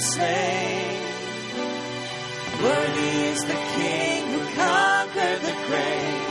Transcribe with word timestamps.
slain. 0.00 1.02
Worthy 2.62 3.12
is 3.32 3.44
the 3.44 3.60
King 3.76 4.26
who 4.32 4.40
conquered 4.54 5.40
the 5.40 5.56
grave. 5.66 6.30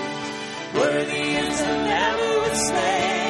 Worthy 0.76 1.36
is 1.46 1.58
the 1.60 1.66
Lamb 1.66 2.20
who 2.20 2.50
was 2.50 2.68
slain. 2.68 3.29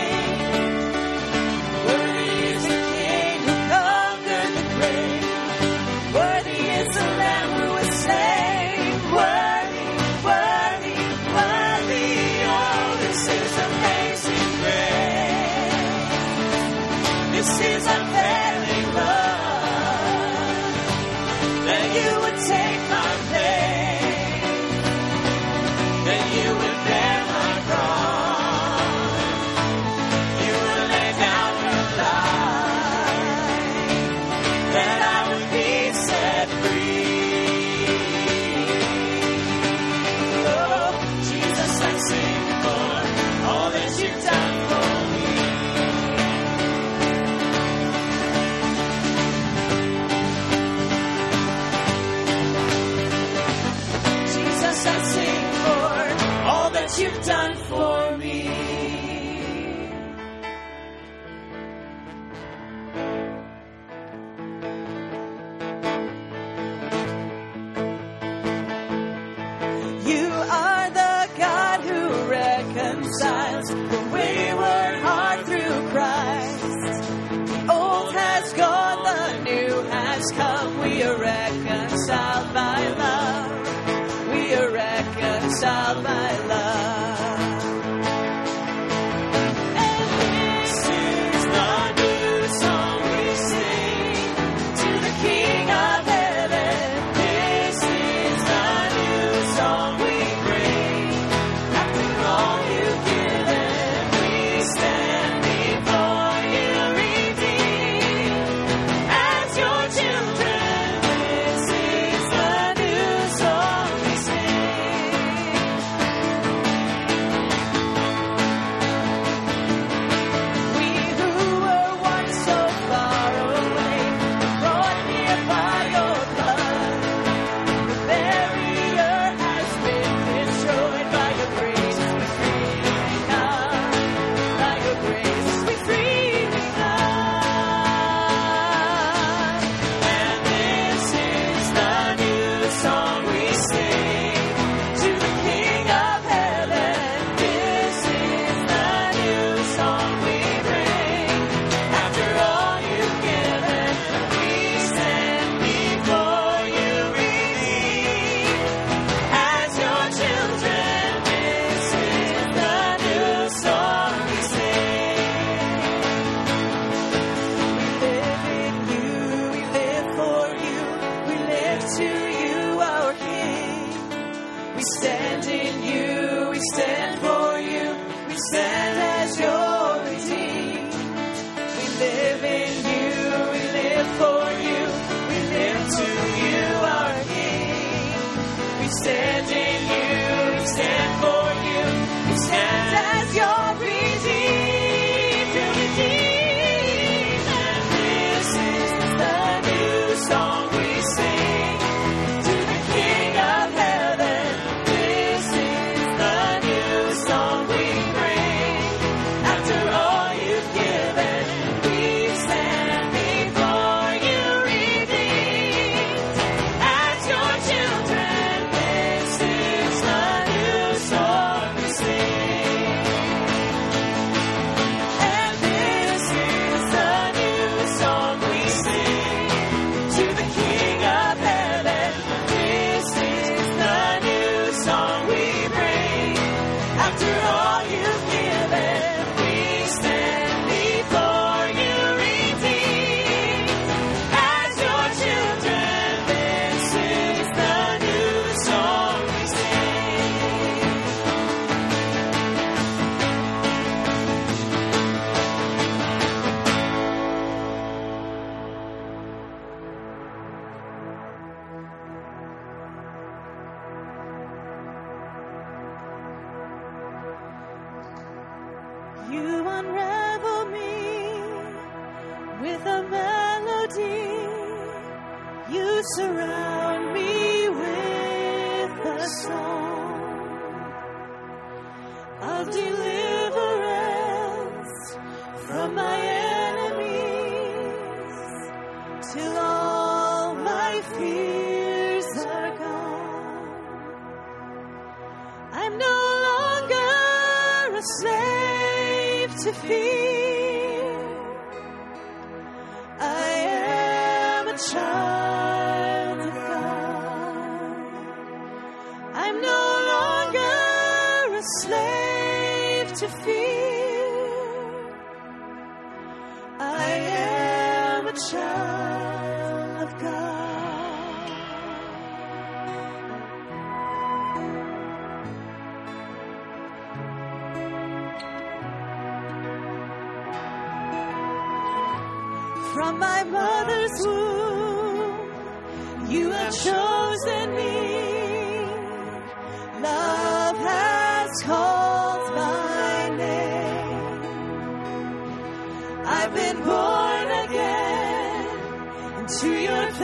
reconcile 85.50 86.01
my 86.04 86.48
love. 86.48 86.88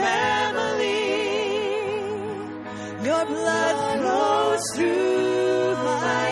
family. 0.06 1.02
Your 3.08 3.24
blood 3.32 3.76
flows 3.92 4.64
through 4.74 5.74
my 5.90 6.28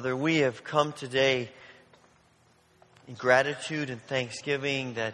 Father, 0.00 0.16
we 0.16 0.38
have 0.38 0.64
come 0.64 0.94
today 0.94 1.50
in 3.06 3.12
gratitude 3.12 3.90
and 3.90 4.00
thanksgiving 4.00 4.94
that, 4.94 5.12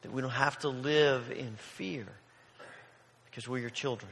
that 0.00 0.10
we 0.10 0.22
don't 0.22 0.30
have 0.30 0.58
to 0.60 0.70
live 0.70 1.30
in 1.30 1.50
fear 1.56 2.06
because 3.26 3.46
we're 3.46 3.58
your 3.58 3.68
children. 3.68 4.10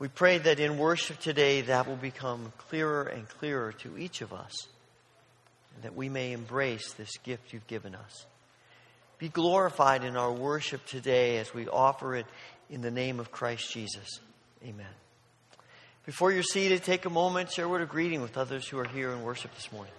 We 0.00 0.08
pray 0.08 0.38
that 0.38 0.58
in 0.58 0.78
worship 0.78 1.20
today 1.20 1.60
that 1.60 1.86
will 1.86 1.94
become 1.94 2.52
clearer 2.58 3.04
and 3.04 3.28
clearer 3.28 3.70
to 3.84 3.96
each 3.96 4.20
of 4.20 4.32
us, 4.32 4.66
and 5.76 5.84
that 5.84 5.94
we 5.94 6.08
may 6.08 6.32
embrace 6.32 6.94
this 6.94 7.18
gift 7.18 7.52
you've 7.52 7.68
given 7.68 7.94
us. 7.94 8.26
Be 9.18 9.28
glorified 9.28 10.02
in 10.02 10.16
our 10.16 10.32
worship 10.32 10.84
today 10.86 11.36
as 11.36 11.54
we 11.54 11.68
offer 11.68 12.16
it 12.16 12.26
in 12.68 12.80
the 12.80 12.90
name 12.90 13.20
of 13.20 13.30
Christ 13.30 13.72
Jesus. 13.72 14.18
Amen. 14.64 15.07
Before 16.08 16.32
you're 16.32 16.42
seated, 16.42 16.84
take 16.84 17.04
a 17.04 17.10
moment, 17.10 17.52
share 17.52 17.66
a 17.66 17.68
word 17.68 17.82
of 17.82 17.90
greeting 17.90 18.22
with 18.22 18.38
others 18.38 18.66
who 18.66 18.78
are 18.78 18.88
here 18.88 19.12
in 19.12 19.22
worship 19.22 19.54
this 19.54 19.70
morning. 19.70 19.92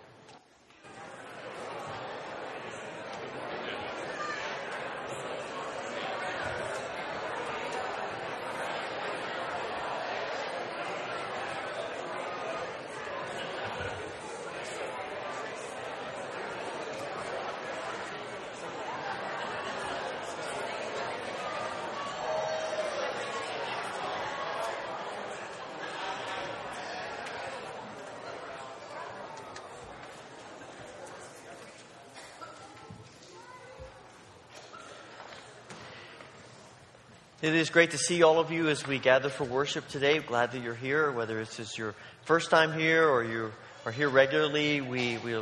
It 37.49 37.55
is 37.55 37.71
great 37.71 37.91
to 37.91 37.97
see 37.97 38.21
all 38.21 38.39
of 38.39 38.51
you 38.51 38.69
as 38.69 38.85
we 38.85 38.99
gather 38.99 39.29
for 39.29 39.43
worship 39.43 39.87
today. 39.87 40.19
Glad 40.19 40.51
that 40.51 40.61
you're 40.61 40.75
here, 40.75 41.11
whether 41.11 41.39
it's 41.39 41.57
just 41.57 41.79
your 41.79 41.95
first 42.21 42.51
time 42.51 42.77
here 42.77 43.09
or 43.09 43.23
you 43.23 43.51
are 43.87 43.91
here 43.91 44.07
regularly. 44.07 44.81
We, 44.81 45.17
we 45.17 45.35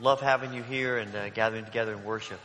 love 0.00 0.22
having 0.22 0.54
you 0.54 0.62
here 0.62 0.96
and 0.96 1.14
uh, 1.14 1.28
gathering 1.28 1.66
together 1.66 1.92
in 1.92 2.02
worship. 2.02 2.40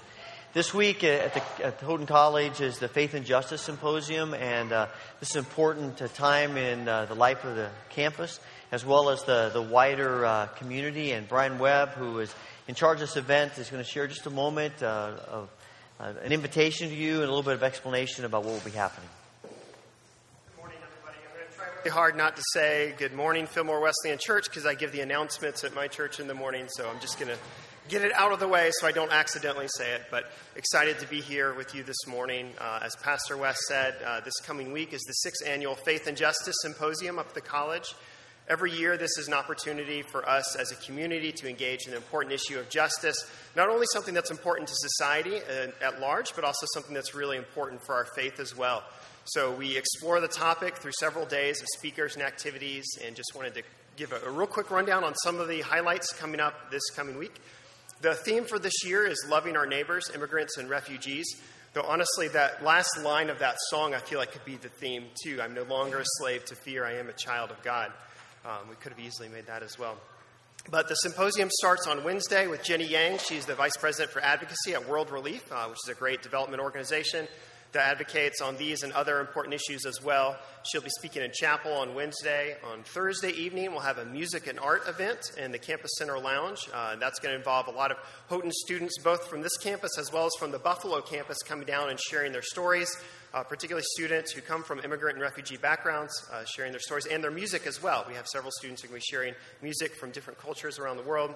This 0.52 0.74
week 0.74 1.06
at, 1.06 1.34
the, 1.34 1.66
at 1.66 1.80
Houghton 1.80 2.08
College 2.08 2.60
is 2.60 2.80
the 2.80 2.90
Faith 2.90 3.14
and 3.14 3.26
Justice 3.26 3.62
Symposium, 3.62 4.34
and 4.34 4.74
uh, 4.74 4.88
this 5.22 5.30
is 5.30 5.36
an 5.38 5.46
important 5.46 6.02
uh, 6.02 6.10
time 6.10 6.58
in 6.58 6.86
uh, 6.86 7.06
the 7.06 7.16
life 7.16 7.46
of 7.46 7.56
the 7.56 7.70
campus 7.92 8.42
as 8.74 8.86
well 8.86 9.10
as 9.10 9.24
the, 9.24 9.50
the 9.54 9.62
wider 9.62 10.26
uh, 10.26 10.48
community. 10.58 11.14
And 11.14 11.26
Brian 11.26 11.58
Webb, 11.58 11.92
who 11.92 12.20
is 12.20 12.36
in 12.68 12.76
charge 12.76 12.98
of 12.98 13.08
this 13.08 13.16
event, 13.16 13.58
is 13.60 13.70
going 13.70 13.82
to 13.82 13.90
share 13.90 14.08
just 14.08 14.26
a 14.26 14.30
moment 14.30 14.84
uh, 14.84 15.14
of 15.30 15.50
uh, 16.00 16.14
an 16.24 16.32
invitation 16.32 16.90
to 16.90 16.96
you 16.96 17.16
and 17.16 17.24
a 17.24 17.28
little 17.28 17.44
bit 17.44 17.54
of 17.54 17.64
explanation 17.64 18.26
about 18.26 18.44
what 18.44 18.54
will 18.54 18.60
be 18.62 18.72
happening. 18.72 19.10
Good 19.44 19.52
morning, 20.58 20.78
everybody. 20.84 21.18
I'm 21.26 21.38
going 21.38 21.50
to 21.50 21.56
try 21.56 21.66
really 21.78 21.90
hard 21.90 22.18
not 22.18 22.36
to 22.36 22.44
say 22.54 22.94
good 22.98 23.14
morning, 23.14 23.48
Fillmore 23.48 23.80
Wesleyan 23.80 24.18
Church, 24.20 24.46
because 24.46 24.66
I 24.66 24.74
give 24.74 24.92
the 24.92 25.02
announcements 25.02 25.64
at 25.64 25.74
my 25.74 25.88
church 25.88 26.20
in 26.20 26.28
the 26.28 26.34
morning, 26.34 26.66
so 26.68 26.90
I'm 26.90 27.00
just 27.00 27.20
going 27.20 27.32
to 27.32 27.38
get 27.88 28.04
it 28.04 28.12
out 28.14 28.32
of 28.32 28.40
the 28.40 28.48
way 28.48 28.72
so 28.72 28.88
I 28.88 28.92
don't 28.92 29.12
accidentally 29.12 29.68
say 29.78 29.94
it. 29.94 30.04
But 30.10 30.26
excited 30.56 31.00
to 31.00 31.08
be 31.08 31.22
here 31.22 31.54
with 31.54 31.76
you 31.76 31.84
this 31.84 32.08
morning. 32.08 32.52
Uh, 32.60 32.80
as 32.84 32.96
Pastor 32.98 33.38
West 33.38 33.60
said, 33.68 33.96
uh, 34.06 34.22
this 34.22 34.34
coming 34.44 34.72
week 34.72 34.92
is 34.92 35.02
the 35.04 35.14
sixth 35.14 35.48
annual 35.48 35.76
Faith 35.76 36.08
and 36.08 36.18
Justice 36.18 36.56
Symposium 36.62 37.20
up 37.20 37.28
at 37.28 37.36
the 37.36 37.42
college. 37.42 37.96
Every 38.48 38.72
year, 38.72 38.96
this 38.96 39.18
is 39.18 39.28
an 39.28 39.34
opportunity 39.34 40.04
for 40.04 40.28
us 40.30 40.56
as 40.56 40.72
a 40.72 40.76
community 40.76 41.32
to 41.32 41.50
engage 41.50 41.88
in 41.88 41.94
an 41.94 41.98
important 41.98 42.32
issue 42.32 42.60
of 42.60 42.70
justice, 42.70 43.18
not 43.56 43.70
only 43.70 43.88
something 43.92 44.14
that's 44.14 44.30
important 44.30 44.68
to 44.68 44.76
society 44.76 45.38
uh, 45.38 45.68
at 45.84 46.00
large, 46.00 46.36
but 46.36 46.44
also 46.44 46.68
something 46.76 46.94
that's 46.94 47.16
really 47.16 47.38
important 47.38 47.84
for 47.84 47.96
our 47.96 48.06
faith 48.16 48.40
as 48.40 48.56
well. 48.56 48.84
So, 49.24 49.52
we 49.52 49.76
explore 49.76 50.20
the 50.20 50.28
topic 50.28 50.78
through 50.78 50.92
several 51.00 51.26
days 51.26 51.60
of 51.60 51.68
speakers 51.76 52.16
and 52.16 52.24
activities, 52.24 52.86
and 53.04 53.16
just 53.16 53.34
wanted 53.36 53.56
to 53.56 53.64
give 53.98 54.12
a, 54.12 54.20
a 54.28 54.30
real 54.30 54.46
quick 54.46 54.70
rundown 54.70 55.04
on 55.04 55.16
some 55.16 55.40
of 55.40 55.48
the 55.48 55.62
highlights 55.62 56.14
coming 56.14 56.40
up 56.40 56.70
this 56.70 56.88
coming 56.96 57.18
week. 57.18 57.42
The 58.02 58.14
theme 58.14 58.46
for 58.46 58.60
this 58.60 58.86
year 58.86 59.08
is 59.08 59.26
loving 59.28 59.58
our 59.58 59.66
neighbors, 59.66 60.12
immigrants, 60.14 60.58
and 60.58 60.70
refugees. 60.70 61.26
Though 61.74 61.82
honestly, 61.82 62.28
that 62.30 62.64
last 62.64 63.02
line 63.02 63.32
of 63.32 63.40
that 63.40 63.56
song 63.70 63.96
I 63.96 63.98
feel 63.98 64.20
like 64.20 64.32
could 64.34 64.46
be 64.46 64.58
the 64.58 64.70
theme 64.70 65.06
too. 65.24 65.42
I'm 65.42 65.56
no 65.56 65.64
longer 65.64 65.98
a 65.98 66.06
slave 66.20 66.46
to 66.46 66.56
fear, 66.56 66.86
I 66.86 66.98
am 66.98 67.10
a 67.10 67.14
child 67.14 67.50
of 67.50 67.62
God. 67.64 67.92
Um, 68.46 68.70
we 68.70 68.76
could 68.76 68.92
have 68.92 69.00
easily 69.00 69.28
made 69.28 69.48
that 69.48 69.64
as 69.64 69.80
well. 69.80 69.98
But 70.70 70.88
the 70.88 70.96
symposium 70.96 71.50
starts 71.52 71.88
on 71.88 72.04
Wednesday 72.04 72.48
with 72.48 72.64
Jenny 72.64 72.86
Yang. 72.86 73.20
She's 73.20 73.46
the 73.46 73.56
vice 73.56 73.76
president 73.78 74.12
for 74.12 74.22
advocacy 74.22 74.74
at 74.74 74.88
World 74.88 75.10
Relief, 75.10 75.44
uh, 75.52 75.66
which 75.66 75.80
is 75.86 75.90
a 75.90 75.96
great 75.96 76.22
development 76.22 76.62
organization 76.62 77.28
that 77.72 77.90
advocates 77.90 78.42
on 78.42 78.56
these 78.58 78.84
and 78.84 78.94
other 78.94 79.20
important 79.20 79.54
issues 79.54 79.86
as 79.86 80.02
well. 80.02 80.38
She'll 80.64 80.82
be 80.82 80.90
speaking 80.90 81.22
in 81.22 81.32
chapel 81.34 81.74
on 81.74 81.94
Wednesday. 81.94 82.56
On 82.72 82.84
Thursday 82.84 83.32
evening, 83.32 83.72
we'll 83.72 83.82
have 83.82 83.98
a 83.98 84.06
music 84.06 84.48
and 84.48 84.60
art 84.60 84.88
event 84.88 85.20
in 85.38 85.52
the 85.52 85.60
Campus 85.60 85.92
Center 85.98 86.18
Lounge. 86.18 86.60
Uh, 86.74 86.96
that's 86.96 87.20
going 87.20 87.34
to 87.34 87.38
involve 87.38 87.68
a 87.68 87.72
lot 87.72 87.92
of 87.92 87.98
Houghton 88.30 88.52
students, 88.52 88.98
both 89.04 89.28
from 89.28 89.42
this 89.42 89.58
campus 89.58 89.98
as 90.00 90.12
well 90.12 90.26
as 90.26 90.32
from 90.40 90.52
the 90.52 90.60
Buffalo 90.60 91.02
campus, 91.02 91.38
coming 91.46 91.66
down 91.66 91.90
and 91.90 92.00
sharing 92.00 92.32
their 92.32 92.42
stories 92.42 92.90
uh, 93.36 93.44
particularly 93.44 93.86
students 93.96 94.32
who 94.32 94.42
come 94.42 94.64
from 94.64 94.80
immigrant 94.80 95.18
and 95.18 95.22
refugee 95.22 95.58
backgrounds, 95.58 96.26
uh, 96.32 96.46
sharing 96.46 96.72
their 96.72 96.80
stories 96.80 97.06
and 97.06 97.22
their 97.22 97.32
music 97.32 97.68
as 97.68 97.84
well. 97.84 98.06
We 98.08 98.16
have 98.16 98.26
several 98.28 98.52
students 98.52 98.82
who 98.82 98.88
will 98.88 98.96
be 98.96 99.02
sharing 99.02 99.36
music 99.62 99.94
from 99.94 100.12
different 100.12 100.40
cultures 100.40 100.80
around 100.80 100.98
the 100.98 101.04
world. 101.04 101.36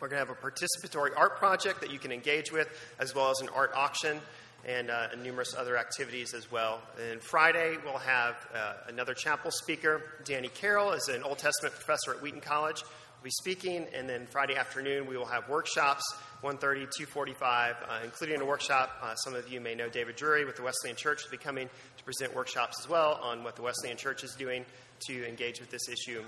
We're 0.00 0.08
going 0.08 0.20
to 0.20 0.26
have 0.26 0.36
a 0.36 0.40
participatory 0.40 1.10
art 1.16 1.36
project 1.36 1.80
that 1.82 1.92
you 1.92 2.00
can 2.00 2.10
engage 2.10 2.50
with, 2.50 2.68
as 2.98 3.14
well 3.14 3.30
as 3.30 3.40
an 3.40 3.48
art 3.54 3.70
auction 3.76 4.20
and, 4.66 4.90
uh, 4.90 5.08
and 5.12 5.22
numerous 5.22 5.54
other 5.54 5.78
activities 5.78 6.34
as 6.34 6.50
well. 6.50 6.80
And 7.00 7.22
Friday, 7.22 7.76
we'll 7.84 7.98
have 7.98 8.34
uh, 8.52 8.74
another 8.88 9.14
chapel 9.14 9.52
speaker. 9.52 10.02
Danny 10.24 10.48
Carroll 10.48 10.92
is 10.92 11.08
an 11.08 11.22
Old 11.22 11.38
Testament 11.38 11.74
professor 11.74 12.12
at 12.12 12.22
Wheaton 12.22 12.40
College 12.40 12.82
will 13.20 13.24
be 13.24 13.30
speaking, 13.30 13.86
and 13.94 14.08
then 14.08 14.26
Friday 14.26 14.56
afternoon 14.56 15.06
we 15.06 15.14
will 15.14 15.26
have 15.26 15.46
workshops, 15.46 16.02
1.30, 16.42 16.88
2.45, 16.98 17.36
uh, 17.42 18.00
including 18.02 18.40
a 18.40 18.44
workshop. 18.44 18.96
Uh, 19.02 19.14
some 19.16 19.34
of 19.34 19.46
you 19.52 19.60
may 19.60 19.74
know 19.74 19.90
David 19.90 20.16
Drury 20.16 20.46
with 20.46 20.56
the 20.56 20.62
Wesleyan 20.62 20.96
Church 20.96 21.22
will 21.24 21.30
be 21.30 21.36
coming 21.36 21.68
to 21.98 22.04
present 22.04 22.34
workshops 22.34 22.78
as 22.80 22.88
well 22.88 23.20
on 23.22 23.44
what 23.44 23.56
the 23.56 23.62
Wesleyan 23.62 23.98
Church 23.98 24.24
is 24.24 24.34
doing 24.36 24.64
to 25.06 25.28
engage 25.28 25.60
with 25.60 25.70
this 25.70 25.86
issue. 25.88 26.22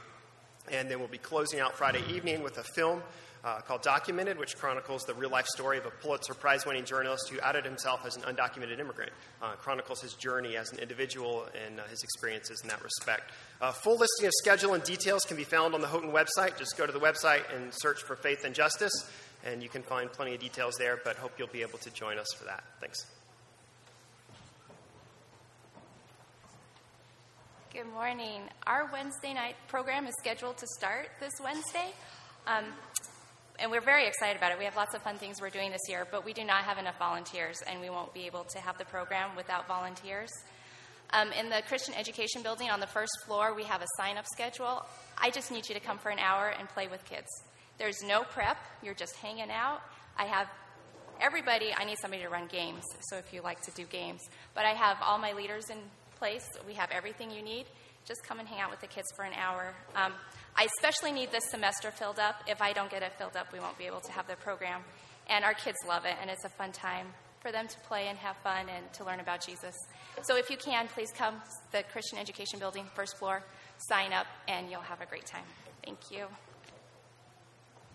And 0.71 0.91
then 0.91 0.99
we'll 0.99 1.09
be 1.09 1.19
closing 1.19 1.61
out 1.61 1.77
Friday 1.77 2.03
evening 2.09 2.43
with 2.43 2.59
a 2.59 2.65
film 2.75 3.03
uh, 3.45 3.61
called 3.61 3.83
Documented, 3.83 4.39
which 4.39 4.57
chronicles 4.57 5.03
the 5.03 5.15
real 5.15 5.31
life 5.31 5.47
story 5.47 5.79
of 5.79 5.87
a 5.87 5.91
Pulitzer 5.91 6.35
Prize 6.35 6.65
winning 6.65 6.85
journalist 6.85 7.29
who 7.29 7.41
outed 7.43 7.65
himself 7.65 8.07
as 8.07 8.17
an 8.17 8.23
undocumented 8.23 8.79
immigrant. 8.79 9.11
Uh, 9.43 9.53
chronicles 9.55 10.01
his 10.01 10.15
journey 10.15 10.57
as 10.57 10.71
an 10.73 10.79
individual 10.79 11.47
and 11.67 11.81
uh, 11.81 11.85
his 11.85 12.03
experiences 12.03 12.61
in 12.63 12.69
that 12.69 12.83
respect. 12.83 13.33
A 13.61 13.73
full 13.73 13.99
listing 13.99 14.27
of 14.27 14.33
schedule 14.35 14.75
and 14.75 14.83
details 14.85 15.25
can 15.25 15.37
be 15.37 15.45
found 15.45 15.75
on 15.75 15.81
the 15.81 15.89
Houghton 15.89 16.13
website. 16.13 16.57
Just 16.57 16.77
go 16.77 16.87
to 16.87 16.93
the 16.93 17.01
website 17.01 17.43
and 17.55 17.73
search 17.75 18.03
for 18.03 18.17
Faith 18.17 18.45
and 18.45 18.55
Justice, 18.55 18.93
and 19.45 19.63
you 19.63 19.69
can 19.69 19.83
find 19.83 20.13
plenty 20.13 20.35
of 20.35 20.41
details 20.41 20.75
there, 20.79 21.01
but 21.03 21.17
hope 21.17 21.33
you'll 21.39 21.49
be 21.49 21.63
able 21.63 21.79
to 21.81 21.91
join 21.91 22.19
us 22.19 22.29
for 22.37 22.45
that. 22.45 22.63
Thanks. 22.81 23.22
Good 27.73 27.91
morning. 27.91 28.43
Our 28.67 28.91
Wednesday 28.93 29.33
night 29.33 29.55
program 29.67 30.07
is 30.07 30.15
scheduled 30.19 30.59
to 30.59 30.67
start 30.77 31.09
this 31.21 31.33
Wednesday. 31.43 31.95
Um, 32.47 32.65
and 33.59 33.71
we're 33.71 33.81
very 33.81 34.07
excited 34.07 34.37
about 34.37 34.53
it. 34.53 34.59
We 34.59 34.67
have 34.67 34.77
lots 34.77 34.95
of 34.95 35.01
fun 35.01 35.17
things 35.17 35.41
we're 35.41 35.49
doing 35.49 35.71
this 35.71 35.81
year, 35.89 36.07
but 36.11 36.23
we 36.23 36.35
do 36.35 36.45
not 36.45 36.65
have 36.65 36.77
enough 36.77 36.99
volunteers, 36.99 37.57
and 37.67 37.81
we 37.81 37.89
won't 37.89 38.13
be 38.13 38.27
able 38.27 38.45
to 38.45 38.59
have 38.59 38.77
the 38.77 38.85
program 38.85 39.31
without 39.39 39.67
volunteers. 39.67 40.29
Um, 41.15 41.33
in 41.33 41.49
the 41.49 41.63
Christian 41.67 41.95
Education 41.95 42.43
Building 42.43 42.69
on 42.69 42.79
the 42.79 42.87
first 42.87 43.13
floor, 43.25 43.55
we 43.55 43.65
have 43.65 43.81
a 43.81 43.87
sign 43.97 44.19
up 44.19 44.27
schedule. 44.27 44.85
I 45.17 45.31
just 45.31 45.51
need 45.51 45.67
you 45.67 45.75
to 45.75 45.81
come 45.81 45.97
for 45.97 46.11
an 46.11 46.19
hour 46.19 46.49
and 46.49 46.69
play 46.69 46.89
with 46.89 47.03
kids. 47.07 47.29
There's 47.79 48.03
no 48.03 48.23
prep, 48.23 48.59
you're 48.83 48.93
just 48.93 49.17
hanging 49.17 49.51
out. 49.51 49.81
I 50.19 50.27
have 50.27 50.47
everybody, 51.23 51.73
I 51.75 51.87
need 51.87 51.97
somebody 52.03 52.23
to 52.23 52.29
run 52.29 52.49
games, 52.49 52.85
so 53.09 53.17
if 53.17 53.33
you 53.33 53.41
like 53.41 53.63
to 53.63 53.71
do 53.71 53.87
games. 53.87 54.21
But 54.55 54.67
I 54.67 54.75
have 54.75 54.99
all 55.01 55.17
my 55.17 55.33
leaders 55.33 55.71
in 55.71 55.79
place, 56.23 56.49
we 56.69 56.75
have 56.75 56.89
everything 56.93 57.33
you 57.33 57.43
need. 57.43 57.67
Just 58.05 58.23
come 58.23 58.39
and 58.39 58.47
hang 58.47 58.61
out 58.61 58.71
with 58.71 58.81
the 58.81 58.87
kids 58.87 59.09
for 59.17 59.25
an 59.25 59.33
hour. 59.35 59.75
Um, 59.97 60.13
I 60.55 60.69
especially 60.77 61.11
need 61.11 61.33
this 61.33 61.51
semester 61.51 61.91
filled 61.91 62.21
up. 62.21 62.37
If 62.47 62.63
I 62.63 62.73
don't 62.73 62.89
get 62.89 63.03
it 63.03 63.13
filled 63.19 63.37
up, 63.37 63.53
we 63.53 63.59
won't 63.59 63.77
be 63.77 63.87
able 63.87 63.99
to 64.03 64.13
have 64.13 64.29
the 64.29 64.37
program. 64.37 64.83
And 65.29 65.45
our 65.45 65.53
kids 65.53 65.79
love 65.85 66.05
it, 66.05 66.15
and 66.21 66.31
it's 66.31 66.45
a 66.45 66.49
fun 66.49 66.71
time 66.71 67.09
for 67.41 67.51
them 67.51 67.67
to 67.67 67.81
play 67.89 68.07
and 68.07 68.17
have 68.19 68.37
fun 68.37 68.67
and 68.69 68.93
to 68.93 69.05
learn 69.05 69.19
about 69.19 69.45
Jesus. 69.45 69.75
So 70.23 70.37
if 70.37 70.49
you 70.49 70.57
can, 70.57 70.87
please 70.87 71.11
come 71.11 71.35
the 71.73 71.83
Christian 71.91 72.21
Education 72.21 72.61
Building, 72.61 72.85
first 72.95 73.19
floor, 73.19 73.43
sign 73.89 74.13
up, 74.13 74.27
and 74.47 74.71
you'll 74.71 74.81
have 74.83 75.01
a 75.01 75.07
great 75.07 75.27
time. 75.27 75.45
Thank 75.85 75.99
you. 76.13 76.27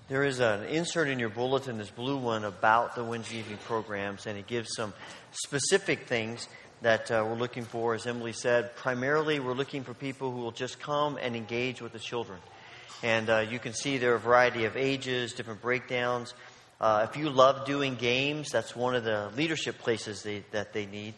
There 0.10 0.26
is 0.26 0.42
an 0.42 0.66
insert 0.66 1.08
in 1.08 1.18
your 1.18 1.30
bulletin, 1.30 1.78
this 1.78 1.92
blue 1.92 2.18
one, 2.18 2.44
about 2.44 2.96
the 2.96 3.06
Wednesday 3.06 3.38
evening 3.38 3.60
programs, 3.66 4.26
and 4.26 4.38
it 4.38 4.48
gives 4.48 4.76
some 4.76 4.94
specific 5.32 6.08
things 6.08 6.50
that 6.82 7.10
uh, 7.10 7.26
we're 7.28 7.36
looking 7.36 7.66
for, 7.66 7.96
as 7.96 8.06
Emily 8.06 8.34
said. 8.34 8.76
Primarily, 8.76 9.40
we're 9.40 9.54
looking 9.54 9.84
for 9.84 9.94
people 9.94 10.32
who 10.32 10.42
will 10.42 10.52
just 10.52 10.80
come 10.80 11.18
and 11.22 11.36
engage 11.36 11.82
with 11.82 11.92
the 11.92 12.00
children. 12.00 12.40
And 13.04 13.30
uh, 13.30 13.46
you 13.50 13.60
can 13.60 13.74
see 13.74 13.98
there 13.98 14.14
are 14.14 14.16
a 14.16 14.20
variety 14.20 14.66
of 14.66 14.78
ages, 14.78 15.34
different 15.34 15.62
breakdowns. 15.62 16.34
Uh, 16.80 17.08
if 17.10 17.18
you 17.18 17.30
love 17.30 17.66
doing 17.66 17.96
games, 17.96 18.50
that's 18.52 18.76
one 18.76 18.96
of 18.96 19.04
the 19.04 19.32
leadership 19.36 19.80
places 19.80 20.22
they, 20.24 20.44
that 20.52 20.74
they 20.74 20.86
need. 20.86 21.16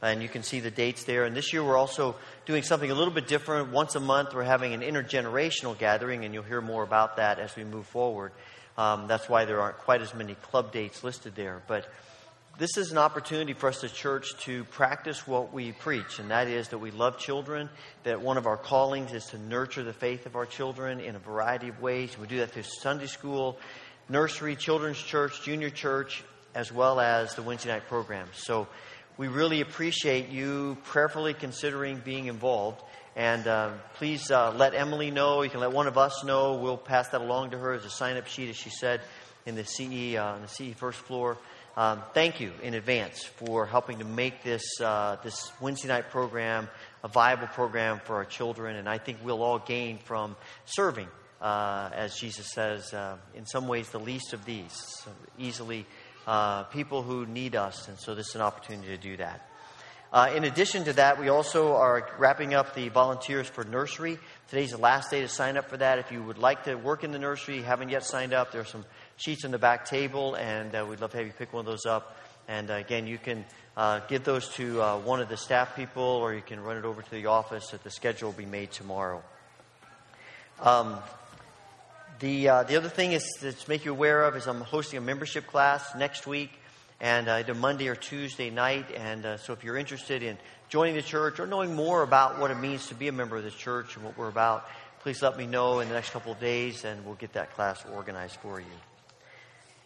And 0.00 0.22
you 0.22 0.28
can 0.28 0.42
see 0.42 0.60
the 0.60 0.70
dates 0.70 1.04
there. 1.04 1.24
And 1.24 1.36
this 1.36 1.52
year, 1.52 1.62
we're 1.62 1.76
also 1.76 2.16
doing 2.44 2.62
something 2.62 2.90
a 2.90 2.94
little 2.94 3.12
bit 3.12 3.28
different. 3.28 3.70
Once 3.70 3.94
a 3.94 4.00
month, 4.00 4.34
we're 4.34 4.42
having 4.42 4.72
an 4.74 4.80
intergenerational 4.80 5.78
gathering, 5.78 6.24
and 6.24 6.34
you'll 6.34 6.42
hear 6.42 6.60
more 6.60 6.82
about 6.82 7.16
that 7.18 7.38
as 7.38 7.54
we 7.54 7.64
move 7.64 7.86
forward. 7.86 8.32
Um, 8.76 9.06
that's 9.06 9.28
why 9.28 9.44
there 9.44 9.60
aren't 9.60 9.78
quite 9.78 10.00
as 10.00 10.14
many 10.14 10.34
club 10.34 10.72
dates 10.72 11.04
listed 11.04 11.34
there. 11.36 11.62
But 11.68 11.86
this 12.62 12.76
is 12.76 12.92
an 12.92 12.98
opportunity 12.98 13.54
for 13.54 13.70
us 13.70 13.82
as 13.82 13.90
church 13.90 14.36
to 14.38 14.62
practice 14.62 15.26
what 15.26 15.52
we 15.52 15.72
preach, 15.72 16.20
and 16.20 16.30
that 16.30 16.46
is 16.46 16.68
that 16.68 16.78
we 16.78 16.92
love 16.92 17.18
children, 17.18 17.68
that 18.04 18.20
one 18.20 18.36
of 18.36 18.46
our 18.46 18.56
callings 18.56 19.12
is 19.12 19.24
to 19.26 19.36
nurture 19.36 19.82
the 19.82 19.92
faith 19.92 20.26
of 20.26 20.36
our 20.36 20.46
children 20.46 21.00
in 21.00 21.16
a 21.16 21.18
variety 21.18 21.66
of 21.66 21.82
ways. 21.82 22.16
We 22.16 22.28
do 22.28 22.38
that 22.38 22.52
through 22.52 22.62
Sunday 22.62 23.08
school, 23.08 23.58
nursery, 24.08 24.54
children's 24.54 25.02
church, 25.02 25.42
junior 25.42 25.70
church, 25.70 26.22
as 26.54 26.70
well 26.70 27.00
as 27.00 27.34
the 27.34 27.42
Wednesday 27.42 27.70
night 27.70 27.88
programs. 27.88 28.36
So 28.36 28.68
we 29.16 29.26
really 29.26 29.60
appreciate 29.60 30.28
you 30.28 30.78
prayerfully 30.84 31.34
considering 31.34 31.98
being 31.98 32.26
involved. 32.26 32.80
And 33.16 33.44
uh, 33.44 33.70
please 33.94 34.30
uh, 34.30 34.52
let 34.52 34.72
Emily 34.76 35.10
know. 35.10 35.42
You 35.42 35.50
can 35.50 35.58
let 35.58 35.72
one 35.72 35.88
of 35.88 35.98
us 35.98 36.22
know. 36.22 36.54
We'll 36.54 36.76
pass 36.76 37.08
that 37.08 37.22
along 37.22 37.50
to 37.50 37.58
her 37.58 37.72
as 37.72 37.84
a 37.84 37.90
sign 37.90 38.16
up 38.16 38.28
sheet, 38.28 38.50
as 38.50 38.56
she 38.56 38.70
said, 38.70 39.00
in 39.46 39.56
the 39.56 39.64
CE, 39.64 40.14
uh, 40.14 40.34
on 40.36 40.42
the 40.42 40.46
CE 40.46 40.76
first 40.76 41.00
floor. 41.00 41.36
Um, 41.74 42.02
thank 42.12 42.38
you 42.38 42.52
in 42.62 42.74
advance 42.74 43.24
for 43.24 43.64
helping 43.64 44.00
to 44.00 44.04
make 44.04 44.42
this, 44.42 44.62
uh, 44.78 45.16
this 45.24 45.50
Wednesday 45.58 45.88
night 45.88 46.10
program 46.10 46.68
a 47.02 47.08
viable 47.08 47.46
program 47.46 47.98
for 48.04 48.16
our 48.16 48.26
children. 48.26 48.76
And 48.76 48.86
I 48.86 48.98
think 48.98 49.18
we'll 49.24 49.42
all 49.42 49.58
gain 49.58 49.96
from 49.96 50.36
serving, 50.66 51.08
uh, 51.40 51.88
as 51.94 52.14
Jesus 52.16 52.52
says, 52.52 52.92
uh, 52.92 53.16
in 53.34 53.46
some 53.46 53.68
ways, 53.68 53.88
the 53.88 53.98
least 53.98 54.34
of 54.34 54.44
these. 54.44 54.72
So 55.02 55.10
easily, 55.38 55.86
uh, 56.26 56.64
people 56.64 57.02
who 57.02 57.24
need 57.24 57.56
us. 57.56 57.88
And 57.88 57.98
so 57.98 58.14
this 58.14 58.28
is 58.28 58.34
an 58.34 58.42
opportunity 58.42 58.88
to 58.88 58.98
do 58.98 59.16
that. 59.16 59.48
Uh, 60.12 60.30
in 60.36 60.44
addition 60.44 60.84
to 60.84 60.92
that, 60.92 61.18
we 61.18 61.30
also 61.30 61.74
are 61.74 62.06
wrapping 62.18 62.52
up 62.52 62.74
the 62.74 62.90
volunteers 62.90 63.46
for 63.46 63.64
nursery. 63.64 64.18
Today's 64.48 64.72
the 64.72 64.76
last 64.76 65.10
day 65.10 65.22
to 65.22 65.28
sign 65.28 65.56
up 65.56 65.70
for 65.70 65.78
that. 65.78 65.98
If 65.98 66.12
you 66.12 66.22
would 66.22 66.36
like 66.36 66.64
to 66.64 66.74
work 66.74 67.02
in 67.02 67.12
the 67.12 67.18
nursery, 67.18 67.62
haven't 67.62 67.88
yet 67.88 68.04
signed 68.04 68.34
up, 68.34 68.52
there 68.52 68.60
are 68.60 68.66
some 68.66 68.84
sheets 69.22 69.44
on 69.44 69.52
the 69.52 69.58
back 69.58 69.84
table, 69.84 70.34
and 70.34 70.74
uh, 70.74 70.84
we'd 70.88 71.00
love 71.00 71.12
to 71.12 71.16
have 71.16 71.26
you 71.26 71.32
pick 71.32 71.52
one 71.52 71.60
of 71.60 71.66
those 71.66 71.86
up. 71.86 72.16
And 72.48 72.70
uh, 72.70 72.74
again, 72.74 73.06
you 73.06 73.18
can 73.18 73.44
uh, 73.76 74.00
give 74.08 74.24
those 74.24 74.48
to 74.54 74.82
uh, 74.82 74.98
one 74.98 75.20
of 75.20 75.28
the 75.28 75.36
staff 75.36 75.76
people, 75.76 76.02
or 76.02 76.34
you 76.34 76.42
can 76.42 76.60
run 76.60 76.76
it 76.76 76.84
over 76.84 77.02
to 77.02 77.10
the 77.10 77.26
office. 77.26 77.68
That 77.68 77.84
the 77.84 77.90
schedule 77.90 78.30
will 78.30 78.38
be 78.38 78.46
made 78.46 78.72
tomorrow. 78.72 79.22
Um, 80.60 80.98
the 82.18 82.48
uh, 82.48 82.62
the 82.64 82.76
other 82.76 82.88
thing 82.88 83.12
is 83.12 83.22
to 83.40 83.54
make 83.68 83.84
you 83.84 83.92
aware 83.92 84.24
of 84.24 84.34
is 84.34 84.48
I'm 84.48 84.60
hosting 84.60 84.98
a 84.98 85.02
membership 85.02 85.46
class 85.46 85.94
next 85.96 86.26
week 86.26 86.50
and 87.00 87.28
uh, 87.28 87.34
either 87.34 87.54
Monday 87.54 87.86
or 87.88 87.94
Tuesday 87.94 88.50
night. 88.50 88.86
And 88.96 89.38
so 89.40 89.52
if 89.52 89.62
you're 89.62 89.76
interested 89.76 90.24
in 90.24 90.36
joining 90.68 90.96
the 90.96 91.02
church 91.02 91.38
or 91.38 91.46
knowing 91.46 91.74
more 91.74 92.02
about 92.02 92.40
what 92.40 92.50
it 92.50 92.58
means 92.58 92.88
to 92.88 92.94
be 92.96 93.06
a 93.06 93.12
member 93.12 93.36
of 93.36 93.44
the 93.44 93.50
church 93.52 93.94
and 93.94 94.04
what 94.04 94.18
we're 94.18 94.28
about, 94.28 94.68
please 95.02 95.22
let 95.22 95.36
me 95.36 95.46
know 95.46 95.78
in 95.78 95.88
the 95.88 95.94
next 95.94 96.10
couple 96.10 96.32
of 96.32 96.40
days 96.40 96.84
and 96.84 97.04
we'll 97.04 97.14
get 97.14 97.32
that 97.34 97.52
class 97.54 97.84
organized 97.92 98.36
for 98.36 98.58
you. 98.58 98.91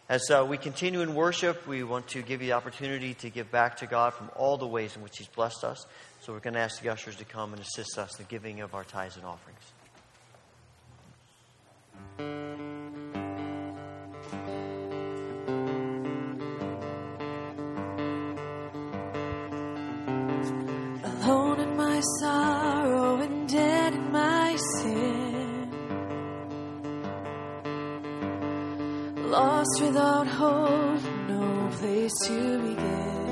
As 0.09 0.31
uh, 0.31 0.45
we 0.47 0.57
continue 0.57 1.01
in 1.01 1.15
worship, 1.15 1.67
we 1.67 1.83
want 1.83 2.07
to 2.09 2.21
give 2.21 2.41
you 2.41 2.47
the 2.47 2.53
opportunity 2.53 3.13
to 3.15 3.29
give 3.29 3.51
back 3.51 3.77
to 3.77 3.87
God 3.87 4.13
from 4.13 4.31
all 4.37 4.57
the 4.57 4.65
ways 4.65 4.95
in 4.95 5.01
which 5.01 5.17
He's 5.17 5.27
blessed 5.27 5.65
us. 5.65 5.85
So 6.21 6.31
we're 6.31 6.39
going 6.39 6.53
to 6.53 6.61
ask 6.61 6.81
the 6.81 6.89
ushers 6.89 7.17
to 7.17 7.25
come 7.25 7.51
and 7.51 7.61
assist 7.61 7.97
us 7.97 8.17
in 8.17 8.25
the 8.25 8.29
giving 8.29 8.61
of 8.61 8.73
our 8.73 8.85
tithes 8.85 9.17
and 9.17 9.25
offerings. 9.25 9.59
my 21.97 22.01
sorrow 22.19 22.76
Lost 29.37 29.81
without 29.81 30.25
hope, 30.25 31.03
no 31.29 31.69
place 31.73 32.11
to 32.25 32.57
begin. 32.57 33.27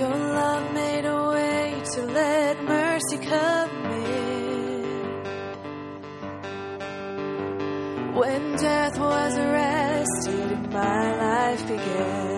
Your 0.00 0.16
love 0.38 0.74
made 0.74 1.04
a 1.04 1.28
way 1.30 1.80
to 1.92 2.02
let 2.02 2.60
mercy 2.64 3.18
come 3.18 3.70
in. 3.92 4.82
When 8.18 8.56
death 8.56 8.98
was 8.98 9.38
arrested 9.38 10.72
my 10.72 11.16
life 11.24 11.62
began. 11.68 12.33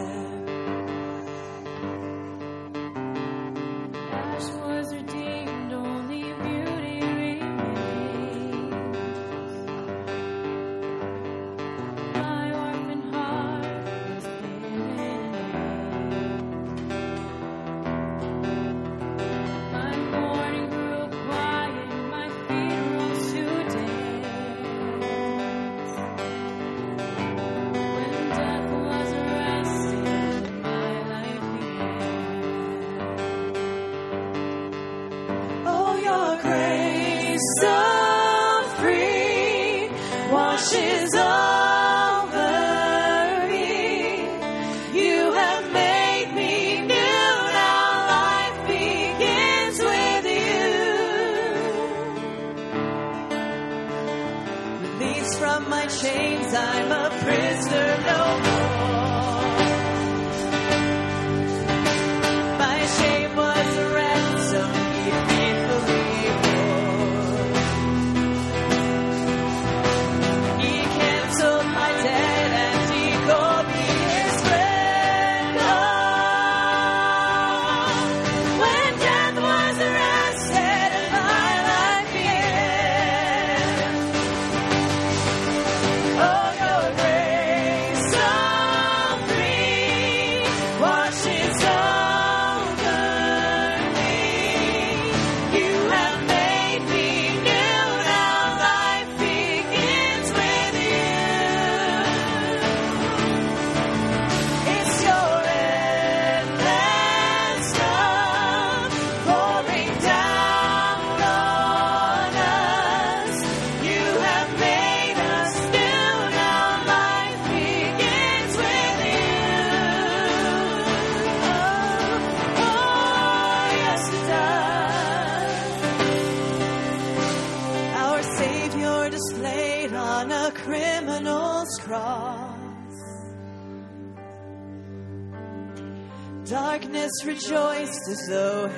Rejoiced 138.06 138.22
as 138.22 138.28
though 138.28 138.68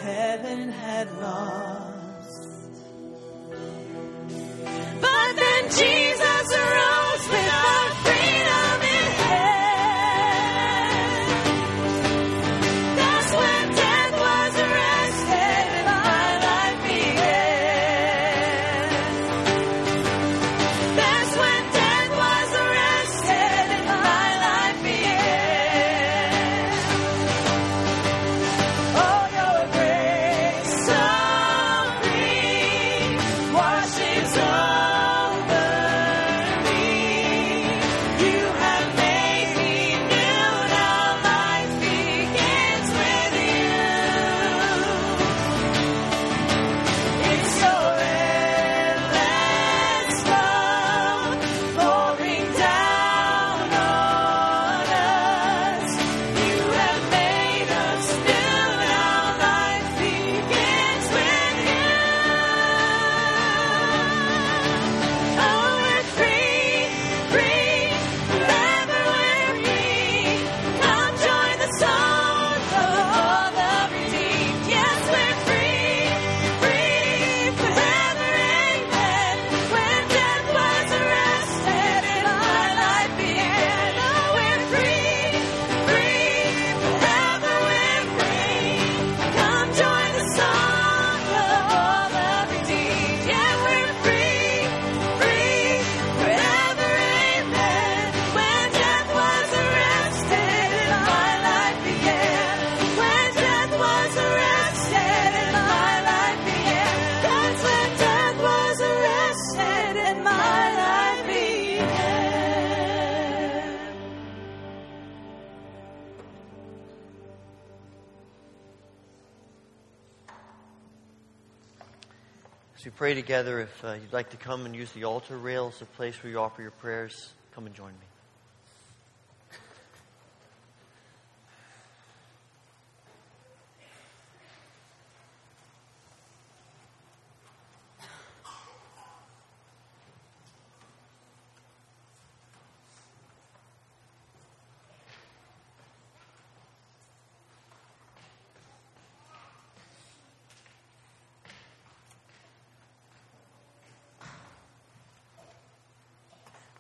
pray 123.09 123.15
together, 123.15 123.61
if 123.61 123.85
uh, 123.87 123.95
you'd 123.95 124.13
like 124.13 124.29
to 124.29 124.37
come 124.37 124.67
and 124.67 124.77
use 124.77 124.93
the 124.93 125.05
altar 125.05 125.39
rail 125.39 125.73
as 125.75 125.81
a 125.81 125.87
place 125.87 126.23
where 126.23 126.31
you 126.31 126.39
offer 126.39 126.61
your 126.61 126.71
prayers, 126.73 127.33
come 127.55 127.65
and 127.65 127.75
join 127.75 127.89
me. 127.89 128.18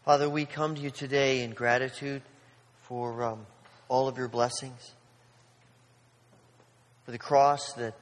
Father, 0.08 0.30
we 0.30 0.46
come 0.46 0.74
to 0.74 0.80
you 0.80 0.88
today 0.88 1.42
in 1.42 1.50
gratitude 1.50 2.22
for 2.84 3.22
um, 3.24 3.46
all 3.88 4.08
of 4.08 4.16
your 4.16 4.26
blessings, 4.26 4.92
for 7.04 7.10
the 7.10 7.18
cross 7.18 7.74
that 7.74 7.92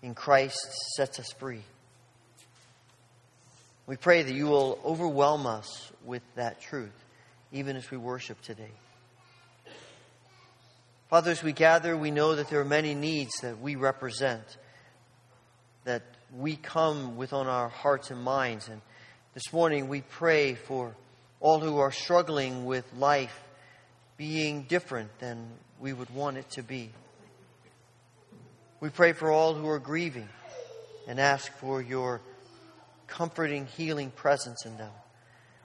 in 0.00 0.14
Christ 0.14 0.60
sets 0.94 1.18
us 1.18 1.32
free. 1.32 1.62
We 3.88 3.96
pray 3.96 4.22
that 4.22 4.32
you 4.32 4.46
will 4.46 4.78
overwhelm 4.84 5.44
us 5.48 5.90
with 6.04 6.22
that 6.36 6.60
truth, 6.60 6.94
even 7.50 7.74
as 7.74 7.90
we 7.90 7.96
worship 7.96 8.40
today. 8.42 8.70
Father, 11.10 11.32
as 11.32 11.42
we 11.42 11.52
gather, 11.52 11.96
we 11.96 12.12
know 12.12 12.36
that 12.36 12.48
there 12.48 12.60
are 12.60 12.64
many 12.64 12.94
needs 12.94 13.32
that 13.42 13.60
we 13.60 13.74
represent, 13.74 14.56
that 15.82 16.04
we 16.32 16.54
come 16.54 17.16
with 17.16 17.32
on 17.32 17.48
our 17.48 17.68
hearts 17.68 18.12
and 18.12 18.22
minds. 18.22 18.68
And 18.68 18.80
this 19.34 19.52
morning 19.52 19.88
we 19.88 20.02
pray 20.02 20.54
for 20.54 20.94
all 21.40 21.60
who 21.60 21.78
are 21.78 21.92
struggling 21.92 22.64
with 22.64 22.84
life 22.94 23.42
being 24.16 24.62
different 24.62 25.18
than 25.18 25.46
we 25.80 25.92
would 25.92 26.10
want 26.10 26.36
it 26.36 26.48
to 26.50 26.62
be. 26.62 26.90
We 28.80 28.88
pray 28.88 29.12
for 29.12 29.30
all 29.30 29.54
who 29.54 29.68
are 29.68 29.78
grieving 29.78 30.28
and 31.06 31.20
ask 31.20 31.52
for 31.52 31.80
your 31.80 32.20
comforting, 33.06 33.66
healing 33.66 34.10
presence 34.10 34.64
in 34.64 34.76
them. 34.76 34.92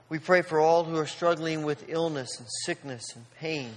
We 0.08 0.18
pray 0.18 0.42
for 0.42 0.60
all 0.60 0.84
who 0.84 0.96
are 0.98 1.06
struggling 1.06 1.62
with 1.62 1.88
illness 1.88 2.38
and 2.38 2.46
sickness 2.64 3.04
and 3.14 3.24
pain 3.38 3.70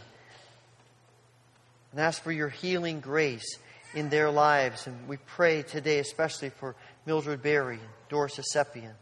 and 1.92 2.02
ask 2.02 2.22
for 2.22 2.32
your 2.32 2.50
healing 2.50 3.00
grace 3.00 3.58
in 3.94 4.10
their 4.10 4.30
lives. 4.30 4.86
And 4.86 5.08
we 5.08 5.16
pray 5.16 5.64
today 5.64 6.00
especially 6.00 6.50
for 6.50 6.76
Mildred 7.06 7.42
Berry 7.42 7.76
and 7.78 7.90
Doris 8.10 8.38
Esepian 8.38 8.96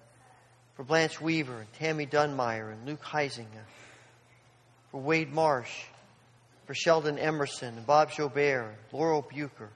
for 0.75 0.83
Blanche 0.83 1.21
Weaver 1.21 1.59
and 1.59 1.73
Tammy 1.73 2.05
Dunmeyer 2.05 2.71
and 2.71 2.85
Luke 2.85 3.03
Heisinger, 3.03 3.65
for 4.91 5.01
Wade 5.01 5.31
Marsh, 5.31 5.85
for 6.65 6.73
Sheldon 6.73 7.19
Emerson 7.19 7.77
and 7.77 7.85
Bob 7.85 8.09
Jobert, 8.09 8.73
Laurel 8.91 9.21
Bucher, 9.21 9.69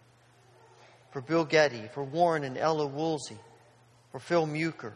for 1.11 1.21
Bill 1.21 1.45
Getty, 1.45 1.89
for 1.93 2.03
Warren 2.03 2.43
and 2.43 2.57
Ella 2.57 2.87
Woolsey, 2.87 3.37
for 4.11 4.19
Phil 4.19 4.47
Muker, 4.47 4.93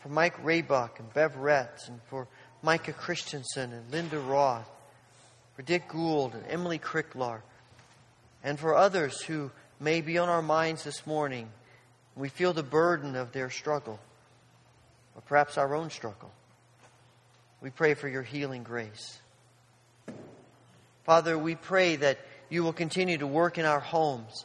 for 0.00 0.08
Mike 0.08 0.42
Raybuck 0.44 0.98
and 0.98 1.12
Bev 1.12 1.36
Retz, 1.36 1.88
and 1.88 2.00
for 2.08 2.28
Micah 2.62 2.92
Christensen 2.92 3.72
and 3.72 3.90
Linda 3.90 4.18
Roth, 4.18 4.68
for 5.56 5.62
Dick 5.62 5.88
Gould 5.88 6.34
and 6.34 6.44
Emily 6.48 6.78
Cricklar, 6.78 7.40
and 8.44 8.58
for 8.58 8.76
others 8.76 9.20
who 9.22 9.50
may 9.80 10.00
be 10.00 10.18
on 10.18 10.28
our 10.28 10.42
minds 10.42 10.84
this 10.84 11.06
morning. 11.06 11.48
We 12.14 12.28
feel 12.28 12.52
the 12.52 12.62
burden 12.62 13.16
of 13.16 13.32
their 13.32 13.50
struggle 13.50 13.98
or 15.14 15.22
perhaps 15.22 15.58
our 15.58 15.74
own 15.74 15.90
struggle. 15.90 16.30
We 17.60 17.70
pray 17.70 17.94
for 17.94 18.08
your 18.08 18.22
healing 18.22 18.62
grace. 18.62 19.20
Father, 21.04 21.36
we 21.36 21.54
pray 21.54 21.96
that 21.96 22.18
you 22.48 22.62
will 22.62 22.72
continue 22.72 23.18
to 23.18 23.26
work 23.26 23.58
in 23.58 23.64
our 23.64 23.80
homes, 23.80 24.44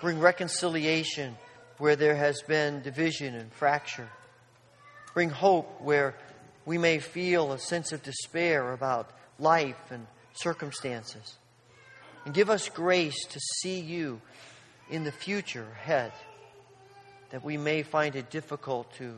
bring 0.00 0.20
reconciliation 0.20 1.36
where 1.78 1.96
there 1.96 2.14
has 2.14 2.42
been 2.42 2.82
division 2.82 3.34
and 3.34 3.52
fracture, 3.52 4.08
bring 5.14 5.30
hope 5.30 5.80
where 5.80 6.14
we 6.64 6.78
may 6.78 6.98
feel 6.98 7.52
a 7.52 7.58
sense 7.58 7.92
of 7.92 8.02
despair 8.02 8.72
about 8.72 9.10
life 9.38 9.90
and 9.90 10.06
circumstances, 10.34 11.36
and 12.24 12.34
give 12.34 12.50
us 12.50 12.68
grace 12.68 13.24
to 13.26 13.40
see 13.40 13.80
you 13.80 14.20
in 14.90 15.04
the 15.04 15.12
future 15.12 15.66
ahead, 15.72 16.12
that 17.30 17.44
we 17.44 17.56
may 17.56 17.82
find 17.82 18.14
it 18.14 18.30
difficult 18.30 18.92
to 18.94 19.14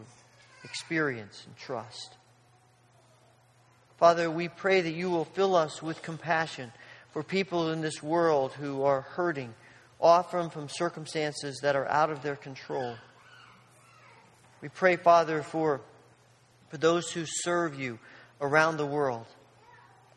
experience 0.65 1.45
and 1.47 1.57
trust. 1.57 2.17
Father, 3.99 4.31
we 4.31 4.49
pray 4.49 4.81
that 4.81 4.95
you 4.95 5.11
will 5.11 5.25
fill 5.25 5.55
us 5.55 5.83
with 5.83 6.03
compassion 6.03 6.73
for 7.11 7.23
people 7.23 7.71
in 7.71 7.81
this 7.81 8.03
world 8.03 8.53
who 8.53 8.83
are 8.83 9.03
hurting, 9.03 9.55
often 10.01 10.51
from 10.51 10.69
circumstances 10.69 11.61
that 11.63 11.77
are 11.77 11.87
out 11.87 12.11
of 12.11 12.23
their 12.23 12.35
control. 12.35 12.97
We 14.61 14.69
pray, 14.69 14.97
Father, 14.97 15.43
for, 15.43 15.81
for 16.71 16.77
those 16.77 17.13
who 17.13 17.25
serve 17.27 17.79
you 17.79 17.99
around 18.41 18.79
the 18.79 18.87
world. 18.87 19.27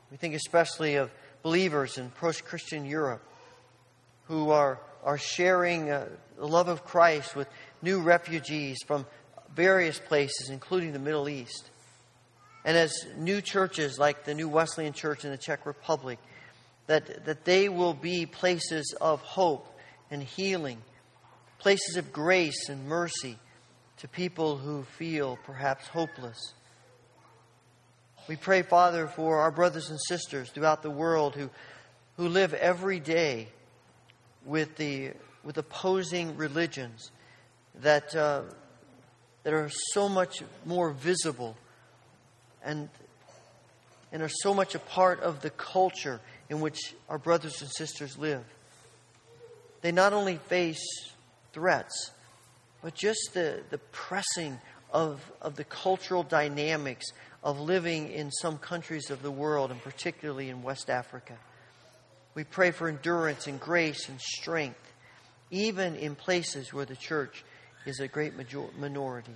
We 0.10 0.18
think 0.18 0.34
especially 0.34 0.96
of 0.96 1.12
believers 1.44 1.98
in 1.98 2.10
post 2.10 2.46
Christian 2.46 2.86
Europe 2.86 3.24
who 4.28 4.50
are, 4.50 4.80
are 5.04 5.18
sharing 5.18 5.90
uh, 5.90 6.08
the 6.38 6.48
love 6.48 6.68
of 6.68 6.84
Christ 6.84 7.36
with 7.36 7.48
new 7.82 8.02
refugees 8.02 8.78
from 8.86 9.06
various 9.58 10.00
places, 10.00 10.50
including 10.50 10.94
the 10.94 11.00
Middle 11.00 11.28
East. 11.28 11.70
And 12.64 12.78
as 12.78 12.94
new 13.18 13.42
churches 13.42 13.98
like 13.98 14.24
the 14.24 14.36
New 14.36 14.48
Wesleyan 14.48 14.94
Church 14.94 15.26
in 15.26 15.32
the 15.32 15.38
Czech 15.38 15.66
Republic, 15.66 16.20
that, 16.86 17.26
that 17.26 17.44
they 17.44 17.68
will 17.68 17.96
be 17.96 18.28
places 18.28 18.94
of 19.02 19.20
hope 19.22 19.68
and 20.12 20.22
healing, 20.22 20.78
places 21.58 21.98
of 21.98 22.14
grace 22.14 22.70
and 22.70 22.88
mercy 22.88 23.38
to 23.98 24.08
people 24.08 24.58
who 24.58 24.84
feel 24.84 25.40
perhaps 25.44 25.88
hopeless. 25.88 26.54
We 28.28 28.36
pray, 28.36 28.62
Father, 28.62 29.08
for 29.08 29.40
our 29.40 29.52
brothers 29.52 29.90
and 29.90 30.00
sisters 30.00 30.52
throughout 30.52 30.84
the 30.84 30.92
world 30.92 31.34
who, 31.34 31.50
who 32.18 32.28
live 32.28 32.54
every 32.54 33.00
day 33.00 33.48
with, 34.46 34.76
the, 34.76 35.14
with 35.44 35.58
opposing 35.58 36.38
religions 36.38 37.10
that. 37.82 38.16
Uh, 38.16 38.44
that 39.48 39.54
are 39.54 39.72
so 39.94 40.10
much 40.10 40.44
more 40.66 40.92
visible 40.92 41.56
and, 42.66 42.90
and 44.12 44.22
are 44.22 44.28
so 44.28 44.54
much 44.54 44.76
a 44.76 44.80
part 44.80 45.22
of 45.22 45.42
the 45.42 45.50
culture 45.52 46.20
in 46.50 46.60
which 46.60 46.94
our 47.08 47.18
brothers 47.18 47.62
and 47.62 47.72
sisters 47.72 48.18
live. 48.18 48.44
They 49.80 49.94
not 49.94 50.12
only 50.12 50.36
face 50.50 50.86
threats, 51.54 52.12
but 52.82 52.94
just 52.94 53.30
the, 53.36 53.62
the 53.70 53.78
pressing 53.78 54.60
of, 54.92 55.22
of 55.42 55.56
the 55.56 55.64
cultural 55.64 56.24
dynamics 56.24 57.06
of 57.42 57.58
living 57.58 58.12
in 58.12 58.32
some 58.32 58.58
countries 58.58 59.10
of 59.10 59.22
the 59.22 59.32
world, 59.32 59.72
and 59.72 59.82
particularly 59.82 60.50
in 60.50 60.62
West 60.62 60.90
Africa. 60.90 61.38
We 62.36 62.44
pray 62.44 62.72
for 62.72 62.90
endurance 62.90 63.48
and 63.48 63.62
grace 63.62 64.10
and 64.10 64.20
strength, 64.20 64.92
even 65.52 65.96
in 65.96 66.16
places 66.16 66.74
where 66.74 66.84
the 66.84 66.98
church 66.98 67.46
is 67.88 68.00
a 68.00 68.08
great 68.08 68.36
major- 68.36 68.70
minority. 68.78 69.36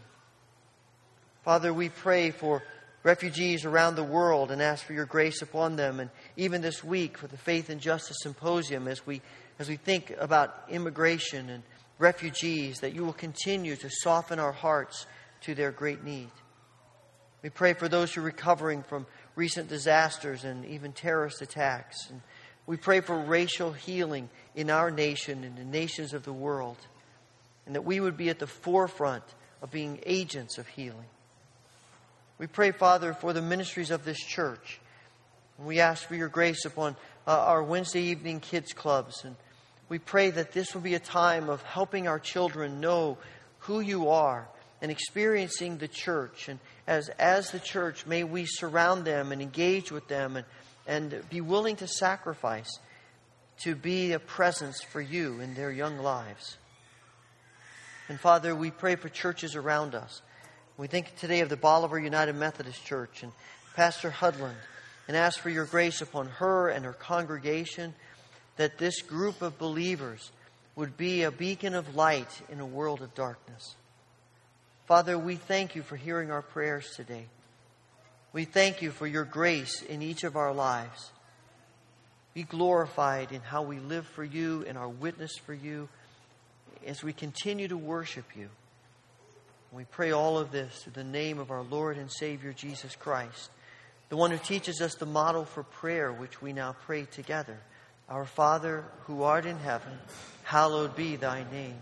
Father, 1.44 1.74
we 1.74 1.90
pray 1.90 2.32
for 2.32 2.64
refugees 3.04 3.66
around 3.66 3.96
the 3.96 4.04
world 4.04 4.52
and 4.52 4.62
ask 4.62 4.86
for 4.86 4.94
your 4.94 5.06
grace 5.06 5.42
upon 5.42 5.76
them. 5.76 6.00
And 6.00 6.10
even 6.38 6.62
this 6.62 6.84
week 6.84 7.18
for 7.18 7.28
the 7.28 7.38
Faith 7.38 7.70
and 7.70 7.82
Justice 7.82 8.18
Symposium, 8.22 8.88
as 8.88 9.06
we, 9.06 9.22
as 9.58 9.68
we 9.68 9.76
think 9.76 10.14
about 10.20 10.56
immigration 10.70 11.50
and 11.50 11.64
refugees, 11.98 12.80
that 12.82 12.94
you 12.94 13.04
will 13.04 13.14
continue 13.14 13.76
to 13.76 13.90
soften 13.90 14.40
our 14.40 14.52
hearts 14.52 15.08
to 15.42 15.56
their 15.56 15.72
great 15.72 16.04
need. 16.04 16.30
We 17.42 17.50
pray 17.50 17.74
for 17.74 17.88
those 17.88 18.14
who 18.14 18.22
are 18.22 18.26
recovering 18.26 18.84
from 18.84 19.08
recent 19.36 19.68
disasters 19.68 20.44
and 20.44 20.64
even 20.66 20.94
terrorist 20.94 21.42
attacks. 21.42 22.10
And 22.10 22.22
we 22.68 22.78
pray 22.78 23.02
for 23.02 23.18
racial 23.18 23.72
healing 23.72 24.30
in 24.56 24.70
our 24.70 24.92
nation 24.92 25.44
and 25.44 25.58
the 25.58 25.64
nations 25.64 26.14
of 26.14 26.24
the 26.24 26.34
world 26.34 26.78
and 27.72 27.78
that 27.78 27.86
we 27.86 28.02
would 28.02 28.18
be 28.18 28.28
at 28.28 28.38
the 28.38 28.48
forefront 28.48 29.24
of 29.62 29.72
being 29.72 29.98
agents 30.06 30.58
of 30.58 30.68
healing. 30.68 31.06
We 32.38 32.46
pray, 32.46 32.72
Father, 32.72 33.14
for 33.14 33.32
the 33.32 33.42
ministries 33.42 33.92
of 33.92 34.04
this 34.04 34.20
church. 34.20 34.82
And 35.58 35.66
we 35.66 35.80
ask 35.80 36.06
for 36.06 36.16
your 36.16 36.28
grace 36.28 36.66
upon 36.66 36.98
uh, 37.26 37.32
our 37.32 37.64
Wednesday 37.64 38.02
evening 38.02 38.42
kids 38.42 38.74
clubs. 38.74 39.24
And 39.24 39.38
we 39.88 40.00
pray 40.00 40.32
that 40.32 40.52
this 40.52 40.74
will 40.74 40.82
be 40.82 40.96
a 40.96 41.00
time 41.00 41.48
of 41.48 41.62
helping 41.62 42.10
our 42.10 42.20
children 42.20 42.82
know 42.82 43.18
who 43.60 43.80
you 43.80 44.10
are 44.10 44.50
and 44.82 44.92
experiencing 44.92 45.78
the 45.78 45.88
church. 45.88 46.50
And 46.50 46.60
as, 46.88 47.08
as 47.20 47.52
the 47.52 47.60
church, 47.60 48.06
may 48.06 48.26
we 48.26 48.48
surround 48.48 49.06
them 49.06 49.32
and 49.32 49.42
engage 49.42 49.94
with 49.94 50.10
them 50.10 50.36
and, 50.36 50.46
and 50.86 51.24
be 51.30 51.40
willing 51.40 51.78
to 51.78 51.88
sacrifice 51.88 52.80
to 53.60 53.76
be 53.76 54.12
a 54.12 54.20
presence 54.20 54.82
for 54.82 55.00
you 55.00 55.40
in 55.40 55.54
their 55.54 55.72
young 55.72 56.00
lives. 56.00 56.58
And 58.12 58.20
Father, 58.20 58.54
we 58.54 58.72
pray 58.72 58.98
for 58.98 59.08
churches 59.08 59.56
around 59.56 59.96
us. 59.96 60.22
We 60.76 60.88
think 60.88 61.16
today 61.16 61.40
of 61.40 61.48
the 61.48 61.56
Bolivar 61.56 61.98
United 61.98 62.36
Methodist 62.36 62.84
Church 62.86 63.24
and 63.24 63.32
Pastor 63.74 64.12
Hudland 64.12 64.58
and 65.08 65.16
ask 65.16 65.40
for 65.40 65.50
your 65.50 65.64
grace 65.64 66.02
upon 66.02 66.28
her 66.28 66.68
and 66.68 66.84
her 66.84 66.92
congregation 66.92 67.94
that 68.58 68.78
this 68.78 69.02
group 69.02 69.42
of 69.42 69.58
believers 69.58 70.30
would 70.76 70.98
be 70.98 71.24
a 71.24 71.32
beacon 71.32 71.74
of 71.74 71.96
light 71.96 72.28
in 72.50 72.60
a 72.60 72.66
world 72.66 73.02
of 73.02 73.16
darkness. 73.16 73.78
Father, 74.88 75.18
we 75.18 75.38
thank 75.38 75.78
you 75.78 75.82
for 75.82 75.96
hearing 75.96 76.32
our 76.32 76.42
prayers 76.42 76.92
today. 76.98 77.28
We 78.34 78.44
thank 78.44 78.82
you 78.82 78.92
for 78.92 79.08
your 79.08 79.24
grace 79.24 79.84
in 79.84 80.02
each 80.02 80.26
of 80.26 80.36
our 80.36 80.54
lives. 80.54 81.12
Be 82.34 82.44
glorified 82.44 83.32
in 83.32 83.40
how 83.40 83.62
we 83.62 83.80
live 83.80 84.06
for 84.06 84.26
you 84.26 84.66
and 84.68 84.78
our 84.78 84.90
witness 84.90 85.38
for 85.46 85.54
you 85.54 85.88
as 86.86 87.04
we 87.04 87.14
continue 87.14 87.68
to 87.68 87.78
worship 87.78 88.26
you. 88.36 88.50
We 89.72 89.86
pray 89.86 90.12
all 90.12 90.38
of 90.38 90.52
this 90.52 90.84
through 90.84 90.94
the 90.94 91.04
name 91.04 91.40
of 91.40 91.50
our 91.50 91.64
Lord 91.64 91.98
and 91.98 92.12
Savior 92.12 92.52
Jesus 92.52 92.96
Christ, 92.96 93.50
the 94.10 94.18
one 94.18 94.32
who 94.32 94.38
teaches 94.38 94.82
us 94.82 94.96
the 94.96 95.06
model 95.06 95.46
for 95.46 95.64
prayer, 95.64 96.12
which 96.12 96.42
we 96.42 96.52
now 96.52 96.76
pray 96.86 97.06
together. 97.06 97.58
Our 98.10 98.26
Father, 98.26 98.84
who 99.06 99.24
art 99.24 99.46
in 99.46 99.58
heaven, 99.58 99.98
hallowed 100.44 100.96
be 100.96 101.16
thy 101.16 101.46
name. 101.52 101.78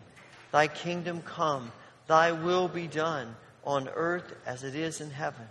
Thy 0.52 0.68
kingdom 0.68 1.24
come, 1.24 1.72
thy 2.08 2.32
will 2.32 2.68
be 2.68 2.86
done 2.86 3.36
on 3.64 3.90
earth 3.90 4.36
as 4.46 4.64
it 4.64 4.76
is 4.76 5.02
in 5.02 5.10
heaven. 5.10 5.48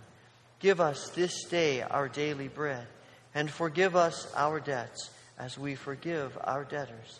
Give 0.59 0.79
us 0.79 1.09
this 1.09 1.43
day 1.45 1.81
our 1.81 2.07
daily 2.07 2.47
bread, 2.47 2.87
and 3.35 3.49
forgive 3.49 3.95
us 3.95 4.31
our 4.35 4.61
debts 4.61 5.09
as 5.37 5.57
we 5.57 5.75
forgive 5.75 6.37
our 6.41 6.63
debtors. 6.63 7.19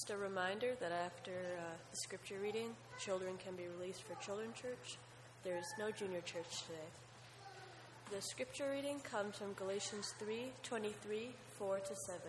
Just 0.00 0.12
a 0.12 0.16
reminder 0.16 0.72
that 0.80 0.92
after 0.92 1.30
uh, 1.30 1.76
the 1.90 1.96
scripture 1.98 2.38
reading, 2.42 2.70
children 2.98 3.34
can 3.36 3.54
be 3.54 3.64
released 3.76 4.02
for 4.02 4.14
Children 4.24 4.48
church. 4.54 4.96
There 5.44 5.58
is 5.58 5.66
no 5.78 5.90
junior 5.90 6.22
church 6.22 6.64
today. 6.64 6.88
The 8.10 8.22
scripture 8.22 8.70
reading 8.72 9.00
comes 9.00 9.36
from 9.36 9.52
Galatians 9.52 10.14
3 10.18 10.52
23, 10.62 11.28
4 11.58 11.80
to 11.80 11.94
7. 11.94 12.20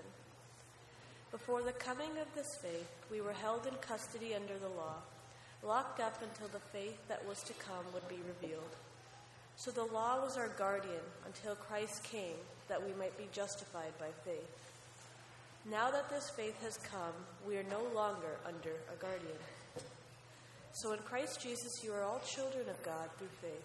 Before 1.31 1.63
the 1.63 1.71
coming 1.71 2.11
of 2.19 2.27
this 2.35 2.57
faith, 2.61 2.91
we 3.09 3.21
were 3.21 3.31
held 3.31 3.65
in 3.65 3.73
custody 3.75 4.35
under 4.35 4.59
the 4.59 4.75
law, 4.75 4.99
locked 5.63 6.01
up 6.01 6.21
until 6.21 6.49
the 6.49 6.65
faith 6.77 6.99
that 7.07 7.25
was 7.25 7.41
to 7.43 7.53
come 7.53 7.85
would 7.93 8.09
be 8.09 8.19
revealed. 8.27 8.75
So 9.55 9.71
the 9.71 9.93
law 9.93 10.19
was 10.19 10.35
our 10.35 10.49
guardian 10.57 11.07
until 11.25 11.55
Christ 11.55 12.03
came, 12.03 12.43
that 12.67 12.85
we 12.85 12.91
might 12.99 13.17
be 13.17 13.29
justified 13.31 13.97
by 13.97 14.11
faith. 14.25 14.70
Now 15.69 15.91
that 15.91 16.09
this 16.09 16.29
faith 16.31 16.59
has 16.63 16.77
come, 16.77 17.13
we 17.47 17.55
are 17.55 17.65
no 17.69 17.83
longer 17.93 18.39
under 18.47 18.71
a 18.91 18.95
guardian. 18.99 19.37
So 20.73 20.93
in 20.93 20.99
Christ 20.99 21.41
Jesus, 21.41 21.83
you 21.83 21.93
are 21.93 22.03
all 22.03 22.19
children 22.25 22.67
of 22.67 22.81
God 22.81 23.09
through 23.17 23.29
faith. 23.41 23.63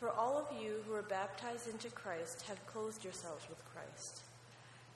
For 0.00 0.08
all 0.10 0.38
of 0.38 0.62
you 0.62 0.76
who 0.86 0.94
are 0.94 1.02
baptized 1.02 1.68
into 1.68 1.90
Christ 1.90 2.42
have 2.48 2.66
clothed 2.66 3.04
yourselves 3.04 3.44
with 3.48 3.58
Christ. 3.74 4.22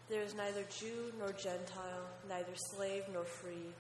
There 0.09 0.23
is 0.23 0.35
neither 0.35 0.64
Jew 0.81 1.12
nor 1.18 1.33
Gentile, 1.33 2.09
neither 2.29 2.55
slave 2.55 3.05
nor 3.12 3.25
free, 3.25 3.75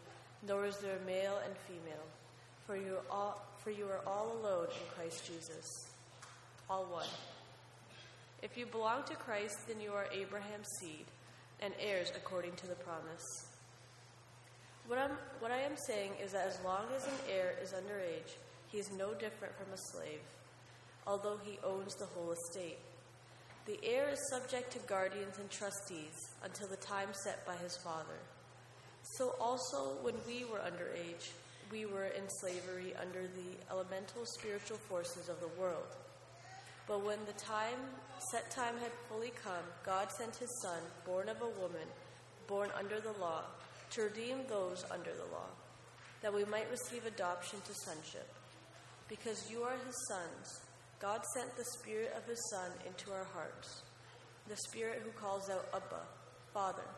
nor 0.46 0.66
is 0.66 0.76
there 0.78 0.98
male 1.06 1.40
and 1.46 1.56
female, 1.66 2.04
for 2.66 2.76
you 2.76 2.96
are 2.96 3.10
all, 3.10 3.46
for 3.64 3.70
you 3.70 3.86
are 3.86 4.06
all 4.06 4.36
alone 4.40 4.66
in 4.66 4.94
Christ 4.94 5.26
Jesus, 5.26 5.88
all 6.68 6.84
one. 6.84 7.06
If 8.42 8.58
you 8.58 8.66
belong 8.66 9.04
to 9.04 9.14
Christ, 9.14 9.56
then 9.66 9.80
you 9.80 9.92
are 9.92 10.06
Abraham's 10.12 10.68
seed 10.78 11.06
and 11.60 11.74
heirs 11.80 12.12
according 12.16 12.52
to 12.56 12.66
the 12.66 12.74
promise. 12.76 13.46
What, 14.86 14.98
I'm, 14.98 15.12
what 15.40 15.50
I 15.50 15.58
am 15.58 15.76
saying 15.86 16.12
is 16.22 16.32
that 16.32 16.46
as 16.46 16.58
long 16.64 16.84
as 16.96 17.06
an 17.06 17.12
heir 17.30 17.54
is 17.62 17.72
underage, 17.72 18.36
he 18.68 18.78
is 18.78 18.90
no 18.92 19.12
different 19.14 19.54
from 19.56 19.72
a 19.72 19.76
slave, 19.76 20.20
although 21.06 21.38
he 21.44 21.58
owns 21.64 21.94
the 21.94 22.06
whole 22.06 22.32
estate. 22.32 22.78
The 23.66 23.78
heir 23.84 24.08
is 24.08 24.30
subject 24.30 24.72
to 24.72 24.78
guardians 24.88 25.38
and 25.38 25.50
trustees 25.50 26.30
until 26.42 26.68
the 26.68 26.76
time 26.76 27.08
set 27.12 27.46
by 27.46 27.56
his 27.56 27.76
father. 27.76 28.18
So 29.02 29.34
also, 29.40 29.96
when 30.02 30.14
we 30.26 30.44
were 30.44 30.60
underage, 30.60 31.32
we 31.70 31.84
were 31.84 32.06
in 32.06 32.28
slavery 32.40 32.94
under 33.00 33.22
the 33.22 33.70
elemental 33.70 34.24
spiritual 34.24 34.78
forces 34.78 35.28
of 35.28 35.40
the 35.40 35.60
world. 35.60 35.96
But 36.88 37.04
when 37.04 37.18
the 37.26 37.34
time, 37.34 37.78
set 38.32 38.50
time 38.50 38.74
had 38.80 38.92
fully 39.08 39.32
come, 39.44 39.68
God 39.84 40.10
sent 40.10 40.34
his 40.36 40.50
Son, 40.62 40.80
born 41.04 41.28
of 41.28 41.36
a 41.42 41.60
woman, 41.60 41.86
born 42.46 42.70
under 42.76 42.98
the 42.98 43.12
law, 43.20 43.42
to 43.90 44.02
redeem 44.02 44.38
those 44.48 44.84
under 44.90 45.10
the 45.12 45.30
law, 45.30 45.52
that 46.22 46.32
we 46.32 46.46
might 46.46 46.70
receive 46.70 47.04
adoption 47.04 47.60
to 47.60 47.74
sonship. 47.84 48.26
Because 49.06 49.50
you 49.50 49.62
are 49.62 49.76
his 49.86 50.08
sons, 50.08 50.60
God 50.98 51.20
sent 51.34 51.54
the 51.56 51.64
Spirit 51.78 52.14
of 52.16 52.26
his 52.26 52.42
Son 52.50 52.70
into 52.86 53.12
our 53.12 53.26
hearts, 53.34 53.82
the 54.48 54.56
Spirit 54.56 55.02
who 55.04 55.10
calls 55.10 55.50
out, 55.50 55.68
Abba, 55.74 56.02
Father. 56.54 56.88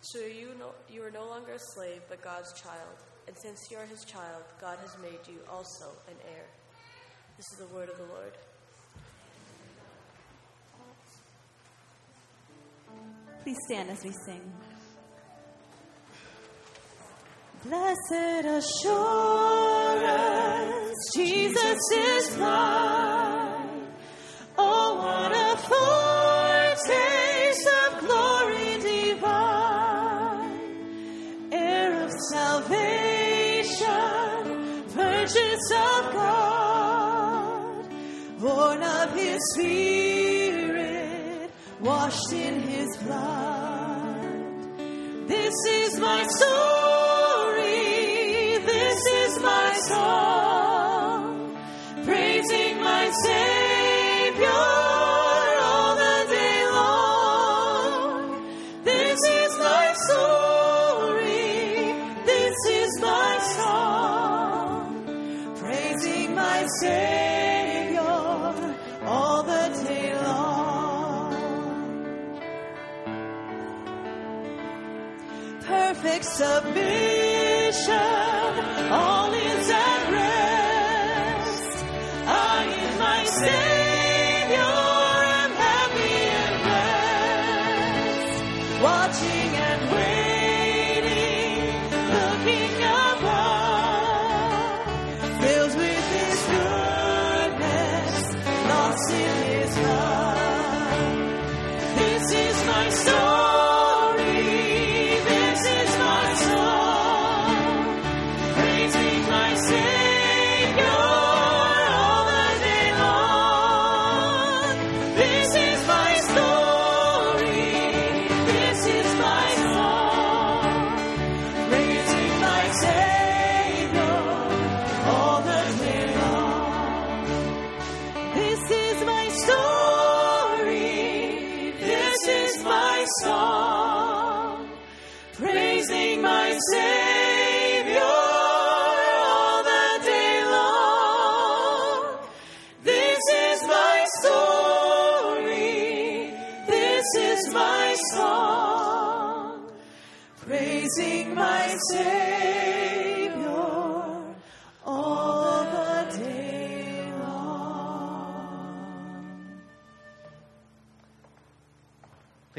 So 0.00 0.18
you, 0.18 0.50
no, 0.58 0.72
you 0.90 1.04
are 1.04 1.10
no 1.10 1.26
longer 1.26 1.52
a 1.52 1.58
slave, 1.74 2.02
but 2.08 2.20
God's 2.20 2.52
child. 2.60 2.98
And 3.26 3.36
since 3.38 3.70
you 3.70 3.78
are 3.78 3.86
his 3.86 4.04
child, 4.04 4.42
God 4.60 4.78
has 4.82 4.96
made 5.00 5.20
you 5.26 5.38
also 5.50 5.86
an 6.08 6.16
heir. 6.34 6.44
This 7.36 7.46
is 7.52 7.58
the 7.58 7.74
word 7.74 7.88
of 7.88 7.96
the 7.96 8.12
Lord. 8.12 8.32
Please 13.42 13.58
stand 13.66 13.90
as 13.90 14.02
we 14.02 14.10
sing. 14.24 14.52
Blessed 17.64 18.44
assurance, 18.44 18.94
Jesus 21.14 21.78
is 21.92 22.36
mine. 22.38 23.86
Oh, 24.58 24.96
what 24.96 25.32
a 25.32 25.56
foretaste 26.76 27.68
of 27.86 28.00
glory 28.00 28.78
divine, 28.82 30.52
heir 31.52 32.02
of 32.04 32.12
salvation, 32.30 33.88
purchase 34.92 35.70
of 35.70 36.12
God, 36.12 37.88
born 38.40 38.82
of 38.82 39.14
His 39.14 39.40
Spirit, 39.54 40.33
washed 41.84 42.32
in 42.32 42.60
His 42.62 42.96
blood. 42.96 44.48
This 45.28 45.54
is 45.68 46.00
my 46.00 46.22
story. 46.36 47.68
This 48.72 49.06
is 49.06 49.42
my 49.42 49.72
song. 49.88 51.56
Praising 52.04 52.80
my 52.80 53.10
Savior 53.22 54.48
all 54.48 55.44
perfect 76.24 77.13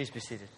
Please 0.06 0.14
be 0.14 0.20
seated. 0.20 0.50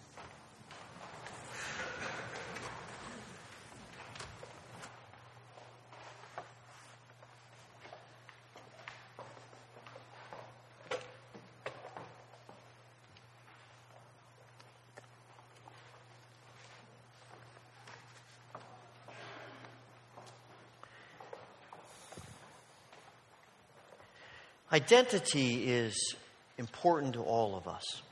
Identity 24.70 25.70
is 25.70 26.14
important 26.58 27.14
to 27.14 27.22
all 27.22 27.56
of 27.56 27.66
us. 27.66 28.02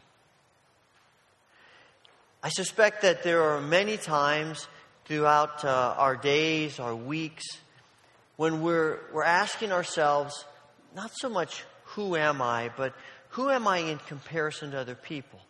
I 2.46 2.48
suspect 2.48 3.02
that 3.02 3.24
there 3.24 3.42
are 3.42 3.60
many 3.60 3.96
times 3.96 4.68
throughout 5.06 5.64
uh, 5.64 5.96
our 5.98 6.14
days, 6.14 6.78
our 6.78 6.94
weeks, 6.94 7.42
when 8.36 8.62
we're, 8.62 9.00
we're 9.12 9.24
asking 9.24 9.72
ourselves, 9.72 10.44
not 10.94 11.10
so 11.12 11.28
much 11.28 11.64
who 11.86 12.14
am 12.14 12.40
I, 12.40 12.70
but 12.76 12.94
who 13.30 13.50
am 13.50 13.66
I 13.66 13.78
in 13.78 13.98
comparison 13.98 14.70
to 14.70 14.78
other 14.78 14.94
people? 14.94 15.40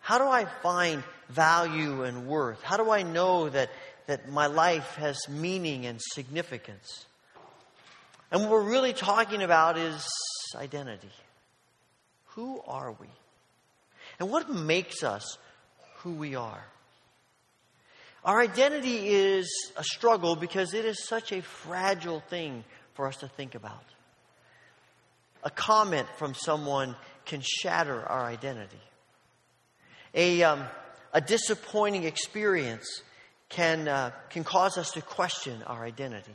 How 0.00 0.18
do 0.18 0.24
I 0.24 0.46
find 0.60 1.04
value 1.28 2.02
and 2.02 2.26
worth? 2.26 2.60
How 2.64 2.78
do 2.78 2.90
I 2.90 3.04
know 3.04 3.48
that, 3.48 3.70
that 4.08 4.28
my 4.28 4.48
life 4.48 4.96
has 4.96 5.28
meaning 5.28 5.86
and 5.86 6.02
significance? 6.02 7.06
And 8.32 8.40
what 8.40 8.50
we're 8.50 8.68
really 8.68 8.92
talking 8.92 9.40
about 9.40 9.78
is 9.78 10.04
identity. 10.56 11.12
Who 12.30 12.60
are 12.66 12.90
we? 12.90 13.06
And 14.18 14.32
what 14.32 14.50
makes 14.50 15.04
us 15.04 15.38
who 15.98 16.12
we 16.12 16.34
are? 16.34 16.64
Our 18.24 18.40
identity 18.40 19.08
is 19.08 19.48
a 19.76 19.84
struggle 19.84 20.34
because 20.34 20.74
it 20.74 20.84
is 20.84 21.06
such 21.06 21.30
a 21.30 21.42
fragile 21.42 22.20
thing 22.20 22.64
for 22.94 23.06
us 23.06 23.18
to 23.18 23.28
think 23.28 23.54
about. 23.54 23.84
A 25.44 25.50
comment 25.50 26.08
from 26.16 26.34
someone 26.34 26.96
can 27.24 27.40
shatter 27.40 28.04
our 28.04 28.24
identity. 28.24 28.80
A, 30.12 30.42
um, 30.42 30.64
a 31.12 31.20
disappointing 31.20 32.02
experience 32.02 33.02
can, 33.48 33.86
uh, 33.86 34.10
can 34.30 34.42
cause 34.42 34.76
us 34.76 34.90
to 34.92 35.02
question 35.02 35.62
our 35.64 35.84
identity. 35.84 36.34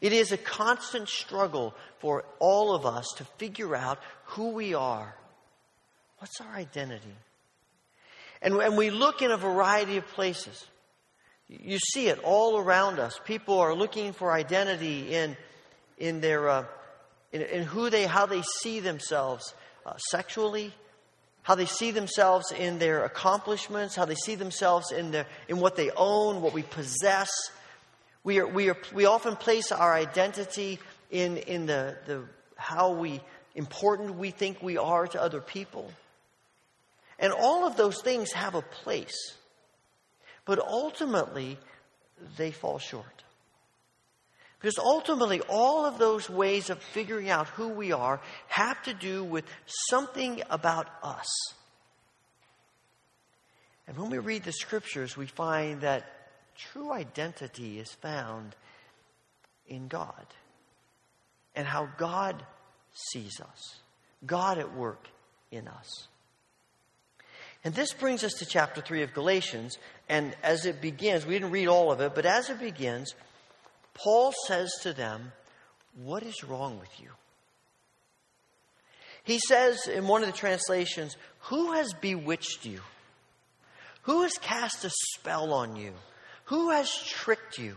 It 0.00 0.12
is 0.12 0.32
a 0.32 0.36
constant 0.36 1.08
struggle 1.08 1.74
for 1.98 2.24
all 2.38 2.74
of 2.74 2.86
us 2.86 3.06
to 3.18 3.24
figure 3.38 3.76
out 3.76 3.98
who 4.24 4.50
we 4.50 4.74
are. 4.74 5.14
What's 6.18 6.40
our 6.40 6.54
identity? 6.56 7.14
And, 8.42 8.54
and 8.54 8.76
we 8.76 8.90
look 8.90 9.22
in 9.22 9.30
a 9.30 9.36
variety 9.36 9.96
of 9.96 10.06
places. 10.08 10.66
You 11.48 11.78
see 11.78 12.08
it 12.08 12.18
all 12.22 12.58
around 12.58 12.98
us. 12.98 13.20
People 13.24 13.58
are 13.58 13.74
looking 13.74 14.12
for 14.12 14.32
identity 14.32 15.14
in, 15.14 15.36
in, 15.98 16.20
their, 16.20 16.48
uh, 16.48 16.64
in, 17.32 17.42
in, 17.42 17.64
who 17.64 17.90
they, 17.90 18.06
how 18.06 18.26
they 18.26 18.42
see 18.42 18.80
themselves 18.80 19.52
uh, 19.84 19.96
sexually, 19.96 20.72
how 21.42 21.56
they 21.56 21.66
see 21.66 21.90
themselves 21.90 22.52
in 22.52 22.78
their 22.78 23.04
accomplishments, 23.04 23.96
how 23.96 24.04
they 24.04 24.14
see 24.14 24.36
themselves 24.36 24.92
in, 24.92 25.10
their, 25.10 25.26
in 25.48 25.58
what 25.58 25.76
they 25.76 25.90
own, 25.96 26.40
what 26.40 26.54
we 26.54 26.62
possess. 26.62 27.30
We, 28.22 28.38
are, 28.38 28.46
we, 28.46 28.70
are, 28.70 28.76
we 28.94 29.06
often 29.06 29.34
place 29.34 29.72
our 29.72 29.92
identity 29.92 30.78
in, 31.10 31.38
in 31.38 31.66
the, 31.66 31.96
the, 32.06 32.22
how 32.54 32.92
we, 32.92 33.20
important 33.54 34.14
we 34.14 34.30
think 34.30 34.62
we 34.62 34.78
are 34.78 35.06
to 35.08 35.20
other 35.20 35.40
people. 35.40 35.90
And 37.20 37.32
all 37.32 37.66
of 37.66 37.76
those 37.76 38.00
things 38.00 38.32
have 38.32 38.54
a 38.54 38.62
place. 38.62 39.36
But 40.46 40.58
ultimately, 40.58 41.58
they 42.36 42.50
fall 42.50 42.78
short. 42.78 43.04
Because 44.58 44.78
ultimately, 44.78 45.40
all 45.42 45.86
of 45.86 45.98
those 45.98 46.28
ways 46.28 46.70
of 46.70 46.82
figuring 46.82 47.30
out 47.30 47.48
who 47.48 47.68
we 47.68 47.92
are 47.92 48.20
have 48.48 48.82
to 48.82 48.94
do 48.94 49.22
with 49.22 49.44
something 49.88 50.42
about 50.50 50.88
us. 51.02 51.28
And 53.86 53.96
when 53.96 54.10
we 54.10 54.18
read 54.18 54.44
the 54.44 54.52
scriptures, 54.52 55.16
we 55.16 55.26
find 55.26 55.82
that 55.82 56.04
true 56.56 56.92
identity 56.92 57.78
is 57.78 57.90
found 57.90 58.54
in 59.66 59.88
God 59.88 60.26
and 61.54 61.66
how 61.66 61.88
God 61.96 62.42
sees 62.92 63.40
us, 63.40 63.80
God 64.26 64.58
at 64.58 64.74
work 64.74 65.08
in 65.50 65.68
us. 65.68 66.08
And 67.64 67.74
this 67.74 67.92
brings 67.92 68.24
us 68.24 68.32
to 68.34 68.46
chapter 68.46 68.80
3 68.80 69.02
of 69.02 69.12
Galatians. 69.12 69.76
And 70.08 70.34
as 70.42 70.64
it 70.64 70.80
begins, 70.80 71.26
we 71.26 71.34
didn't 71.34 71.50
read 71.50 71.68
all 71.68 71.92
of 71.92 72.00
it, 72.00 72.14
but 72.14 72.24
as 72.24 72.48
it 72.48 72.58
begins, 72.58 73.14
Paul 73.94 74.32
says 74.46 74.70
to 74.82 74.92
them, 74.92 75.32
What 76.02 76.22
is 76.22 76.42
wrong 76.44 76.80
with 76.80 77.00
you? 77.00 77.10
He 79.24 79.38
says 79.38 79.86
in 79.86 80.08
one 80.08 80.22
of 80.22 80.28
the 80.28 80.36
translations, 80.36 81.16
Who 81.40 81.72
has 81.72 81.92
bewitched 81.92 82.64
you? 82.64 82.80
Who 84.02 84.22
has 84.22 84.32
cast 84.40 84.84
a 84.84 84.90
spell 84.90 85.52
on 85.52 85.76
you? 85.76 85.92
Who 86.44 86.70
has 86.70 86.90
tricked 86.90 87.58
you? 87.58 87.76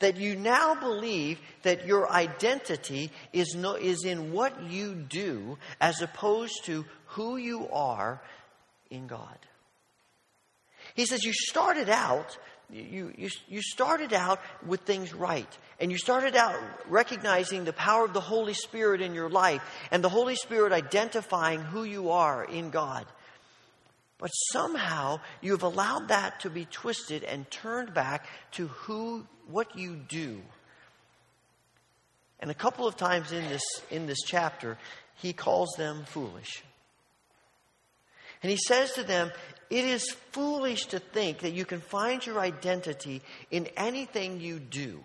That 0.00 0.18
you 0.18 0.36
now 0.36 0.74
believe 0.74 1.40
that 1.62 1.86
your 1.86 2.12
identity 2.12 3.10
is, 3.32 3.54
no, 3.56 3.74
is 3.74 4.04
in 4.04 4.32
what 4.32 4.62
you 4.64 4.94
do 4.94 5.56
as 5.80 6.02
opposed 6.02 6.66
to 6.66 6.84
who 7.06 7.38
you 7.38 7.66
are 7.70 8.20
in 8.90 9.06
God. 9.06 9.38
He 10.94 11.06
says, 11.06 11.24
You 11.24 11.32
started 11.32 11.88
out. 11.88 12.36
You, 12.68 13.12
you, 13.16 13.30
you 13.46 13.62
started 13.62 14.12
out 14.12 14.40
with 14.66 14.80
things 14.80 15.14
right. 15.14 15.46
And 15.78 15.92
you 15.92 15.98
started 15.98 16.34
out 16.34 16.56
recognizing 16.88 17.64
the 17.64 17.72
power 17.72 18.04
of 18.04 18.12
the 18.12 18.20
Holy 18.20 18.54
Spirit 18.54 19.00
in 19.00 19.14
your 19.14 19.28
life 19.28 19.62
and 19.92 20.02
the 20.02 20.08
Holy 20.08 20.34
Spirit 20.34 20.72
identifying 20.72 21.60
who 21.60 21.84
you 21.84 22.10
are 22.10 22.44
in 22.44 22.70
God. 22.70 23.06
But 24.18 24.30
somehow 24.50 25.20
you've 25.40 25.62
allowed 25.62 26.08
that 26.08 26.40
to 26.40 26.50
be 26.50 26.64
twisted 26.64 27.22
and 27.22 27.48
turned 27.50 27.94
back 27.94 28.26
to 28.52 28.66
who, 28.66 29.26
what 29.48 29.78
you 29.78 29.94
do. 29.94 30.40
And 32.40 32.50
a 32.50 32.54
couple 32.54 32.86
of 32.86 32.96
times 32.96 33.32
in 33.32 33.48
this, 33.48 33.62
in 33.90 34.06
this 34.06 34.22
chapter, 34.26 34.78
he 35.14 35.32
calls 35.32 35.74
them 35.76 36.04
foolish. 36.06 36.62
And 38.42 38.50
he 38.50 38.56
says 38.56 38.92
to 38.92 39.02
them, 39.02 39.30
It 39.70 39.84
is 39.84 40.10
foolish 40.32 40.86
to 40.86 40.98
think 40.98 41.38
that 41.40 41.52
you 41.52 41.64
can 41.64 41.80
find 41.80 42.24
your 42.24 42.40
identity 42.40 43.22
in 43.50 43.68
anything 43.76 44.40
you 44.40 44.58
do, 44.58 45.02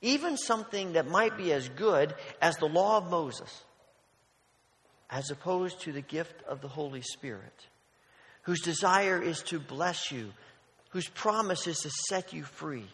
even 0.00 0.36
something 0.36 0.94
that 0.94 1.08
might 1.08 1.36
be 1.36 1.52
as 1.52 1.68
good 1.68 2.14
as 2.40 2.56
the 2.56 2.68
law 2.68 2.98
of 2.98 3.10
Moses, 3.10 3.62
as 5.10 5.30
opposed 5.30 5.80
to 5.82 5.92
the 5.92 6.00
gift 6.00 6.42
of 6.48 6.60
the 6.60 6.68
Holy 6.68 7.02
Spirit 7.02 7.66
whose 8.48 8.62
desire 8.62 9.20
is 9.20 9.42
to 9.42 9.58
bless 9.58 10.10
you, 10.10 10.32
whose 10.88 11.06
promise 11.08 11.66
is 11.66 11.76
to 11.80 11.90
set 12.08 12.32
you 12.32 12.42
free. 12.42 12.88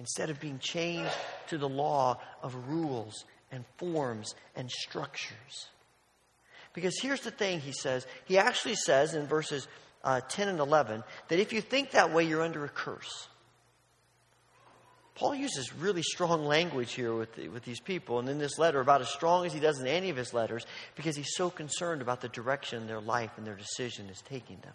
Instead 0.00 0.28
of 0.28 0.40
being 0.40 0.58
chained 0.58 1.08
to 1.46 1.56
the 1.56 1.68
law 1.68 2.18
of 2.42 2.52
rules 2.68 3.24
and 3.52 3.64
forms 3.78 4.34
and 4.56 4.68
structures. 4.68 5.68
Because 6.74 7.00
here's 7.00 7.20
the 7.20 7.30
thing, 7.30 7.60
he 7.60 7.72
says. 7.72 8.06
He 8.26 8.36
actually 8.36 8.74
says 8.74 9.14
in 9.14 9.26
verses 9.26 9.66
uh, 10.02 10.20
10 10.28 10.48
and 10.48 10.58
11 10.58 11.02
that 11.28 11.38
if 11.38 11.52
you 11.52 11.60
think 11.60 11.92
that 11.92 12.12
way, 12.12 12.24
you're 12.24 12.42
under 12.42 12.64
a 12.64 12.68
curse. 12.68 13.28
Paul 15.14 15.36
uses 15.36 15.72
really 15.72 16.02
strong 16.02 16.44
language 16.44 16.92
here 16.92 17.14
with, 17.14 17.36
the, 17.36 17.48
with 17.48 17.64
these 17.64 17.78
people, 17.78 18.18
and 18.18 18.28
in 18.28 18.38
this 18.38 18.58
letter, 18.58 18.80
about 18.80 19.00
as 19.00 19.08
strong 19.08 19.46
as 19.46 19.52
he 19.52 19.60
does 19.60 19.80
in 19.80 19.86
any 19.86 20.10
of 20.10 20.16
his 20.16 20.34
letters, 20.34 20.66
because 20.96 21.14
he's 21.14 21.36
so 21.36 21.50
concerned 21.50 22.02
about 22.02 22.20
the 22.20 22.28
direction 22.28 22.88
their 22.88 23.00
life 23.00 23.30
and 23.36 23.46
their 23.46 23.54
decision 23.54 24.08
is 24.10 24.20
taking 24.22 24.58
them. 24.62 24.72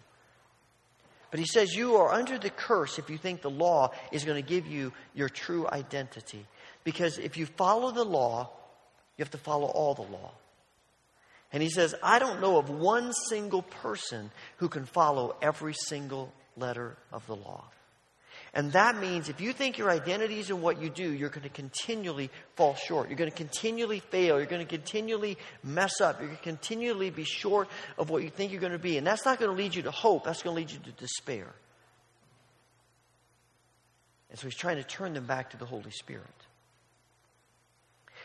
But 1.30 1.40
he 1.40 1.46
says, 1.46 1.74
You 1.74 1.96
are 1.96 2.12
under 2.12 2.38
the 2.38 2.48
curse 2.48 2.98
if 2.98 3.10
you 3.10 3.18
think 3.18 3.42
the 3.42 3.50
law 3.50 3.92
is 4.10 4.24
going 4.24 4.42
to 4.42 4.48
give 4.48 4.66
you 4.66 4.94
your 5.14 5.28
true 5.28 5.68
identity. 5.70 6.46
Because 6.84 7.18
if 7.18 7.36
you 7.36 7.44
follow 7.44 7.90
the 7.90 8.04
law, 8.04 8.50
you 9.16 9.22
have 9.22 9.30
to 9.32 9.38
follow 9.38 9.66
all 9.66 9.94
the 9.94 10.02
law. 10.02 10.32
And 11.52 11.62
he 11.62 11.68
says, 11.68 11.94
I 12.02 12.18
don't 12.18 12.40
know 12.40 12.58
of 12.58 12.70
one 12.70 13.12
single 13.28 13.62
person 13.62 14.30
who 14.58 14.68
can 14.68 14.84
follow 14.84 15.36
every 15.42 15.74
single 15.74 16.32
letter 16.56 16.96
of 17.12 17.26
the 17.26 17.34
law. 17.34 17.64
And 18.52 18.72
that 18.72 18.96
means 18.96 19.28
if 19.28 19.40
you 19.40 19.52
think 19.52 19.78
your 19.78 19.90
identity 19.90 20.40
is 20.40 20.50
in 20.50 20.60
what 20.60 20.82
you 20.82 20.90
do, 20.90 21.08
you're 21.08 21.28
going 21.28 21.44
to 21.44 21.48
continually 21.48 22.30
fall 22.56 22.74
short. 22.74 23.08
You're 23.08 23.16
going 23.16 23.30
to 23.30 23.36
continually 23.36 24.00
fail. 24.00 24.38
You're 24.38 24.46
going 24.46 24.66
to 24.66 24.68
continually 24.68 25.38
mess 25.62 26.00
up. 26.00 26.18
You're 26.18 26.28
going 26.28 26.38
to 26.38 26.42
continually 26.42 27.10
be 27.10 27.24
short 27.24 27.68
of 27.96 28.10
what 28.10 28.24
you 28.24 28.30
think 28.30 28.50
you're 28.50 28.60
going 28.60 28.72
to 28.72 28.78
be. 28.78 28.98
And 28.98 29.06
that's 29.06 29.24
not 29.24 29.38
going 29.38 29.52
to 29.52 29.56
lead 29.56 29.74
you 29.74 29.82
to 29.82 29.92
hope. 29.92 30.24
That's 30.24 30.42
going 30.42 30.54
to 30.54 30.60
lead 30.60 30.70
you 30.70 30.80
to 30.80 30.92
despair. 30.98 31.54
And 34.30 34.38
so 34.38 34.46
he's 34.48 34.56
trying 34.56 34.76
to 34.76 34.84
turn 34.84 35.14
them 35.14 35.26
back 35.26 35.50
to 35.50 35.56
the 35.56 35.66
Holy 35.66 35.90
Spirit. 35.90 36.26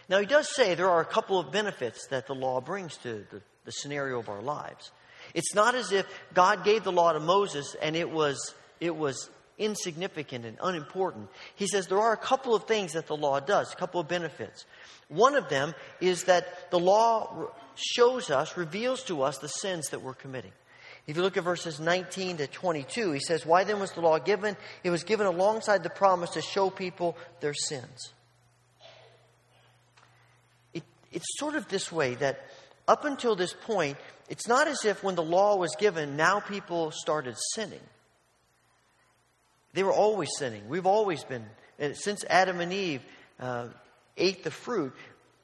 Now, 0.07 0.19
he 0.19 0.25
does 0.25 0.53
say 0.53 0.75
there 0.75 0.89
are 0.89 1.01
a 1.01 1.05
couple 1.05 1.39
of 1.39 1.51
benefits 1.51 2.07
that 2.07 2.27
the 2.27 2.35
law 2.35 2.61
brings 2.61 2.97
to 2.97 3.25
the 3.31 3.41
the 3.65 3.71
scenario 3.71 4.19
of 4.19 4.29
our 4.29 4.41
lives. 4.41 4.91
It's 5.33 5.53
not 5.53 5.75
as 5.75 5.91
if 5.91 6.05
God 6.33 6.63
gave 6.63 6.83
the 6.83 6.91
law 6.91 7.11
to 7.11 7.19
Moses 7.19 7.75
and 7.81 7.95
it 7.95 8.09
was, 8.09 8.53
it 8.79 8.95
was 8.95 9.29
insignificant 9.57 10.45
and 10.45 10.57
unimportant. 10.61 11.29
He 11.55 11.67
says 11.67 11.87
there 11.87 11.99
are 11.99 12.13
a 12.13 12.17
couple 12.17 12.55
of 12.55 12.65
things 12.65 12.93
that 12.93 13.07
the 13.07 13.17
law 13.17 13.39
does, 13.39 13.73
a 13.73 13.75
couple 13.75 13.99
of 13.99 14.07
benefits. 14.07 14.65
One 15.07 15.35
of 15.35 15.49
them 15.49 15.73
is 15.99 16.25
that 16.25 16.71
the 16.71 16.79
law 16.79 17.49
shows 17.75 18.29
us, 18.29 18.55
reveals 18.55 19.03
to 19.03 19.23
us 19.23 19.39
the 19.39 19.47
sins 19.47 19.89
that 19.89 20.01
we're 20.01 20.13
committing. 20.13 20.53
If 21.07 21.15
you 21.15 21.21
look 21.21 21.37
at 21.37 21.43
verses 21.43 21.79
19 21.79 22.37
to 22.37 22.47
22, 22.47 23.11
he 23.11 23.19
says, 23.19 23.45
Why 23.45 23.63
then 23.63 23.79
was 23.79 23.91
the 23.91 24.01
law 24.01 24.17
given? 24.17 24.57
It 24.83 24.89
was 24.89 25.03
given 25.03 25.27
alongside 25.27 25.83
the 25.83 25.89
promise 25.89 26.31
to 26.31 26.41
show 26.41 26.71
people 26.71 27.15
their 27.41 27.53
sins. 27.53 28.11
It, 30.73 30.83
it's 31.15 31.39
sort 31.39 31.55
of 31.55 31.67
this 31.69 31.91
way 31.91 32.15
that 32.15 32.45
up 32.87 33.05
until 33.05 33.35
this 33.35 33.53
point, 33.53 33.97
it's 34.29 34.47
not 34.47 34.67
as 34.67 34.85
if 34.85 35.03
when 35.03 35.15
the 35.15 35.23
law 35.23 35.55
was 35.55 35.75
given, 35.79 36.17
now 36.17 36.39
people 36.39 36.91
started 36.91 37.35
sinning. 37.53 37.79
They 39.73 39.83
were 39.83 39.93
always 39.93 40.29
sinning. 40.37 40.69
We've 40.69 40.85
always 40.85 41.23
been, 41.23 41.45
since 41.93 42.23
Adam 42.29 42.59
and 42.59 42.71
Eve 42.71 43.01
uh, 43.39 43.67
ate 44.17 44.43
the 44.43 44.51
fruit, 44.51 44.93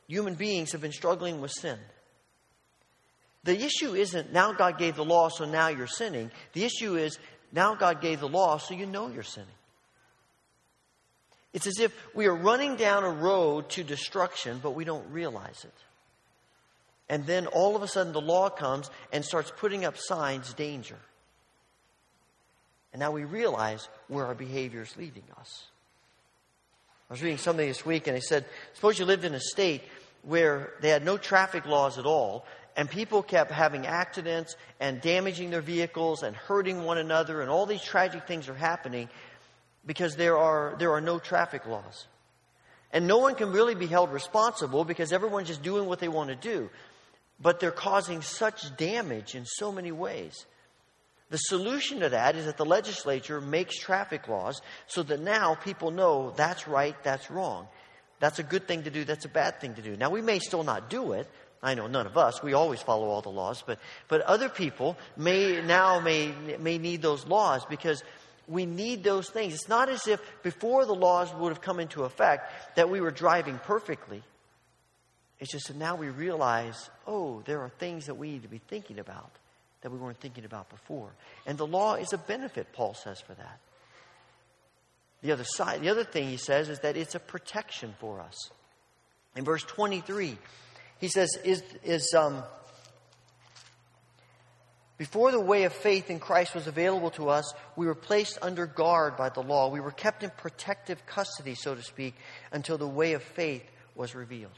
human 0.08 0.36
beings 0.36 0.74
have 0.74 0.82
been 0.82 0.92
struggling 0.92 1.42
with 1.42 1.52
sin. 1.52 1.80
The 3.44 3.60
issue 3.60 3.96
isn't 3.96 4.32
now 4.32 4.54
God 4.54 4.78
gave 4.78 4.96
the 4.96 5.06
law, 5.06 5.30
so 5.30 5.46
now 5.46 5.70
you're 5.70 5.88
sinning. 5.88 6.32
The 6.54 6.64
issue 6.64 6.96
is 6.96 7.18
now 7.52 7.76
God 7.76 8.02
gave 8.02 8.20
the 8.20 8.30
law, 8.30 8.58
so 8.58 8.76
you 8.76 8.86
know 8.86 9.08
you're 9.08 9.24
sinning. 9.24 9.50
It's 11.54 11.68
as 11.68 11.80
if 11.80 11.94
we 12.16 12.28
are 12.28 12.36
running 12.36 12.76
down 12.76 13.04
a 13.04 13.10
road 13.10 13.70
to 13.72 13.84
destruction, 13.84 14.60
but 14.64 14.72
we 14.72 14.86
don't 14.86 15.12
realize 15.12 15.66
it. 15.66 15.74
And 17.10 17.26
then 17.26 17.48
all 17.48 17.76
of 17.76 17.84
a 17.84 17.88
sudden 17.88 18.14
the 18.14 18.22
law 18.22 18.50
comes 18.50 18.90
and 19.12 19.26
starts 19.26 19.52
putting 19.58 19.84
up 19.84 19.98
signs 19.98 20.54
danger. 20.54 20.98
And 22.94 23.00
now 23.02 23.12
we 23.12 23.26
realize 23.26 23.88
where 24.08 24.26
our 24.26 24.36
behavior 24.36 24.82
is 24.82 24.96
leading 24.98 25.24
us. 25.38 25.66
I 27.10 27.14
was 27.14 27.22
reading 27.22 27.38
something 27.38 27.68
this 27.68 27.86
week 27.86 28.08
and 28.08 28.16
they 28.16 28.22
said, 28.22 28.46
suppose 28.74 28.98
you 28.98 29.04
lived 29.04 29.26
in 29.26 29.34
a 29.34 29.40
state 29.40 29.82
where 30.24 30.72
they 30.80 30.90
had 30.90 31.04
no 31.04 31.18
traffic 31.18 31.66
laws 31.66 31.98
at 31.98 32.06
all, 32.06 32.46
and 32.78 32.90
people 32.90 33.22
kept 33.22 33.52
having 33.52 33.86
accidents 33.86 34.56
and 34.80 35.02
damaging 35.02 35.50
their 35.50 35.62
vehicles 35.62 36.24
and 36.24 36.36
hurting 36.36 36.84
one 36.84 36.98
another, 36.98 37.42
and 37.42 37.50
all 37.50 37.66
these 37.66 37.82
tragic 37.82 38.28
things 38.28 38.48
are 38.48 38.56
happening 38.56 39.10
because 39.86 40.16
there 40.16 40.38
are, 40.38 40.76
there 40.80 40.92
are 40.92 41.02
no 41.02 41.20
traffic 41.20 41.66
laws. 41.66 42.08
And 42.94 43.08
no 43.08 43.20
one 43.20 43.36
can 43.36 43.52
really 43.52 43.76
be 43.76 43.88
held 43.88 44.12
responsible 44.12 44.84
because 44.84 45.14
everyone's 45.14 45.48
just 45.48 45.64
doing 45.64 45.86
what 45.86 46.00
they 46.00 46.10
want 46.10 46.30
to 46.30 46.36
do. 46.36 46.70
But 47.40 47.60
they're 47.60 47.72
causing 47.72 48.22
such 48.22 48.76
damage 48.78 49.34
in 49.34 49.46
so 49.46 49.72
many 49.72 49.92
ways. 49.92 50.46
The 51.30 51.38
solution 51.38 52.02
to 52.02 52.10
that 52.10 52.36
is 52.36 52.46
that 52.46 52.58
the 52.58 52.66
legislature 52.66 53.40
makes 53.40 53.78
traffic 53.78 54.28
laws 54.28 54.62
so 54.88 55.02
that 55.04 55.22
now 55.22 55.56
people 55.56 55.90
know 55.90 56.34
that's 56.36 56.68
right, 56.68 56.96
that's 57.04 57.32
wrong. 57.32 57.68
That's 58.20 58.40
a 58.40 58.44
good 58.44 58.68
thing 58.68 58.84
to 58.84 58.92
do, 58.92 59.06
that's 59.06 59.26
a 59.26 59.30
bad 59.30 59.62
thing 59.62 59.74
to 59.76 59.82
do. 59.82 59.96
Now, 59.96 60.10
we 60.10 60.22
may 60.22 60.40
still 60.40 60.64
not 60.64 60.90
do 60.90 61.14
it, 61.14 61.28
I 61.64 61.76
know 61.76 61.88
none 61.88 62.08
of 62.08 62.18
us. 62.18 62.42
We 62.42 62.54
always 62.54 62.82
follow 62.82 63.08
all 63.08 63.22
the 63.22 63.30
laws, 63.30 63.64
but 63.66 63.78
but 64.08 64.22
other 64.22 64.50
people 64.50 64.98
may 65.16 65.62
now 65.62 66.00
may 66.00 66.34
may 66.60 66.80
need 66.80 67.02
those 67.02 67.26
laws 67.28 67.66
because 67.66 68.04
we 68.48 68.66
need 68.66 69.04
those 69.04 69.30
things. 69.30 69.54
It's 69.54 69.70
not 69.70 69.90
as 69.90 70.08
if 70.08 70.20
before 70.44 70.86
the 70.86 70.96
laws 70.96 71.34
would 71.34 71.50
have 71.50 71.62
come 71.62 71.80
into 71.80 72.04
effect 72.04 72.76
that 72.76 72.90
we 72.90 73.02
were 73.02 73.12
driving 73.12 73.60
perfectly. 73.60 74.24
It's 75.40 75.52
just 75.52 75.68
that 75.68 75.78
now 75.78 75.96
we 75.96 76.10
realize, 76.10 76.90
oh, 77.08 77.42
there 77.46 77.62
are 77.62 77.70
things 77.70 78.06
that 78.06 78.16
we 78.16 78.32
need 78.32 78.44
to 78.44 78.48
be 78.48 78.62
thinking 78.68 79.00
about 79.00 79.32
that 79.82 79.92
we 79.92 79.98
weren't 79.98 80.20
thinking 80.20 80.46
about 80.46 80.70
before. 80.70 81.10
And 81.46 81.58
the 81.58 81.66
law 81.66 81.96
is 81.96 82.14
a 82.14 82.18
benefit, 82.18 82.72
Paul 82.74 82.94
says, 82.94 83.20
for 83.20 83.34
that. 83.34 83.60
The 85.22 85.32
other 85.32 85.44
side, 85.44 85.82
the 85.82 85.90
other 85.90 86.04
thing 86.04 86.28
he 86.28 86.38
says 86.38 86.70
is 86.70 86.80
that 86.80 86.98
it's 86.98 87.16
a 87.16 87.20
protection 87.20 87.96
for 88.00 88.20
us. 88.20 88.36
In 89.36 89.46
verse 89.46 89.64
23, 89.64 90.38
he 91.00 91.08
says, 91.08 91.30
is, 91.44 91.64
is 91.84 92.14
um, 92.18 92.44
before 95.02 95.32
the 95.32 95.40
way 95.40 95.64
of 95.64 95.74
faith 95.74 96.12
in 96.12 96.20
Christ 96.20 96.54
was 96.54 96.68
available 96.68 97.10
to 97.10 97.30
us, 97.30 97.56
we 97.76 97.88
were 97.88 97.96
placed 97.96 98.38
under 98.40 98.68
guard 98.68 99.18
by 99.18 99.30
the 99.30 99.42
law. 99.42 99.68
We 99.68 99.80
were 99.80 99.90
kept 99.90 100.22
in 100.22 100.30
protective 100.30 101.04
custody, 101.08 101.56
so 101.56 101.74
to 101.74 101.82
speak, 101.82 102.14
until 102.52 102.78
the 102.78 102.88
way 102.88 103.14
of 103.14 103.24
faith 103.24 103.64
was 103.96 104.14
revealed. 104.14 104.52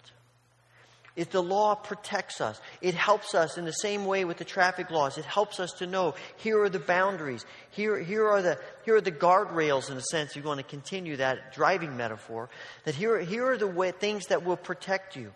If 1.16 1.30
the 1.30 1.42
law 1.42 1.76
protects 1.76 2.42
us, 2.42 2.60
it 2.82 2.94
helps 2.94 3.36
us 3.36 3.58
in 3.58 3.64
the 3.64 3.72
same 3.72 4.06
way 4.06 4.26
with 4.26 4.36
the 4.36 4.44
traffic 4.44 4.92
laws. 4.92 5.18
It 5.18 5.24
helps 5.24 5.62
us 5.62 5.72
to 5.78 5.88
know 5.88 6.16
here 6.36 6.62
are 6.62 6.70
the 6.70 6.78
boundaries. 6.78 7.46
Here, 7.70 7.98
here 7.98 8.28
are 8.28 8.42
the 8.42 8.60
here 8.84 8.98
are 8.98 9.02
the 9.02 9.12
guardrails 9.14 9.90
in 9.90 9.96
a 9.96 10.02
sense. 10.02 10.36
You're 10.36 10.44
going 10.44 10.58
to 10.58 10.64
continue 10.64 11.16
that 11.18 11.54
driving 11.54 11.96
metaphor. 11.96 12.50
That 12.84 12.96
here, 12.96 13.18
here 13.22 13.46
are 13.46 13.58
the 13.58 13.68
way, 13.68 13.92
things 13.92 14.26
that 14.26 14.44
will 14.44 14.58
protect 14.58 15.16
you. 15.16 15.32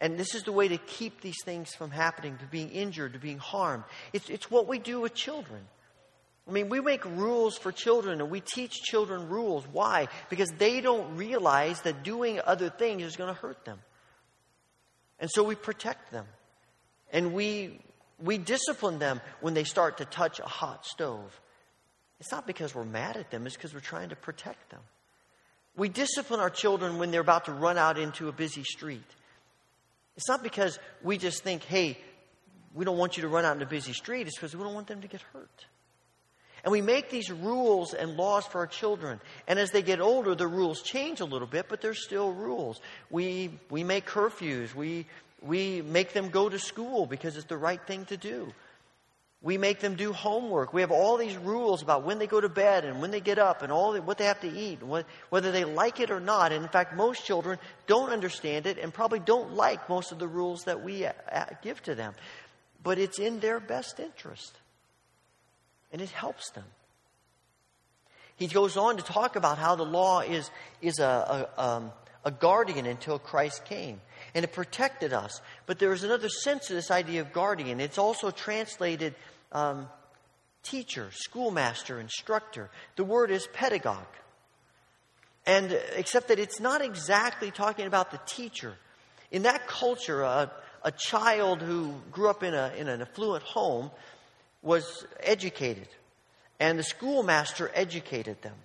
And 0.00 0.18
this 0.18 0.34
is 0.34 0.44
the 0.44 0.52
way 0.52 0.68
to 0.68 0.78
keep 0.78 1.20
these 1.20 1.42
things 1.44 1.74
from 1.74 1.90
happening, 1.90 2.36
to 2.38 2.46
being 2.46 2.70
injured, 2.70 3.14
to 3.14 3.18
being 3.18 3.38
harmed. 3.38 3.84
It's, 4.12 4.30
it's 4.30 4.50
what 4.50 4.68
we 4.68 4.78
do 4.78 5.00
with 5.00 5.14
children. 5.14 5.60
I 6.48 6.52
mean, 6.52 6.68
we 6.68 6.80
make 6.80 7.04
rules 7.04 7.58
for 7.58 7.72
children 7.72 8.20
and 8.20 8.30
we 8.30 8.40
teach 8.40 8.72
children 8.72 9.28
rules. 9.28 9.64
Why? 9.70 10.08
Because 10.30 10.50
they 10.56 10.80
don't 10.80 11.16
realize 11.16 11.82
that 11.82 12.04
doing 12.04 12.40
other 12.44 12.70
things 12.70 13.02
is 13.02 13.16
going 13.16 13.34
to 13.34 13.38
hurt 13.38 13.64
them. 13.64 13.78
And 15.20 15.28
so 15.30 15.42
we 15.42 15.56
protect 15.56 16.12
them. 16.12 16.26
And 17.12 17.34
we, 17.34 17.80
we 18.22 18.38
discipline 18.38 18.98
them 18.98 19.20
when 19.40 19.54
they 19.54 19.64
start 19.64 19.98
to 19.98 20.04
touch 20.04 20.38
a 20.38 20.46
hot 20.46 20.86
stove. 20.86 21.38
It's 22.20 22.32
not 22.32 22.46
because 22.46 22.74
we're 22.74 22.84
mad 22.84 23.16
at 23.16 23.30
them, 23.30 23.46
it's 23.46 23.56
because 23.56 23.74
we're 23.74 23.80
trying 23.80 24.10
to 24.10 24.16
protect 24.16 24.70
them. 24.70 24.80
We 25.76 25.88
discipline 25.88 26.40
our 26.40 26.50
children 26.50 26.98
when 26.98 27.10
they're 27.10 27.20
about 27.20 27.44
to 27.44 27.52
run 27.52 27.78
out 27.78 27.98
into 27.98 28.28
a 28.28 28.32
busy 28.32 28.64
street. 28.64 29.04
It's 30.18 30.28
not 30.28 30.42
because 30.42 30.80
we 31.04 31.16
just 31.16 31.44
think, 31.44 31.62
hey, 31.62 31.96
we 32.74 32.84
don't 32.84 32.98
want 32.98 33.16
you 33.16 33.22
to 33.22 33.28
run 33.28 33.44
out 33.44 33.54
in 33.54 33.62
a 33.62 33.66
busy 33.66 33.92
street. 33.92 34.26
It's 34.26 34.36
because 34.36 34.54
we 34.54 34.64
don't 34.64 34.74
want 34.74 34.88
them 34.88 35.00
to 35.00 35.06
get 35.06 35.22
hurt. 35.32 35.66
And 36.64 36.72
we 36.72 36.82
make 36.82 37.08
these 37.08 37.30
rules 37.30 37.94
and 37.94 38.16
laws 38.16 38.44
for 38.44 38.58
our 38.58 38.66
children. 38.66 39.20
And 39.46 39.60
as 39.60 39.70
they 39.70 39.80
get 39.80 40.00
older, 40.00 40.34
the 40.34 40.48
rules 40.48 40.82
change 40.82 41.20
a 41.20 41.24
little 41.24 41.46
bit, 41.46 41.66
but 41.68 41.80
they're 41.80 41.94
still 41.94 42.32
rules. 42.32 42.80
We, 43.10 43.60
we 43.70 43.84
make 43.84 44.06
curfews. 44.06 44.74
We, 44.74 45.06
we 45.40 45.82
make 45.82 46.12
them 46.12 46.30
go 46.30 46.48
to 46.48 46.58
school 46.58 47.06
because 47.06 47.36
it's 47.36 47.46
the 47.46 47.56
right 47.56 47.80
thing 47.86 48.04
to 48.06 48.16
do. 48.16 48.52
We 49.40 49.56
make 49.56 49.78
them 49.78 49.94
do 49.94 50.12
homework. 50.12 50.72
We 50.72 50.80
have 50.80 50.90
all 50.90 51.16
these 51.16 51.36
rules 51.36 51.80
about 51.80 52.02
when 52.02 52.18
they 52.18 52.26
go 52.26 52.40
to 52.40 52.48
bed 52.48 52.84
and 52.84 53.00
when 53.00 53.12
they 53.12 53.20
get 53.20 53.38
up 53.38 53.62
and 53.62 53.70
all 53.70 53.92
the, 53.92 54.02
what 54.02 54.18
they 54.18 54.24
have 54.24 54.40
to 54.40 54.50
eat, 54.50 54.82
what, 54.82 55.06
whether 55.30 55.52
they 55.52 55.64
like 55.64 56.00
it 56.00 56.10
or 56.10 56.18
not. 56.18 56.50
And 56.50 56.64
in 56.64 56.68
fact, 56.68 56.96
most 56.96 57.24
children 57.24 57.58
don't 57.86 58.10
understand 58.10 58.66
it 58.66 58.78
and 58.78 58.92
probably 58.92 59.20
don't 59.20 59.54
like 59.54 59.88
most 59.88 60.10
of 60.10 60.18
the 60.18 60.26
rules 60.26 60.64
that 60.64 60.82
we 60.82 61.06
uh, 61.06 61.12
uh, 61.30 61.44
give 61.62 61.80
to 61.84 61.94
them. 61.94 62.14
But 62.82 62.98
it's 62.98 63.20
in 63.20 63.38
their 63.38 63.60
best 63.60 64.00
interest, 64.00 64.56
and 65.92 66.00
it 66.00 66.10
helps 66.10 66.50
them. 66.50 66.64
He 68.36 68.46
goes 68.48 68.76
on 68.76 68.96
to 68.96 69.02
talk 69.02 69.36
about 69.36 69.58
how 69.58 69.74
the 69.74 69.84
law 69.84 70.20
is, 70.20 70.50
is 70.80 70.98
a, 71.00 71.48
a, 71.56 71.62
um, 71.62 71.92
a 72.24 72.30
guardian 72.30 72.86
until 72.86 73.18
Christ 73.18 73.64
came 73.64 74.00
and 74.34 74.44
it 74.44 74.52
protected 74.52 75.12
us. 75.12 75.40
But 75.66 75.78
there 75.78 75.92
is 75.92 76.04
another 76.04 76.28
sense 76.28 76.66
to 76.66 76.74
this 76.74 76.90
idea 76.90 77.20
of 77.20 77.32
guardian. 77.32 77.80
It's 77.80 77.98
also 77.98 78.30
translated 78.30 79.14
um, 79.52 79.88
teacher, 80.62 81.08
schoolmaster, 81.12 82.00
instructor. 82.00 82.70
The 82.96 83.04
word 83.04 83.30
is 83.30 83.46
pedagogue. 83.52 84.14
And 85.46 85.72
except 85.96 86.28
that 86.28 86.38
it's 86.38 86.60
not 86.60 86.82
exactly 86.82 87.50
talking 87.50 87.86
about 87.86 88.10
the 88.10 88.20
teacher. 88.26 88.74
In 89.30 89.42
that 89.42 89.66
culture, 89.66 90.22
a, 90.22 90.50
a 90.82 90.92
child 90.92 91.62
who 91.62 91.94
grew 92.12 92.28
up 92.28 92.42
in, 92.42 92.54
a, 92.54 92.72
in 92.76 92.88
an 92.88 93.00
affluent 93.00 93.44
home 93.44 93.90
was 94.62 95.06
educated, 95.20 95.88
and 96.60 96.78
the 96.78 96.82
schoolmaster 96.82 97.70
educated 97.74 98.42
them. 98.42 98.56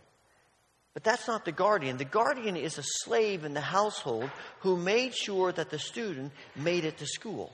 But 0.94 1.04
that's 1.04 1.28
not 1.28 1.44
the 1.44 1.52
guardian. 1.52 1.98
The 1.98 2.06
guardian 2.06 2.56
is 2.56 2.78
a 2.78 2.84
slave 2.84 3.46
in 3.46 3.54
the 3.54 3.62
household 3.62 4.30
who 4.60 4.78
made 4.78 5.16
sure 5.16 5.52
that 5.52 5.72
the 5.72 5.80
student 5.80 6.32
made 6.56 6.86
it 6.86 6.98
to 6.98 7.08
school. 7.08 7.52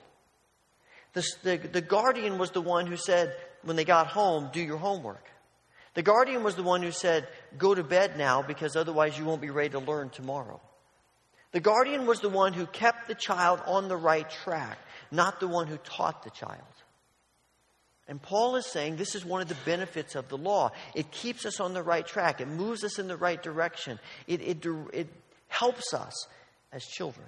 The, 1.14 1.26
the, 1.44 1.58
the, 1.58 1.82
guardian 1.82 2.38
was 2.38 2.52
the 2.52 2.62
one 2.62 2.86
who 2.86 2.98
said, 2.98 3.34
when 3.64 3.76
they 3.76 3.86
got 3.86 4.08
home, 4.08 4.50
do 4.54 4.62
your 4.62 4.78
homework. 4.78 5.26
The 5.96 6.04
guardian 6.04 6.44
was 6.44 6.56
the 6.56 6.64
one 6.64 6.84
who 6.84 6.92
said, 6.92 7.28
go 7.58 7.74
to 7.74 7.84
bed 7.84 8.18
now 8.18 8.42
because 8.42 8.76
otherwise 8.76 9.18
you 9.18 9.26
won't 9.26 9.42
be 9.42 9.50
ready 9.50 9.70
to 9.70 9.80
learn 9.80 10.10
tomorrow. 10.10 10.62
The 11.52 11.60
guardian 11.60 12.06
was 12.06 12.20
the 12.20 12.30
one 12.30 12.54
who 12.54 12.68
kept 12.68 13.08
the 13.08 13.16
child 13.16 13.62
on 13.66 13.88
the 13.88 13.98
right 13.98 14.30
track, 14.30 14.78
not 15.10 15.40
the 15.40 15.48
one 15.48 15.66
who 15.66 15.78
taught 15.78 16.24
the 16.24 16.30
child. 16.30 16.62
And 18.10 18.20
Paul 18.20 18.56
is 18.56 18.66
saying 18.66 18.96
this 18.96 19.14
is 19.14 19.24
one 19.24 19.40
of 19.40 19.48
the 19.48 19.58
benefits 19.66 20.16
of 20.16 20.28
the 20.30 20.38
law. 20.38 20.72
It 20.96 21.12
keeps 21.12 21.46
us 21.46 21.60
on 21.60 21.76
the 21.76 21.84
right 21.84 22.06
track, 22.06 22.42
it 22.42 22.48
moves 22.48 22.84
us 22.84 22.98
in 22.98 23.08
the 23.08 23.16
right 23.16 23.42
direction, 23.42 24.00
it, 24.26 24.42
it, 24.42 24.66
it 24.92 25.08
helps 25.48 25.94
us 25.94 26.28
as 26.74 26.84
children. 26.84 27.28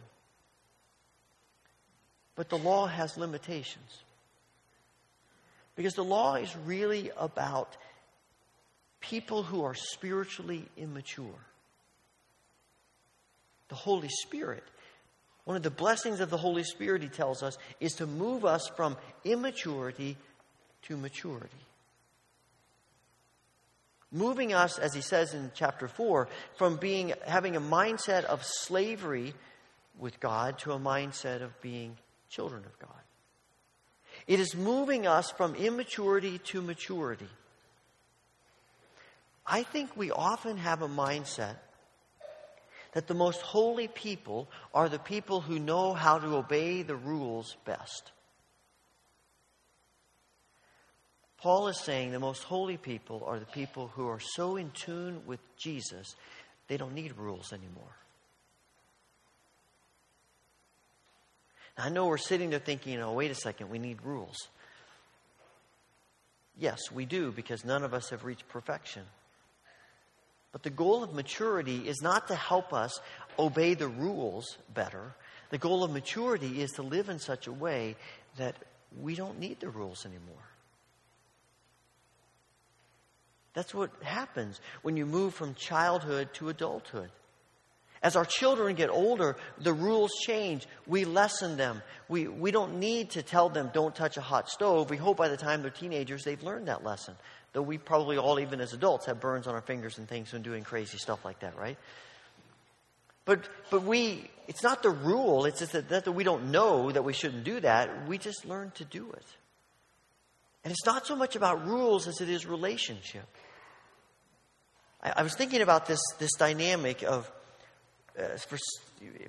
But 2.36 2.50
the 2.50 2.58
law 2.58 2.88
has 2.88 3.16
limitations. 3.16 4.02
Because 5.76 5.94
the 5.94 6.04
law 6.04 6.36
is 6.36 6.54
really 6.66 7.12
about 7.16 7.78
people 9.02 9.44
who 9.44 9.64
are 9.64 9.76
spiritually 9.76 10.66
immature. 10.78 11.46
The 13.70 13.76
Holy 13.76 14.10
Spirit, 14.10 14.64
one 15.46 15.58
of 15.58 15.64
the 15.64 15.70
blessings 15.70 16.20
of 16.22 16.32
the 16.32 16.38
Holy 16.38 16.64
Spirit, 16.64 17.04
he 17.04 17.08
tells 17.08 17.44
us, 17.44 17.58
is 17.80 17.94
to 17.94 18.08
move 18.08 18.46
us 18.46 18.68
from 18.76 18.98
immaturity 19.24 20.18
to 20.84 20.98
maturity. 20.98 21.50
Moving 24.12 24.54
us, 24.54 24.78
as 24.78 24.94
he 24.94 25.02
says 25.02 25.34
in 25.34 25.52
chapter 25.54 25.88
4, 25.88 26.28
from 26.58 26.76
being 26.76 27.14
having 27.26 27.56
a 27.56 27.62
mindset 27.62 28.26
of 28.26 28.44
slavery 28.44 29.34
with 29.98 30.20
God 30.20 30.60
to 30.60 30.74
a 30.74 30.80
mindset 30.80 31.42
of 31.42 31.60
being 31.62 31.98
children 32.30 32.64
of 32.66 32.78
God. 32.80 32.90
It 34.28 34.40
is 34.40 34.56
moving 34.56 35.08
us 35.08 35.32
from 35.32 35.56
immaturity 35.56 36.40
to 36.40 36.62
maturity. 36.62 37.30
I 39.46 39.64
think 39.64 39.96
we 39.96 40.12
often 40.12 40.58
have 40.58 40.82
a 40.82 40.90
mindset 40.90 41.56
that 42.94 43.08
the 43.08 43.14
most 43.14 43.42
holy 43.42 43.88
people 43.88 44.50
are 44.74 44.90
the 44.90 45.00
people 45.00 45.42
who 45.42 45.60
know 45.60 45.94
how 45.94 46.20
to 46.20 46.36
obey 46.36 46.84
the 46.84 46.96
rules 46.96 47.56
best. 47.66 48.12
Paul 51.42 51.70
is 51.70 51.80
saying 51.80 52.12
the 52.12 52.20
most 52.20 52.44
holy 52.44 52.78
people 52.78 53.24
are 53.26 53.40
the 53.40 53.46
people 53.48 53.88
who 53.96 54.08
are 54.08 54.20
so 54.20 54.58
in 54.58 54.70
tune 54.72 55.22
with 55.26 55.40
Jesus, 55.58 56.16
they 56.68 56.78
don't 56.78 56.94
need 56.94 57.18
rules 57.18 57.52
anymore. 57.52 57.96
I 61.78 61.90
know 61.90 62.06
we're 62.06 62.18
sitting 62.18 62.52
there 62.52 62.60
thinking, 62.60 63.02
oh, 63.02 63.14
wait 63.14 63.32
a 63.32 63.36
second, 63.36 63.72
we 63.72 63.80
need 63.80 64.04
rules. 64.04 64.38
Yes, 66.60 66.80
we 66.94 67.06
do, 67.06 67.32
because 67.32 67.66
none 67.66 67.84
of 67.84 67.96
us 67.96 68.12
have 68.12 68.24
reached 68.24 68.48
perfection. 68.50 69.02
But 70.52 70.62
the 70.62 70.70
goal 70.70 71.04
of 71.04 71.16
maturity 71.16 71.88
is 71.88 72.02
not 72.04 72.28
to 72.28 72.36
help 72.36 72.72
us 72.72 73.00
obey 73.40 73.74
the 73.74 73.88
rules 73.88 74.58
better. 74.72 75.16
The 75.50 75.58
goal 75.58 75.84
of 75.84 75.92
maturity 75.92 76.62
is 76.62 76.72
to 76.74 76.84
live 76.84 77.10
in 77.10 77.18
such 77.18 77.48
a 77.48 77.52
way 77.52 77.96
that 78.38 78.56
we 79.00 79.16
don't 79.16 79.40
need 79.40 79.60
the 79.60 79.70
rules 79.70 80.06
anymore. 80.06 80.51
That's 83.54 83.74
what 83.74 83.92
happens 84.02 84.60
when 84.82 84.98
you 84.98 85.06
move 85.06 85.34
from 85.34 85.56
childhood 85.56 86.30
to 86.36 86.50
adulthood. 86.50 87.10
As 88.04 88.16
our 88.16 88.26
children 88.26 88.76
get 88.76 88.90
older, 88.90 89.36
the 89.60 89.74
rules 89.74 90.12
change. 90.26 90.68
We 90.88 91.06
lessen 91.06 91.56
them. 91.56 91.84
We, 92.10 92.28
we 92.28 92.50
don't 92.50 92.80
need 92.80 93.12
to 93.12 93.22
tell 93.22 93.50
them, 93.50 93.70
don't 93.74 93.94
touch 93.94 94.18
a 94.18 94.22
hot 94.22 94.50
stove. 94.50 94.90
We 94.90 94.98
hope 94.98 95.18
by 95.18 95.28
the 95.28 95.38
time 95.38 95.62
they're 95.62 95.70
teenagers, 95.70 96.24
they've 96.24 96.42
learned 96.42 96.68
that 96.68 96.84
lesson. 96.84 97.16
Though 97.54 97.62
we 97.62 97.78
probably 97.78 98.18
all, 98.18 98.40
even 98.40 98.60
as 98.60 98.74
adults, 98.74 99.06
have 99.06 99.20
burns 99.20 99.46
on 99.46 99.54
our 99.54 99.62
fingers 99.62 100.00
and 100.00 100.08
things 100.08 100.34
when 100.34 100.42
doing 100.42 100.64
crazy 100.64 100.98
stuff 100.98 101.24
like 101.24 101.42
that, 101.42 101.56
right? 101.58 101.78
But, 103.26 103.48
but 103.70 103.84
we, 103.84 104.32
it's 104.48 104.64
not 104.64 104.82
the 104.82 104.90
rule, 104.90 105.46
it's 105.46 105.60
just 105.60 105.74
that, 105.74 105.90
that 105.90 106.12
we 106.12 106.24
don't 106.24 106.50
know 106.50 106.92
that 106.92 107.04
we 107.04 107.14
shouldn't 107.14 107.44
do 107.44 107.60
that. 107.60 108.08
We 108.08 108.18
just 108.18 108.46
learn 108.46 108.72
to 108.76 108.86
do 108.86 109.12
it. 109.12 109.26
And 110.64 110.72
it's 110.72 110.86
not 110.86 111.08
so 111.08 111.16
much 111.16 111.36
about 111.36 111.66
rules 111.66 112.08
as 112.08 112.22
it 112.22 112.30
is 112.30 112.46
relationship. 112.46 113.26
I, 115.02 115.14
I 115.18 115.24
was 115.24 115.36
thinking 115.36 115.62
about 115.62 115.88
this, 115.88 116.02
this 116.20 116.34
dynamic 116.38 117.04
of 117.04 117.32
uh, 118.20 118.38
for, 118.38 118.58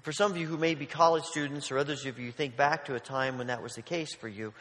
for 0.03 0.13
some 0.13 0.31
of 0.31 0.37
you 0.37 0.47
who 0.47 0.57
may 0.57 0.75
be 0.75 0.87
college 0.87 1.25
students 1.25 1.71
or 1.71 1.79
others 1.79 2.05
of 2.05 2.19
you 2.19 2.33
think 2.33 2.57
back 2.57 2.87
to 2.87 2.95
a 2.95 3.01
time 3.01 3.39
when 3.39 3.47
that 3.47 3.63
was 3.63 3.75
the 3.75 3.83
case 3.83 4.15
for 4.15 4.29
you, 4.29 4.53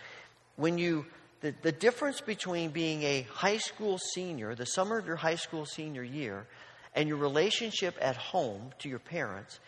when 0.58 0.78
you, 0.78 1.06
the, 1.42 1.54
the 1.64 1.72
difference 1.72 2.22
between 2.22 2.70
being 2.70 3.02
a 3.04 3.24
high 3.34 3.58
school 3.58 3.98
senior, 4.14 4.54
the 4.54 4.66
summer 4.66 4.98
of 4.98 5.08
your 5.08 5.16
high 5.16 5.36
school 5.36 5.66
senior 5.66 6.04
year, 6.04 6.46
and 6.94 7.08
your 7.08 7.18
relationship 7.18 7.96
at 8.00 8.16
home 8.16 8.72
to 8.80 8.90
your 8.90 9.00
parents, 9.00 9.60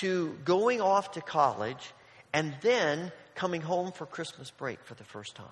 to 0.00 0.36
going 0.44 0.80
off 0.80 1.12
to 1.12 1.20
college 1.20 1.92
and 2.32 2.54
then 2.60 3.12
coming 3.34 3.60
home 3.60 3.92
for 3.92 4.04
Christmas 4.04 4.50
break 4.50 4.82
for 4.84 4.94
the 4.94 5.04
first 5.04 5.34
time. 5.36 5.46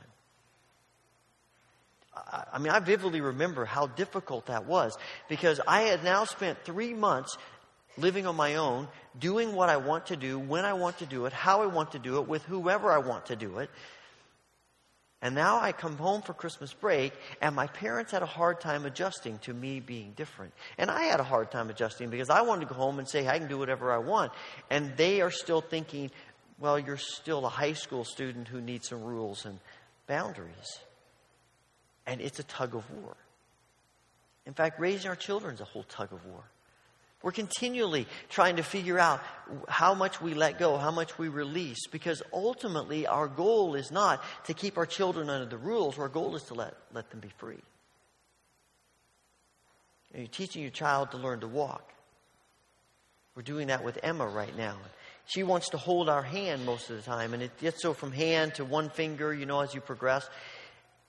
I 2.16 2.58
mean, 2.58 2.72
I 2.72 2.78
vividly 2.78 3.20
remember 3.20 3.64
how 3.64 3.86
difficult 3.88 4.46
that 4.46 4.66
was 4.66 4.96
because 5.28 5.60
I 5.66 5.82
had 5.82 6.04
now 6.04 6.24
spent 6.24 6.64
three 6.64 6.94
months 6.94 7.36
living 7.96 8.26
on 8.26 8.36
my 8.36 8.56
own, 8.56 8.88
doing 9.18 9.54
what 9.54 9.68
I 9.68 9.76
want 9.76 10.06
to 10.06 10.16
do, 10.16 10.38
when 10.38 10.64
I 10.64 10.72
want 10.72 10.98
to 10.98 11.06
do 11.06 11.26
it, 11.26 11.32
how 11.32 11.62
I 11.62 11.66
want 11.66 11.92
to 11.92 11.98
do 11.98 12.18
it, 12.18 12.28
with 12.28 12.42
whoever 12.44 12.90
I 12.90 12.98
want 12.98 13.26
to 13.26 13.36
do 13.36 13.58
it. 13.58 13.70
And 15.22 15.34
now 15.34 15.58
I 15.58 15.72
come 15.72 15.96
home 15.96 16.20
for 16.20 16.34
Christmas 16.34 16.74
break, 16.74 17.14
and 17.40 17.56
my 17.56 17.66
parents 17.68 18.12
had 18.12 18.22
a 18.22 18.26
hard 18.26 18.60
time 18.60 18.84
adjusting 18.84 19.38
to 19.38 19.54
me 19.54 19.80
being 19.80 20.12
different. 20.16 20.52
And 20.76 20.90
I 20.90 21.04
had 21.04 21.18
a 21.18 21.24
hard 21.24 21.50
time 21.50 21.70
adjusting 21.70 22.10
because 22.10 22.28
I 22.28 22.42
wanted 22.42 22.68
to 22.68 22.74
go 22.74 22.78
home 22.78 22.98
and 22.98 23.08
say, 23.08 23.26
I 23.26 23.38
can 23.38 23.48
do 23.48 23.58
whatever 23.58 23.90
I 23.90 23.98
want. 23.98 24.32
And 24.70 24.94
they 24.96 25.22
are 25.22 25.30
still 25.30 25.62
thinking, 25.62 26.10
well, 26.58 26.78
you're 26.78 26.98
still 26.98 27.46
a 27.46 27.48
high 27.48 27.72
school 27.72 28.04
student 28.04 28.48
who 28.48 28.60
needs 28.60 28.88
some 28.88 29.02
rules 29.02 29.46
and 29.46 29.58
boundaries. 30.06 30.78
And 32.07 32.20
it's 32.20 32.38
a 32.38 32.44
tug 32.44 32.74
of 32.74 32.88
war. 32.90 33.16
In 34.46 34.52
fact, 34.52 34.78
raising 34.78 35.09
our 35.09 35.16
children 35.16 35.55
is 35.55 35.61
a 35.61 35.64
whole 35.64 35.84
tug 35.84 36.12
of 36.12 36.24
war. 36.26 36.42
We're 37.22 37.32
continually 37.32 38.07
trying 38.28 38.57
to 38.57 38.62
figure 38.62 38.98
out 38.98 39.22
how 39.66 39.94
much 39.94 40.20
we 40.20 40.34
let 40.34 40.59
go, 40.59 40.76
how 40.76 40.90
much 40.90 41.16
we 41.18 41.28
release, 41.28 41.86
because 41.90 42.22
ultimately 42.34 43.07
our 43.07 43.28
goal 43.28 43.76
is 43.76 43.90
not 43.90 44.22
to 44.44 44.52
keep 44.52 44.76
our 44.76 44.84
children 44.84 45.30
under 45.30 45.46
the 45.46 45.57
rules. 45.57 45.98
Our 45.98 46.11
goal 46.11 46.36
is 46.36 46.42
to 46.44 46.55
let, 46.55 46.74
let 46.92 47.09
them 47.11 47.20
be 47.20 47.30
free. 47.38 47.62
You're 50.14 50.26
teaching 50.26 50.61
your 50.61 50.70
child 50.70 51.12
to 51.12 51.16
learn 51.16 51.40
to 51.40 51.48
walk. 51.48 51.94
We're 53.34 53.42
doing 53.42 53.68
that 53.68 53.82
with 53.82 53.98
Emma 54.02 54.28
right 54.28 54.55
now. 54.57 54.76
She 55.26 55.42
wants 55.42 55.70
to 55.70 55.78
hold 55.78 56.11
our 56.11 56.22
hand 56.22 56.66
most 56.66 56.90
of 56.90 56.96
the 56.96 57.02
time, 57.02 57.32
and 57.32 57.42
it 57.42 57.59
gets 57.59 57.80
so 57.80 57.94
from 57.94 58.12
hand 58.12 58.57
to 58.57 58.66
one 58.66 58.90
finger, 58.90 59.32
you 59.32 59.46
know, 59.46 59.61
as 59.61 59.74
you 59.74 59.80
progress. 59.80 60.28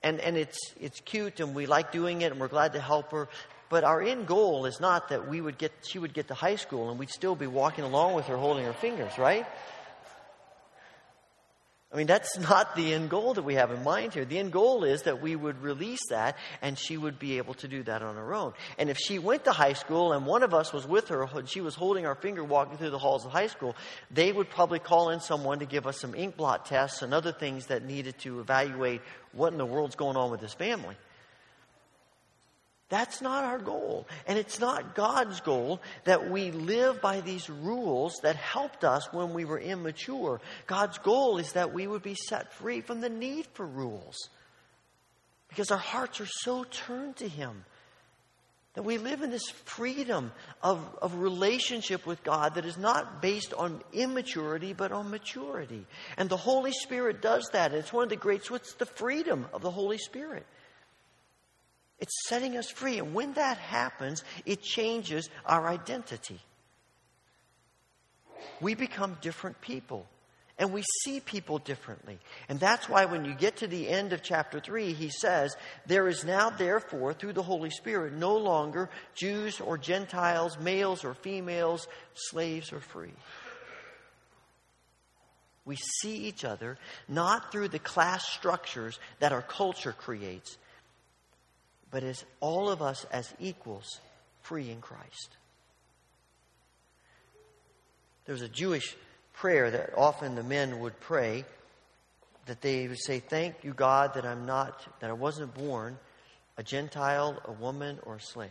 And, 0.05 0.21
and 0.21 0.37
it's, 0.37 0.73
it's 0.79 1.01
cute, 1.01 1.41
and 1.41 1.53
we 1.53 1.65
like 1.65 1.91
doing 1.91 2.21
it, 2.21 2.31
and 2.31 2.39
we're 2.39 2.47
glad 2.47 2.73
to 2.73 2.79
help 2.79 3.11
her. 3.11 3.27
But 3.69 3.83
our 3.83 4.01
end 4.01 4.27
goal 4.27 4.65
is 4.65 4.79
not 4.79 5.09
that 5.09 5.27
we 5.27 5.41
would 5.41 5.57
get, 5.57 5.71
she 5.83 5.99
would 5.99 6.13
get 6.13 6.27
to 6.27 6.33
high 6.33 6.55
school 6.55 6.89
and 6.91 6.99
we'd 6.99 7.09
still 7.09 7.35
be 7.35 7.47
walking 7.47 7.83
along 7.83 8.13
with 8.13 8.27
her 8.27 8.37
holding 8.37 8.63
her 8.65 8.73
fingers, 8.73 9.17
right? 9.17 9.45
I 11.95 11.97
mean, 11.97 12.07
that's 12.07 12.37
not 12.49 12.75
the 12.75 12.93
end 12.93 13.09
goal 13.09 13.35
that 13.35 13.43
we 13.43 13.55
have 13.55 13.71
in 13.71 13.81
mind 13.81 14.13
here. 14.13 14.25
The 14.25 14.37
end 14.37 14.51
goal 14.51 14.83
is 14.83 15.03
that 15.03 15.21
we 15.21 15.33
would 15.33 15.61
release 15.61 16.01
that 16.09 16.35
and 16.61 16.77
she 16.77 16.97
would 16.97 17.17
be 17.17 17.37
able 17.37 17.53
to 17.55 17.69
do 17.69 17.83
that 17.83 18.01
on 18.01 18.15
her 18.17 18.33
own. 18.33 18.51
And 18.77 18.89
if 18.89 18.97
she 18.97 19.17
went 19.17 19.45
to 19.45 19.53
high 19.53 19.73
school 19.73 20.11
and 20.11 20.25
one 20.25 20.43
of 20.43 20.53
us 20.53 20.73
was 20.73 20.85
with 20.85 21.07
her 21.07 21.23
and 21.23 21.49
she 21.49 21.61
was 21.61 21.73
holding 21.73 22.05
our 22.05 22.15
finger 22.15 22.43
walking 22.43 22.77
through 22.77 22.89
the 22.89 22.99
halls 22.99 23.25
of 23.25 23.31
high 23.31 23.47
school, 23.47 23.77
they 24.11 24.33
would 24.33 24.49
probably 24.49 24.79
call 24.79 25.09
in 25.09 25.21
someone 25.21 25.59
to 25.59 25.65
give 25.65 25.87
us 25.87 25.97
some 25.97 26.13
ink 26.13 26.35
blot 26.35 26.65
tests 26.65 27.01
and 27.01 27.13
other 27.13 27.31
things 27.31 27.67
that 27.67 27.85
needed 27.85 28.19
to 28.19 28.41
evaluate 28.41 28.99
what 29.31 29.53
in 29.53 29.57
the 29.57 29.65
world's 29.65 29.95
going 29.95 30.17
on 30.17 30.31
with 30.31 30.41
this 30.41 30.53
family. 30.53 30.97
That's 32.89 33.19
not 33.19 33.43
our 33.43 33.57
goal. 33.57 34.07
And 34.27 34.37
it's 34.37 34.59
not 34.59 34.93
God's 34.93 35.41
goal 35.41 35.81
that 36.03 36.29
we 36.29 36.51
live 36.51 37.01
by 37.01 37.21
these 37.21 37.49
rules 37.49 38.19
that 38.21 38.35
helped 38.35 38.83
us 38.83 39.11
when 39.11 39.33
we 39.33 39.43
were 39.43 39.59
immature. 39.59 40.39
God's 40.67 40.99
goal 40.99 41.39
is 41.39 41.53
that 41.53 41.73
we 41.73 41.87
would 41.87 42.03
be 42.03 42.15
set 42.15 42.53
free 42.53 42.81
from 42.81 43.01
the 43.01 43.09
need 43.09 43.47
for 43.53 43.65
rules. 43.65 44.29
Because 45.49 45.71
our 45.71 45.77
hearts 45.77 46.21
are 46.21 46.27
so 46.27 46.63
turned 46.63 47.15
to 47.17 47.27
Him. 47.27 47.65
That 48.75 48.83
we 48.83 48.97
live 48.97 49.21
in 49.21 49.31
this 49.31 49.49
freedom 49.49 50.33
of, 50.61 50.85
of 51.01 51.15
relationship 51.15 52.05
with 52.05 52.23
God 52.23 52.55
that 52.55 52.65
is 52.65 52.77
not 52.77 53.21
based 53.21 53.53
on 53.53 53.81
immaturity, 53.93 54.73
but 54.73 54.91
on 54.91 55.09
maturity. 55.09 55.85
And 56.17 56.29
the 56.29 56.37
Holy 56.37 56.73
Spirit 56.73 57.21
does 57.21 57.49
that. 57.53 57.73
It's 57.73 57.93
one 57.93 58.03
of 58.03 58.09
the 58.09 58.17
great, 58.17 58.51
what's 58.51 58.73
the 58.73 58.85
freedom 58.85 59.47
of 59.53 59.61
the 59.61 59.71
Holy 59.71 59.97
Spirit? 59.97 60.45
It's 62.05 62.27
setting 62.27 62.55
us 62.55 62.69
free. 62.69 62.99
And 62.99 63.15
when 63.15 63.33
that 63.33 63.57
happens, 63.57 64.23
it 64.45 64.61
changes 64.61 65.27
our 65.43 65.67
identity. 65.67 66.39
We 68.61 68.75
become 68.75 69.17
different 69.21 69.59
people. 69.59 70.05
And 70.59 70.71
we 70.71 70.83
see 71.03 71.19
people 71.19 71.57
differently. 71.57 72.19
And 72.47 72.59
that's 72.59 72.87
why 72.87 73.05
when 73.05 73.25
you 73.25 73.33
get 73.33 73.57
to 73.57 73.67
the 73.67 73.89
end 73.89 74.13
of 74.13 74.21
chapter 74.21 74.59
3, 74.59 74.93
he 74.93 75.09
says, 75.09 75.57
There 75.87 76.07
is 76.07 76.23
now, 76.23 76.51
therefore, 76.51 77.13
through 77.13 77.33
the 77.33 77.41
Holy 77.41 77.71
Spirit, 77.71 78.13
no 78.13 78.37
longer 78.37 78.91
Jews 79.15 79.59
or 79.59 79.75
Gentiles, 79.79 80.59
males 80.59 81.03
or 81.03 81.15
females, 81.15 81.87
slaves 82.13 82.71
or 82.71 82.81
free. 82.81 83.15
We 85.65 85.77
see 85.77 86.17
each 86.17 86.45
other 86.45 86.77
not 87.07 87.51
through 87.51 87.69
the 87.69 87.79
class 87.79 88.27
structures 88.27 88.99
that 89.19 89.31
our 89.31 89.41
culture 89.41 89.93
creates, 89.93 90.59
but 91.95 92.03
as 92.03 92.25
all 92.41 92.69
of 92.69 92.81
us 92.81 93.05
as 93.09 93.33
equals 93.39 94.01
free 94.41 94.69
in 94.69 94.81
Christ. 94.81 95.37
There's 98.25 98.41
a 98.41 98.49
Jewish 98.49 98.97
prayer 99.31 99.71
that 99.71 99.93
often 99.95 100.35
the 100.35 100.43
men 100.43 100.79
would 100.79 100.99
pray 100.99 101.45
that 102.47 102.59
they 102.59 102.89
would 102.89 102.99
say, 102.99 103.21
Thank 103.21 103.63
you, 103.63 103.73
God, 103.73 104.15
that 104.15 104.25
I'm 104.25 104.45
not, 104.45 104.85
that 104.99 105.09
I 105.09 105.13
wasn't 105.13 105.53
born 105.53 105.97
a 106.57 106.63
Gentile, 106.63 107.41
a 107.45 107.53
woman, 107.53 107.99
or 108.03 108.15
a 108.15 108.21
slave. 108.21 108.49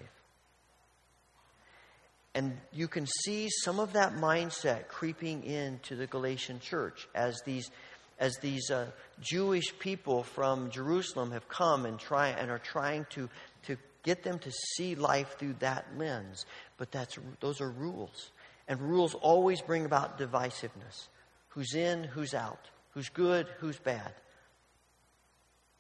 And 2.35 2.57
you 2.73 2.89
can 2.89 3.07
see 3.25 3.51
some 3.51 3.79
of 3.79 3.93
that 3.93 4.15
mindset 4.15 4.89
creeping 4.89 5.45
into 5.45 5.97
the 5.97 6.07
Galatian 6.07 6.61
church 6.61 7.07
as 7.15 7.43
these, 7.45 7.71
as 8.19 8.37
these 8.39 8.71
uh, 8.71 8.87
Jewish 9.21 9.77
people 9.79 10.23
from 10.23 10.71
Jerusalem 10.71 11.33
have 11.33 11.49
come 11.49 11.87
and 11.87 11.99
try 11.99 12.29
and 12.29 12.51
are 12.51 12.59
trying 12.59 13.07
to, 13.11 13.29
to 13.67 13.77
get 14.03 14.23
them 14.23 14.39
to 14.41 14.51
see 14.51 14.95
life 14.95 15.37
through 15.39 15.55
that 15.61 15.87
lens. 15.97 16.47
But 16.77 16.93
that's, 16.93 17.19
those 17.41 17.61
are 17.61 17.71
rules. 17.71 18.31
And 18.69 18.81
rules 18.81 19.15
always 19.15 19.61
bring 19.61 19.85
about 19.85 20.19
divisiveness. 20.19 21.09
Who's 21.49 21.75
in, 21.75 22.05
who's 22.05 22.35
out. 22.35 22.71
Who's 22.93 23.09
good, 23.09 23.47
who's 23.59 23.79
bad. 23.79 24.13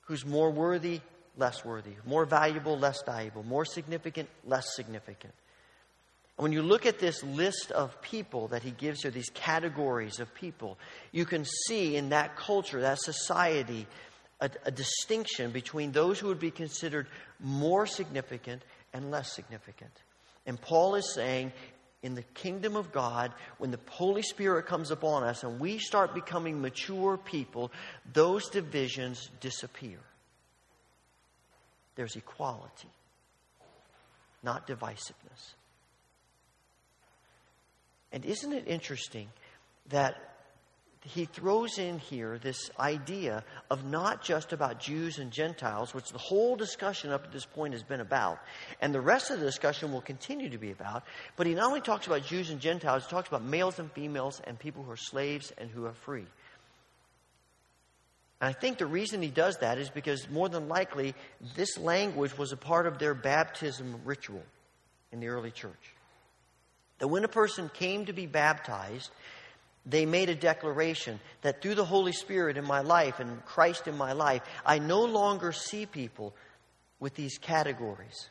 Who's 0.02 0.26
more 0.26 0.50
worthy, 0.50 1.00
less 1.36 1.64
worthy. 1.64 1.94
More 2.04 2.24
valuable, 2.26 2.78
less 2.78 3.02
valuable. 3.02 3.42
More 3.42 3.64
significant, 3.64 4.28
less 4.44 4.74
significant. 4.74 5.32
When 6.36 6.50
you 6.50 6.62
look 6.62 6.84
at 6.84 6.98
this 6.98 7.22
list 7.22 7.70
of 7.70 8.00
people 8.02 8.48
that 8.48 8.62
he 8.62 8.72
gives 8.72 9.02
here, 9.02 9.10
these 9.10 9.30
categories 9.34 10.18
of 10.18 10.34
people, 10.34 10.78
you 11.12 11.24
can 11.24 11.44
see 11.44 11.96
in 11.96 12.08
that 12.08 12.36
culture, 12.36 12.80
that 12.80 12.98
society, 13.00 13.86
a, 14.40 14.50
a, 14.64 14.70
distinction 14.72 15.52
between 15.52 15.92
those 15.92 16.18
who 16.18 16.26
would 16.26 16.40
be 16.40 16.50
considered 16.50 17.06
more 17.38 17.86
significant 17.86 18.62
and 18.92 19.12
less 19.12 19.32
significant. 19.32 19.92
And 20.44 20.60
Paul 20.60 20.96
is 20.96 21.14
saying, 21.14 21.52
in 22.02 22.16
the 22.16 22.22
kingdom 22.22 22.74
of 22.74 22.92
God, 22.92 23.32
when 23.58 23.70
the 23.70 23.78
Holy 23.88 24.22
Spirit 24.22 24.66
comes 24.66 24.90
upon 24.90 25.22
us 25.22 25.44
and 25.44 25.60
we 25.60 25.78
start 25.78 26.14
becoming 26.14 26.60
mature 26.60 27.16
people, 27.16 27.70
those 28.12 28.48
divisions 28.50 29.30
disappear. 29.40 29.98
There's 31.94 32.16
equality, 32.16 32.90
not 34.42 34.66
divisiveness. 34.66 35.54
And 38.14 38.24
isn't 38.24 38.52
it 38.52 38.68
interesting 38.68 39.28
that 39.88 40.14
he 41.02 41.24
throws 41.24 41.78
in 41.78 41.98
here 41.98 42.38
this 42.38 42.70
idea 42.78 43.42
of 43.70 43.84
not 43.84 44.22
just 44.22 44.52
about 44.52 44.78
Jews 44.78 45.18
and 45.18 45.32
Gentiles, 45.32 45.92
which 45.92 46.10
the 46.10 46.18
whole 46.18 46.54
discussion 46.54 47.10
up 47.10 47.24
to 47.24 47.30
this 47.30 47.44
point 47.44 47.74
has 47.74 47.82
been 47.82 48.00
about, 48.00 48.38
and 48.80 48.94
the 48.94 49.00
rest 49.00 49.32
of 49.32 49.40
the 49.40 49.44
discussion 49.44 49.92
will 49.92 50.00
continue 50.00 50.48
to 50.48 50.58
be 50.58 50.70
about, 50.70 51.02
but 51.36 51.48
he 51.48 51.54
not 51.54 51.66
only 51.66 51.80
talks 51.80 52.06
about 52.06 52.24
Jews 52.24 52.50
and 52.50 52.60
Gentiles, 52.60 53.04
he 53.04 53.10
talks 53.10 53.26
about 53.26 53.44
males 53.44 53.80
and 53.80 53.90
females 53.90 54.40
and 54.44 54.60
people 54.60 54.84
who 54.84 54.92
are 54.92 54.96
slaves 54.96 55.52
and 55.58 55.68
who 55.68 55.84
are 55.84 55.92
free. 55.92 56.24
And 58.40 58.48
I 58.48 58.52
think 58.52 58.78
the 58.78 58.86
reason 58.86 59.22
he 59.22 59.28
does 59.28 59.58
that 59.58 59.76
is 59.76 59.90
because 59.90 60.30
more 60.30 60.48
than 60.48 60.68
likely 60.68 61.16
this 61.56 61.76
language 61.78 62.38
was 62.38 62.52
a 62.52 62.56
part 62.56 62.86
of 62.86 62.98
their 63.00 63.14
baptism 63.14 64.00
ritual 64.04 64.42
in 65.10 65.18
the 65.18 65.28
early 65.28 65.50
church. 65.50 65.93
That 66.98 67.08
when 67.08 67.24
a 67.24 67.28
person 67.28 67.70
came 67.72 68.06
to 68.06 68.12
be 68.12 68.26
baptized, 68.26 69.10
they 69.86 70.06
made 70.06 70.30
a 70.30 70.34
declaration 70.34 71.20
that 71.42 71.60
through 71.60 71.74
the 71.74 71.84
Holy 71.84 72.12
Spirit 72.12 72.56
in 72.56 72.64
my 72.64 72.80
life 72.80 73.20
and 73.20 73.44
Christ 73.44 73.86
in 73.86 73.96
my 73.96 74.12
life, 74.12 74.42
I 74.64 74.78
no 74.78 75.04
longer 75.04 75.52
see 75.52 75.86
people 75.86 76.34
with 77.00 77.14
these 77.14 77.38
categories. 77.38 78.30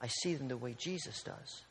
I 0.00 0.08
see 0.08 0.34
them 0.34 0.48
the 0.48 0.56
way 0.56 0.74
Jesus 0.76 1.22
does. 1.22 1.62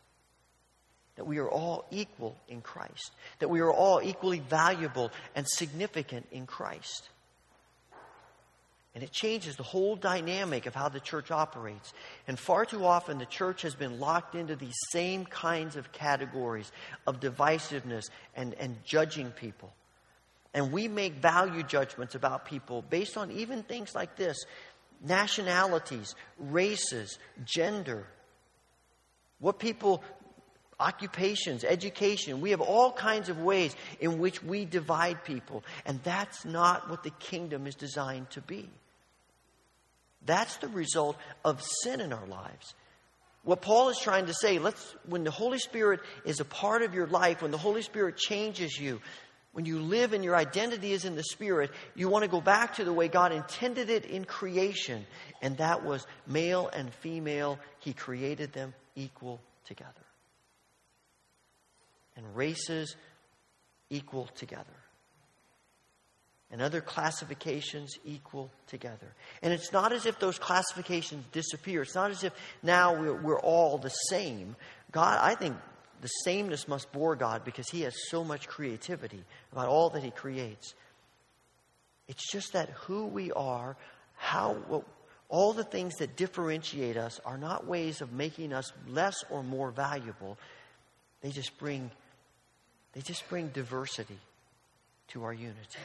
That 1.17 1.25
we 1.25 1.37
are 1.37 1.49
all 1.49 1.85
equal 1.91 2.35
in 2.47 2.61
Christ. 2.61 3.11
That 3.39 3.49
we 3.49 3.59
are 3.59 3.71
all 3.71 4.01
equally 4.01 4.39
valuable 4.39 5.11
and 5.35 5.47
significant 5.47 6.27
in 6.31 6.47
Christ. 6.47 7.09
And 8.93 9.03
it 9.03 9.11
changes 9.11 9.55
the 9.55 9.63
whole 9.63 9.95
dynamic 9.95 10.65
of 10.65 10.75
how 10.75 10.89
the 10.89 10.99
church 10.99 11.31
operates. 11.31 11.93
And 12.27 12.37
far 12.37 12.65
too 12.65 12.85
often, 12.85 13.19
the 13.19 13.25
church 13.25 13.61
has 13.61 13.73
been 13.73 13.99
locked 13.99 14.35
into 14.35 14.55
these 14.55 14.75
same 14.91 15.25
kinds 15.25 15.77
of 15.77 15.93
categories 15.93 16.71
of 17.07 17.21
divisiveness 17.21 18.09
and, 18.35 18.53
and 18.55 18.83
judging 18.83 19.31
people. 19.31 19.73
And 20.53 20.73
we 20.73 20.89
make 20.89 21.15
value 21.15 21.63
judgments 21.63 22.15
about 22.15 22.45
people 22.45 22.81
based 22.81 23.15
on 23.15 23.31
even 23.31 23.63
things 23.63 23.95
like 23.95 24.17
this 24.17 24.37
nationalities, 25.03 26.13
races, 26.37 27.17
gender, 27.43 28.05
what 29.39 29.57
people, 29.57 30.03
occupations, 30.81 31.63
education. 31.63 32.41
We 32.41 32.51
have 32.51 32.61
all 32.61 32.91
kinds 32.91 33.29
of 33.29 33.39
ways 33.39 33.75
in 33.99 34.19
which 34.19 34.43
we 34.43 34.65
divide 34.65 35.23
people. 35.23 35.63
And 35.85 36.01
that's 36.03 36.43
not 36.43 36.89
what 36.89 37.03
the 37.03 37.11
kingdom 37.11 37.67
is 37.67 37.75
designed 37.75 38.29
to 38.31 38.41
be. 38.41 38.67
That's 40.25 40.57
the 40.57 40.67
result 40.67 41.17
of 41.45 41.61
sin 41.61 42.01
in 42.01 42.13
our 42.13 42.25
lives. 42.25 42.73
What 43.43 43.61
Paul 43.61 43.89
is 43.89 43.97
trying 43.97 44.27
to 44.27 44.33
say, 44.33 44.59
let's 44.59 44.95
when 45.07 45.23
the 45.23 45.31
Holy 45.31 45.57
Spirit 45.57 46.01
is 46.25 46.39
a 46.39 46.45
part 46.45 46.83
of 46.83 46.93
your 46.93 47.07
life, 47.07 47.41
when 47.41 47.51
the 47.51 47.57
Holy 47.57 47.81
Spirit 47.81 48.17
changes 48.17 48.77
you, 48.79 49.01
when 49.53 49.65
you 49.65 49.79
live 49.79 50.13
and 50.13 50.23
your 50.23 50.35
identity 50.35 50.93
is 50.93 51.05
in 51.05 51.15
the 51.15 51.23
Spirit, 51.23 51.71
you 51.95 52.07
want 52.07 52.23
to 52.23 52.29
go 52.29 52.39
back 52.39 52.75
to 52.75 52.85
the 52.85 52.93
way 52.93 53.07
God 53.07 53.31
intended 53.31 53.89
it 53.89 54.05
in 54.05 54.25
creation, 54.25 55.05
and 55.41 55.57
that 55.57 55.83
was 55.83 56.05
male 56.27 56.69
and 56.71 56.93
female. 56.93 57.59
He 57.79 57.93
created 57.93 58.53
them 58.53 58.73
equal 58.95 59.41
together. 59.65 60.00
And 62.21 62.35
races 62.35 62.95
equal 63.89 64.27
together 64.35 64.81
and 66.51 66.61
other 66.61 66.81
classifications 66.81 67.97
equal 68.03 68.51
together. 68.67 69.13
And 69.41 69.53
it's 69.53 69.71
not 69.71 69.93
as 69.93 70.05
if 70.05 70.19
those 70.19 70.37
classifications 70.37 71.25
disappear. 71.31 71.81
It's 71.81 71.95
not 71.95 72.11
as 72.11 72.23
if 72.23 72.33
now 72.61 72.93
we're, 72.93 73.15
we're, 73.15 73.39
all 73.39 73.77
the 73.77 73.89
same. 73.89 74.57
God, 74.91 75.17
I 75.21 75.35
think 75.35 75.55
the 76.01 76.07
sameness 76.07 76.67
must 76.67 76.91
bore 76.91 77.15
God 77.15 77.45
because 77.45 77.69
He 77.69 77.81
has 77.81 77.93
so 78.09 78.23
much 78.23 78.49
creativity 78.49 79.23
about 79.53 79.69
all 79.69 79.91
that 79.91 80.03
He 80.03 80.11
creates. 80.11 80.73
It's 82.09 82.29
just 82.29 82.51
that 82.53 82.69
who 82.81 83.05
we 83.05 83.31
are, 83.31 83.77
how, 84.15 84.83
all 85.29 85.53
the 85.53 85.63
things 85.63 85.95
that 85.97 86.17
differentiate 86.17 86.97
us 86.97 87.21
are 87.23 87.37
not 87.37 87.65
ways 87.65 88.01
of 88.01 88.11
making 88.11 88.51
us 88.51 88.73
less 88.89 89.15
or 89.29 89.41
more 89.41 89.71
valuable. 89.71 90.37
They 91.21 91.29
just 91.29 91.57
bring, 91.57 91.91
they 92.93 93.01
just 93.01 93.27
bring 93.29 93.47
diversity 93.49 94.19
to 95.09 95.23
our 95.23 95.33
unity. 95.33 95.79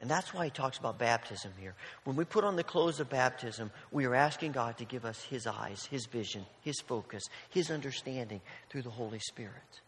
And 0.00 0.10
that's 0.10 0.32
why 0.32 0.46
he 0.46 0.50
talks 0.50 0.78
about 0.78 0.98
baptism 0.98 1.52
here. 1.60 1.74
When 2.04 2.16
we 2.16 2.24
put 2.24 2.42
on 2.42 2.56
the 2.56 2.64
clothes 2.64 3.00
of 3.00 3.10
baptism, 3.10 3.70
we 3.92 4.06
are 4.06 4.14
asking 4.14 4.52
God 4.52 4.78
to 4.78 4.86
give 4.86 5.04
us 5.04 5.22
his 5.24 5.46
eyes, 5.46 5.86
his 5.90 6.06
vision, 6.06 6.46
his 6.62 6.80
focus, 6.80 7.22
his 7.50 7.70
understanding 7.70 8.40
through 8.70 8.82
the 8.82 8.90
Holy 8.90 9.18
Spirit. 9.18 9.80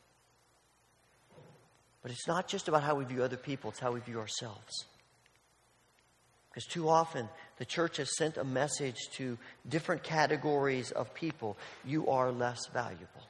But 2.02 2.10
it's 2.10 2.28
not 2.28 2.46
just 2.46 2.68
about 2.68 2.82
how 2.82 2.96
we 2.96 3.04
view 3.04 3.22
other 3.22 3.38
people, 3.38 3.70
it's 3.70 3.80
how 3.80 3.92
we 3.92 4.00
view 4.00 4.18
ourselves. 4.18 4.86
Because 6.50 6.66
too 6.66 6.90
often 6.90 7.30
the 7.56 7.64
church 7.64 7.96
has 7.96 8.14
sent 8.18 8.36
a 8.36 8.44
message 8.44 8.98
to 9.12 9.38
different 9.66 10.02
categories 10.02 10.90
of 10.90 11.14
people 11.14 11.56
you 11.86 12.10
are 12.10 12.30
less 12.30 12.66
valuable. 12.66 13.22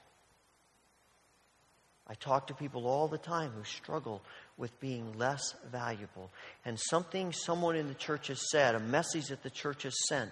I 2.13 2.15
talk 2.15 2.49
to 2.49 2.55
people 2.55 2.87
all 2.87 3.09
the 3.09 3.17
time 3.17 3.53
who 3.57 3.65
struggle 3.65 4.21
with 4.59 4.79
being 4.81 5.17
less 5.17 5.55
valuable. 5.71 6.31
And 6.63 6.79
something 6.79 7.33
someone 7.33 7.75
in 7.75 7.89
the 7.89 7.95
church 7.95 8.29
has 8.29 8.51
said, 8.51 8.75
a 8.75 8.81
message 8.81 9.29
that 9.29 9.43
the 9.43 9.49
church 9.49 9.85
has 9.85 9.95
sent, 10.09 10.31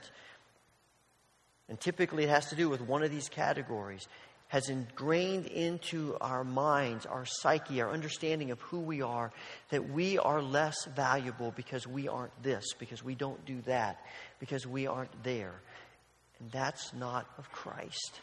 and 1.71 1.81
typically 1.81 2.25
it 2.25 2.29
has 2.29 2.51
to 2.51 2.55
do 2.55 2.69
with 2.69 2.83
one 2.83 3.03
of 3.03 3.11
these 3.11 3.31
categories, 3.31 4.07
has 4.49 4.69
ingrained 4.69 5.47
into 5.47 6.19
our 6.21 6.45
minds, 6.45 7.07
our 7.07 7.25
psyche, 7.25 7.81
our 7.81 7.91
understanding 7.91 8.51
of 8.51 8.61
who 8.61 8.81
we 8.81 9.01
are, 9.01 9.33
that 9.71 9.89
we 9.89 10.19
are 10.19 10.43
less 10.43 10.85
valuable 10.85 11.51
because 11.57 11.87
we 11.87 12.09
aren't 12.09 12.43
this, 12.43 12.75
because 12.79 13.03
we 13.03 13.15
don't 13.15 13.43
do 13.47 13.59
that, 13.63 14.05
because 14.39 14.67
we 14.67 14.87
aren't 14.87 15.23
there. 15.23 15.55
And 16.41 16.51
that's 16.51 16.93
not 16.93 17.27
of 17.39 17.51
Christ. 17.51 18.21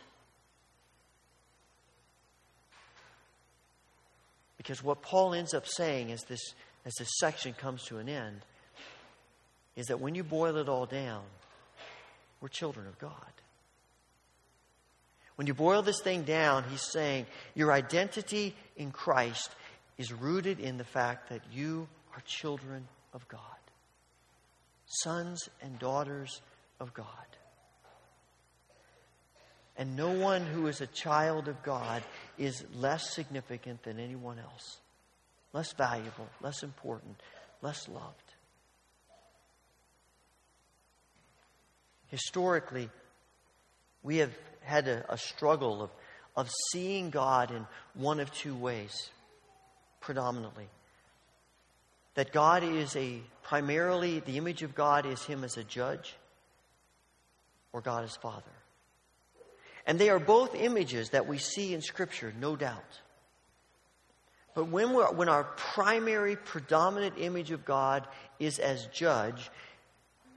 Because 4.57 4.83
what 4.83 5.01
Paul 5.01 5.33
ends 5.33 5.53
up 5.53 5.67
saying 5.67 6.11
as 6.11 6.23
this, 6.23 6.53
as 6.85 6.93
this 6.95 7.09
section 7.19 7.53
comes 7.53 7.83
to 7.85 7.99
an 7.99 8.09
end 8.09 8.41
is 9.75 9.87
that 9.87 9.99
when 9.99 10.15
you 10.15 10.23
boil 10.23 10.57
it 10.57 10.67
all 10.67 10.85
down, 10.85 11.23
we're 12.41 12.49
children 12.49 12.87
of 12.87 12.97
God. 12.99 13.11
When 15.35 15.45
you 15.45 15.53
boil 15.53 15.83
this 15.83 16.01
thing 16.01 16.23
down, 16.23 16.63
he's 16.69 16.81
saying 16.81 17.27
your 17.53 17.71
identity 17.71 18.55
in 18.75 18.91
Christ 18.91 19.51
is 19.97 20.11
rooted 20.11 20.59
in 20.59 20.77
the 20.77 20.83
fact 20.83 21.29
that 21.29 21.41
you 21.51 21.87
are 22.15 22.21
children 22.25 22.87
of 23.13 23.27
God, 23.27 23.39
sons 24.87 25.47
and 25.61 25.77
daughters 25.77 26.41
of 26.79 26.93
God. 26.93 27.05
And 29.77 29.95
no 29.95 30.09
one 30.09 30.45
who 30.45 30.65
is 30.67 30.81
a 30.81 30.87
child 30.87 31.47
of 31.47 31.61
God 31.61 32.03
is 32.37 32.65
less 32.73 33.13
significant 33.13 33.83
than 33.83 33.99
anyone 33.99 34.39
else, 34.39 34.77
less 35.53 35.71
valuable, 35.73 36.27
less 36.41 36.63
important, 36.63 37.21
less 37.61 37.87
loved. 37.87 38.33
Historically, 42.07 42.89
we 44.01 44.17
have 44.17 44.31
had 44.61 44.87
a, 44.87 45.05
a 45.13 45.17
struggle 45.17 45.83
of, 45.83 45.91
of 46.35 46.49
seeing 46.71 47.11
God 47.11 47.51
in 47.51 47.67
one 47.93 48.19
of 48.19 48.31
two 48.33 48.55
ways, 48.55 49.11
predominantly. 50.01 50.67
That 52.15 52.31
God 52.31 52.63
is 52.63 52.95
a 52.95 53.21
primarily, 53.43 54.21
the 54.21 54.37
image 54.37 54.63
of 54.63 54.73
God 54.73 55.05
is 55.05 55.23
Him 55.23 55.43
as 55.43 55.55
a 55.55 55.63
judge, 55.63 56.15
or 57.73 57.81
God 57.81 58.03
as 58.03 58.15
Father. 58.15 58.56
And 59.87 59.97
they 59.97 60.09
are 60.09 60.19
both 60.19 60.53
images 60.53 61.11
that 61.11 61.27
we 61.27 61.37
see 61.37 61.73
in 61.73 61.81
Scripture, 61.81 62.33
no 62.39 62.57
doubt. 62.57 63.01
But 64.53 64.67
when, 64.67 64.89
when 64.89 65.29
our 65.29 65.45
primary, 65.55 66.35
predominant 66.35 67.15
image 67.17 67.51
of 67.51 67.63
God 67.63 68.05
is 68.37 68.59
as 68.59 68.87
judge, 68.87 69.49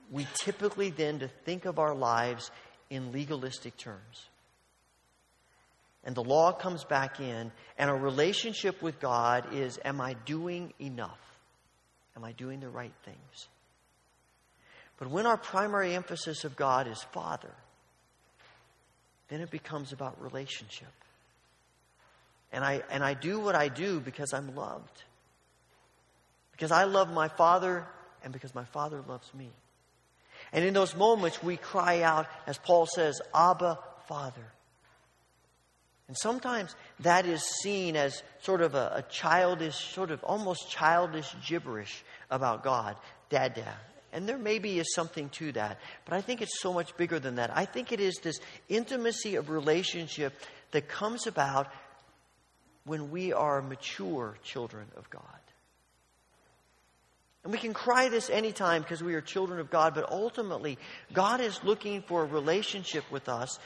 we 0.09 0.25
typically 0.35 0.89
then 0.89 1.19
to 1.19 1.27
think 1.27 1.65
of 1.65 1.79
our 1.79 1.93
lives 1.93 2.49
in 2.89 3.11
legalistic 3.11 3.75
terms. 3.75 4.29
And 6.03 6.15
the 6.15 6.23
law 6.23 6.51
comes 6.53 6.83
back 6.83 7.19
in, 7.19 7.51
and 7.77 7.89
our 7.89 7.97
relationship 7.97 8.81
with 8.81 8.99
God 8.99 9.53
is 9.53 9.79
Am 9.83 9.99
I 9.99 10.13
doing 10.25 10.73
enough? 10.79 11.19
Am 12.15 12.23
I 12.23 12.31
doing 12.31 12.59
the 12.59 12.69
right 12.69 12.93
things? 13.03 13.47
But 14.97 15.09
when 15.09 15.25
our 15.25 15.37
primary 15.37 15.93
emphasis 15.95 16.43
of 16.43 16.55
God 16.55 16.87
is 16.87 17.01
Father, 17.11 17.53
then 19.31 19.39
it 19.39 19.49
becomes 19.49 19.93
about 19.93 20.21
relationship. 20.21 20.91
And 22.51 22.65
I, 22.65 22.83
and 22.91 23.01
I 23.01 23.13
do 23.13 23.39
what 23.39 23.55
I 23.55 23.69
do 23.69 24.01
because 24.01 24.33
I'm 24.33 24.53
loved. 24.55 25.03
Because 26.51 26.71
I 26.71 26.83
love 26.83 27.11
my 27.11 27.29
Father 27.29 27.87
and 28.23 28.33
because 28.33 28.53
my 28.53 28.65
Father 28.65 29.01
loves 29.07 29.33
me. 29.33 29.49
And 30.51 30.65
in 30.65 30.73
those 30.73 30.95
moments, 30.95 31.41
we 31.41 31.55
cry 31.55 32.01
out, 32.01 32.27
as 32.45 32.57
Paul 32.57 32.85
says, 32.85 33.21
Abba, 33.33 33.79
Father. 34.09 34.45
And 36.09 36.17
sometimes 36.17 36.75
that 36.99 37.25
is 37.25 37.41
seen 37.63 37.95
as 37.95 38.21
sort 38.41 38.61
of 38.61 38.75
a, 38.75 38.91
a, 38.97 39.01
childish, 39.03 39.77
sort 39.93 40.11
of 40.11 40.21
almost 40.25 40.69
childish 40.69 41.33
gibberish 41.47 42.03
about 42.29 42.65
God, 42.65 42.97
Dada. 43.29 43.77
And 44.13 44.27
there 44.27 44.37
maybe 44.37 44.79
is 44.79 44.93
something 44.93 45.29
to 45.29 45.51
that. 45.53 45.79
But 46.05 46.15
I 46.15 46.21
think 46.21 46.41
it's 46.41 46.59
so 46.59 46.73
much 46.73 46.95
bigger 46.97 47.19
than 47.19 47.35
that. 47.35 47.55
I 47.55 47.65
think 47.65 47.91
it 47.91 47.99
is 47.99 48.15
this 48.21 48.39
intimacy 48.67 49.35
of 49.35 49.49
relationship 49.49 50.33
that 50.71 50.87
comes 50.87 51.27
about 51.27 51.67
when 52.85 53.11
we 53.11 53.31
are 53.31 53.61
mature 53.61 54.37
children 54.43 54.87
of 54.97 55.09
God. 55.09 55.23
And 57.43 57.51
we 57.51 57.57
can 57.57 57.73
cry 57.73 58.09
this 58.09 58.29
anytime 58.29 58.83
because 58.83 59.01
we 59.01 59.15
are 59.15 59.21
children 59.21 59.59
of 59.59 59.71
God, 59.71 59.95
but 59.95 60.11
ultimately, 60.11 60.77
God 61.11 61.41
is 61.41 61.59
looking 61.63 62.03
for 62.03 62.21
a 62.21 62.25
relationship 62.25 63.03
with 63.11 63.27
us 63.29 63.57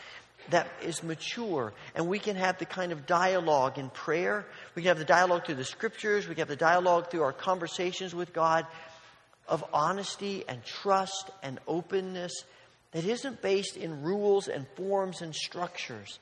that 0.52 0.68
is 0.84 1.04
mature. 1.04 1.74
And 1.96 2.08
we 2.08 2.20
can 2.20 2.36
have 2.36 2.58
the 2.58 2.66
kind 2.66 2.91
of 2.91 3.06
dialogue 3.06 3.78
in 3.78 3.89
prayer. 3.89 4.46
We 4.76 4.84
can 4.84 4.89
have 4.89 5.00
the 5.00 5.06
dialogue 5.06 5.46
through 5.46 5.56
the 5.56 5.66
scriptures. 5.66 6.28
We 6.28 6.36
can 6.36 6.43
have 6.43 6.48
the 6.48 6.56
dialogue 6.56 7.10
through 7.10 7.24
our 7.24 7.34
conversations 7.34 8.14
with 8.16 8.32
God 8.32 8.66
of 9.48 9.64
honesty 9.74 10.43
and 10.48 10.64
trust 10.64 11.30
and 11.43 11.60
openness 11.68 12.43
that 12.91 13.06
isn't 13.06 13.41
based 13.41 13.78
in 13.78 14.02
rules 14.02 14.48
and 14.48 14.66
forms 14.76 15.22
and 15.22 15.36
structures, 15.36 16.20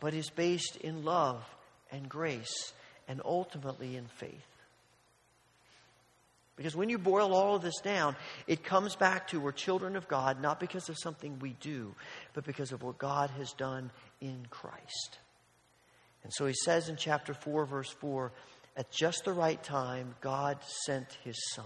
but 0.00 0.14
is 0.14 0.30
based 0.30 0.76
in 0.76 1.04
love 1.04 1.42
and 1.90 2.08
grace 2.08 2.72
and 3.08 3.20
ultimately 3.24 3.96
in 3.96 4.06
faith. 4.06 4.46
Because 6.56 6.74
when 6.74 6.88
you 6.88 6.96
boil 6.96 7.34
all 7.34 7.54
of 7.54 7.62
this 7.62 7.80
down, 7.82 8.16
it 8.46 8.64
comes 8.64 8.96
back 8.96 9.28
to 9.28 9.40
we're 9.40 9.52
children 9.52 9.94
of 9.94 10.08
God, 10.08 10.40
not 10.40 10.58
because 10.58 10.88
of 10.88 10.96
something 10.98 11.38
we 11.38 11.54
do, 11.60 11.94
but 12.32 12.44
because 12.44 12.72
of 12.72 12.82
what 12.82 12.96
God 12.96 13.30
has 13.36 13.52
done 13.52 13.90
in 14.22 14.46
Christ. 14.48 15.18
And 16.24 16.32
so 16.32 16.46
he 16.46 16.54
says 16.54 16.88
in 16.88 16.96
chapter 16.96 17.34
4, 17.34 17.66
verse 17.66 17.90
4 18.00 18.32
at 18.76 18.90
just 18.90 19.24
the 19.24 19.32
right 19.32 19.62
time, 19.62 20.14
God 20.20 20.58
sent 20.84 21.06
his 21.24 21.36
Son. 21.54 21.64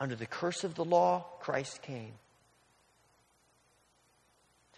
Under 0.00 0.16
the 0.16 0.26
curse 0.26 0.64
of 0.64 0.74
the 0.74 0.84
law, 0.84 1.26
Christ 1.40 1.82
came 1.82 2.12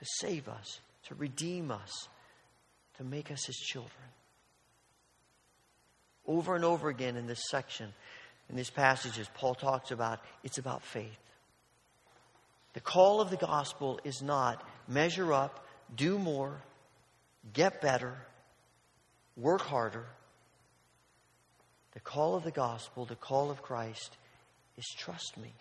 to 0.00 0.04
save 0.18 0.48
us, 0.48 0.80
to 1.06 1.14
redeem 1.14 1.70
us, 1.70 2.08
to 2.98 3.04
make 3.04 3.30
us 3.30 3.46
his 3.46 3.56
children. 3.56 3.92
Over 6.26 6.56
and 6.56 6.64
over 6.64 6.88
again 6.88 7.16
in 7.16 7.28
this 7.28 7.48
section, 7.48 7.92
in 8.50 8.56
these 8.56 8.70
passages, 8.70 9.30
Paul 9.34 9.54
talks 9.54 9.92
about 9.92 10.20
it's 10.42 10.58
about 10.58 10.82
faith. 10.82 11.18
The 12.74 12.80
call 12.80 13.20
of 13.20 13.30
the 13.30 13.36
gospel 13.36 14.00
is 14.02 14.22
not 14.22 14.66
measure 14.88 15.32
up, 15.32 15.64
do 15.94 16.18
more, 16.18 16.60
get 17.52 17.80
better, 17.80 18.16
work 19.36 19.62
harder. 19.62 20.06
The 21.92 22.00
call 22.00 22.34
of 22.34 22.42
the 22.42 22.50
gospel, 22.50 23.04
the 23.04 23.14
call 23.14 23.50
of 23.50 23.62
Christ, 23.62 24.16
is 24.76 24.86
trust 24.96 25.36
me, 25.36 25.52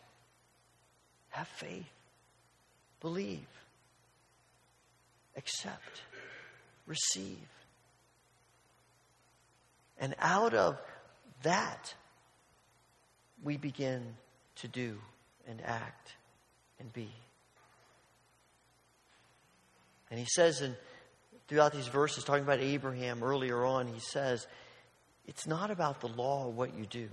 have 1.29 1.47
faith, 1.47 1.91
believe, 2.99 3.47
accept, 5.37 6.01
receive. 6.87 7.37
And 9.99 10.15
out 10.19 10.53
of 10.53 10.77
that, 11.43 11.93
we 13.43 13.57
begin 13.57 14.15
to 14.57 14.67
do 14.67 14.97
and 15.47 15.61
act 15.63 16.15
and 16.79 16.91
be. 16.93 17.09
And 20.09 20.19
he 20.19 20.25
says, 20.25 20.61
and 20.61 20.75
throughout 21.47 21.73
these 21.73 21.87
verses, 21.87 22.23
talking 22.23 22.43
about 22.43 22.59
Abraham 22.59 23.23
earlier 23.23 23.63
on, 23.65 23.87
he 23.87 23.99
says, 23.99 24.45
it's 25.27 25.47
not 25.47 25.71
about 25.71 26.01
the 26.01 26.07
law 26.07 26.45
or 26.45 26.51
what 26.51 26.77
you 26.77 26.85
do. 26.85 27.09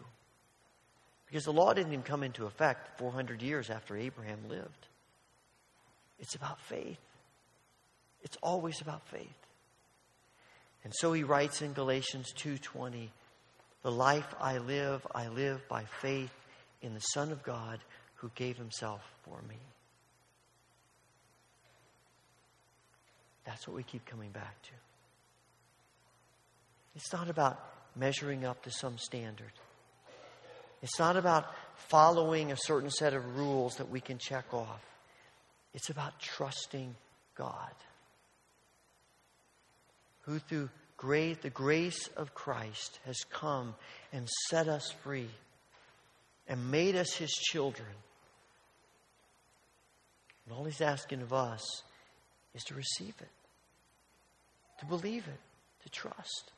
Because 1.28 1.44
the 1.44 1.52
law 1.52 1.74
didn't 1.74 1.92
even 1.92 2.02
come 2.02 2.22
into 2.22 2.46
effect 2.46 2.98
400 2.98 3.42
years 3.42 3.70
after 3.70 3.96
Abraham 3.96 4.48
lived. 4.48 4.88
It's 6.18 6.34
about 6.34 6.60
faith. 6.62 6.98
It's 8.22 8.36
always 8.42 8.80
about 8.80 9.06
faith. 9.08 9.28
And 10.84 10.92
so 10.96 11.12
he 11.12 11.22
writes 11.22 11.60
in 11.60 11.74
Galatians 11.74 12.32
2:20, 12.32 13.10
the 13.82 13.92
life 13.92 14.34
I 14.40 14.58
live, 14.58 15.06
I 15.14 15.28
live 15.28 15.66
by 15.68 15.84
faith 15.84 16.32
in 16.80 16.94
the 16.94 17.00
Son 17.00 17.30
of 17.30 17.42
God 17.42 17.80
who 18.16 18.30
gave 18.34 18.56
himself 18.56 19.02
for 19.22 19.40
me. 19.42 19.58
That's 23.44 23.66
what 23.66 23.76
we 23.76 23.82
keep 23.82 24.04
coming 24.06 24.30
back 24.30 24.60
to. 24.62 24.72
It's 26.94 27.12
not 27.12 27.28
about 27.28 27.58
measuring 27.94 28.44
up 28.44 28.62
to 28.62 28.70
some 28.70 28.98
standard. 28.98 29.52
It's 30.82 30.98
not 30.98 31.16
about 31.16 31.46
following 31.88 32.52
a 32.52 32.56
certain 32.56 32.90
set 32.90 33.14
of 33.14 33.36
rules 33.36 33.76
that 33.76 33.90
we 33.90 34.00
can 34.00 34.18
check 34.18 34.52
off. 34.52 34.84
It's 35.74 35.90
about 35.90 36.18
trusting 36.20 36.94
God, 37.34 37.74
who 40.22 40.38
through 40.38 40.70
the 41.00 41.50
grace 41.50 42.08
of 42.16 42.34
Christ 42.34 42.98
has 43.06 43.18
come 43.30 43.74
and 44.12 44.28
set 44.48 44.68
us 44.68 44.90
free 45.02 45.30
and 46.48 46.70
made 46.70 46.96
us 46.96 47.12
his 47.12 47.30
children. 47.30 47.88
And 50.44 50.56
all 50.56 50.64
he's 50.64 50.80
asking 50.80 51.22
of 51.22 51.32
us 51.32 51.82
is 52.54 52.64
to 52.64 52.74
receive 52.74 53.14
it, 53.20 53.28
to 54.80 54.86
believe 54.86 55.28
it, 55.28 55.40
to 55.84 55.88
trust. 55.90 56.50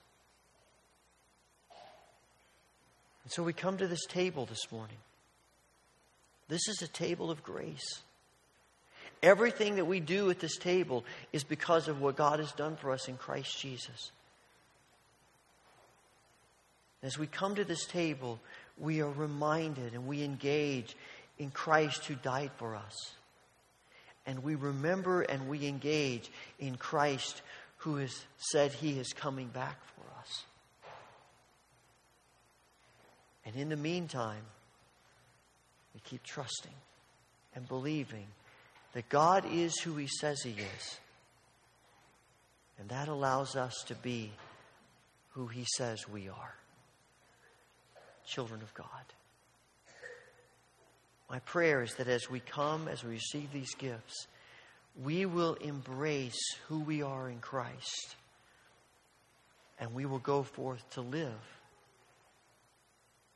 And 3.24 3.32
so 3.32 3.42
we 3.42 3.52
come 3.52 3.76
to 3.78 3.86
this 3.86 4.06
table 4.06 4.46
this 4.46 4.70
morning. 4.72 4.96
This 6.48 6.68
is 6.68 6.82
a 6.82 6.88
table 6.88 7.30
of 7.30 7.42
grace. 7.42 8.00
Everything 9.22 9.76
that 9.76 9.84
we 9.84 10.00
do 10.00 10.30
at 10.30 10.40
this 10.40 10.56
table 10.56 11.04
is 11.32 11.44
because 11.44 11.88
of 11.88 12.00
what 12.00 12.16
God 12.16 12.38
has 12.38 12.52
done 12.52 12.76
for 12.76 12.90
us 12.90 13.08
in 13.08 13.16
Christ 13.16 13.58
Jesus. 13.58 14.10
As 17.02 17.18
we 17.18 17.26
come 17.26 17.54
to 17.54 17.64
this 17.64 17.86
table, 17.86 18.40
we 18.78 19.00
are 19.00 19.10
reminded 19.10 19.94
and 19.94 20.06
we 20.06 20.22
engage 20.24 20.96
in 21.38 21.50
Christ 21.50 22.04
who 22.06 22.14
died 22.14 22.50
for 22.56 22.74
us. 22.74 23.12
And 24.26 24.42
we 24.42 24.54
remember 24.54 25.22
and 25.22 25.48
we 25.48 25.66
engage 25.66 26.30
in 26.58 26.76
Christ 26.76 27.42
who 27.78 27.96
has 27.96 28.24
said 28.36 28.72
he 28.72 28.98
is 28.98 29.12
coming 29.12 29.48
back 29.48 29.78
for 29.94 29.99
us. 29.99 29.99
And 33.50 33.60
in 33.60 33.68
the 33.68 33.76
meantime, 33.76 34.44
we 35.92 36.00
keep 36.04 36.22
trusting 36.22 36.74
and 37.56 37.66
believing 37.66 38.26
that 38.92 39.08
God 39.08 39.44
is 39.50 39.80
who 39.80 39.96
he 39.96 40.06
says 40.06 40.40
he 40.42 40.50
is. 40.50 41.00
And 42.78 42.88
that 42.90 43.08
allows 43.08 43.56
us 43.56 43.74
to 43.88 43.96
be 43.96 44.30
who 45.32 45.46
He 45.46 45.66
says 45.76 46.08
we 46.08 46.28
are 46.28 46.54
children 48.26 48.62
of 48.62 48.72
God. 48.74 48.86
My 51.28 51.40
prayer 51.40 51.82
is 51.82 51.94
that 51.96 52.08
as 52.08 52.30
we 52.30 52.40
come, 52.40 52.88
as 52.88 53.04
we 53.04 53.10
receive 53.10 53.52
these 53.52 53.74
gifts, 53.74 54.26
we 55.02 55.26
will 55.26 55.54
embrace 55.54 56.40
who 56.68 56.80
we 56.80 57.02
are 57.02 57.28
in 57.28 57.40
Christ 57.40 58.16
and 59.78 59.94
we 59.94 60.06
will 60.06 60.18
go 60.18 60.42
forth 60.42 60.88
to 60.90 61.00
live 61.00 61.59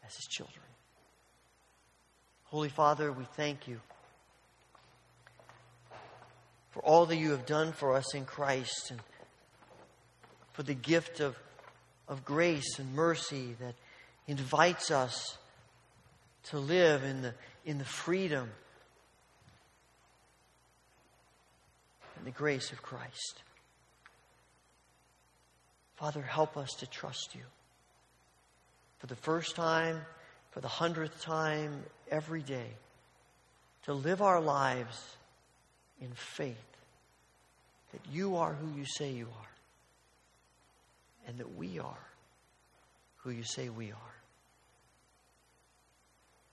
as 0.07 0.15
His 0.17 0.27
children. 0.27 0.65
Holy 2.45 2.69
Father, 2.69 3.11
we 3.13 3.25
thank 3.37 3.67
you 3.67 3.81
for 6.71 6.81
all 6.81 7.07
that 7.07 7.17
you 7.17 7.31
have 7.31 7.47
done 7.47 7.73
for 7.73 7.95
us 7.95 8.15
in 8.15 8.25
Christ 8.25 8.91
and 8.91 9.01
for 10.53 10.63
the 10.63 10.75
gift 10.75 11.21
of, 11.21 11.37
of 12.09 12.25
grace 12.25 12.79
and 12.79 12.95
mercy 12.95 13.57
that 13.61 13.75
invites 14.27 14.91
us 14.91 15.39
to 16.45 16.59
live 16.59 17.03
in 17.03 17.23
the, 17.23 17.35
in 17.65 17.79
the 17.79 17.85
freedom 17.85 18.51
and 22.17 22.27
the 22.27 22.31
grace 22.31 22.73
of 22.73 22.83
Christ. 22.83 23.43
Father, 25.97 26.23
help 26.23 26.57
us 26.57 26.71
to 26.79 26.87
trust 26.87 27.35
you. 27.35 27.43
For 29.05 29.09
the 29.09 29.17
first 29.17 29.55
time, 29.55 30.01
for 30.53 30.63
the 30.63 30.69
hundredth 30.69 31.21
time, 31.21 31.83
every 32.11 32.41
day, 32.41 32.71
to 33.83 33.93
live 33.93 34.23
our 34.23 34.41
lives 34.41 34.99
in 36.01 36.09
faith 36.15 36.57
that 37.93 38.01
you 38.11 38.37
are 38.37 38.55
who 38.55 38.79
you 38.79 38.87
say 38.87 39.11
you 39.11 39.27
are 39.27 39.51
and 41.29 41.37
that 41.37 41.55
we 41.55 41.79
are 41.79 42.07
who 43.19 43.29
you 43.31 43.43
say 43.43 43.69
we 43.69 43.93
are. 43.93 44.15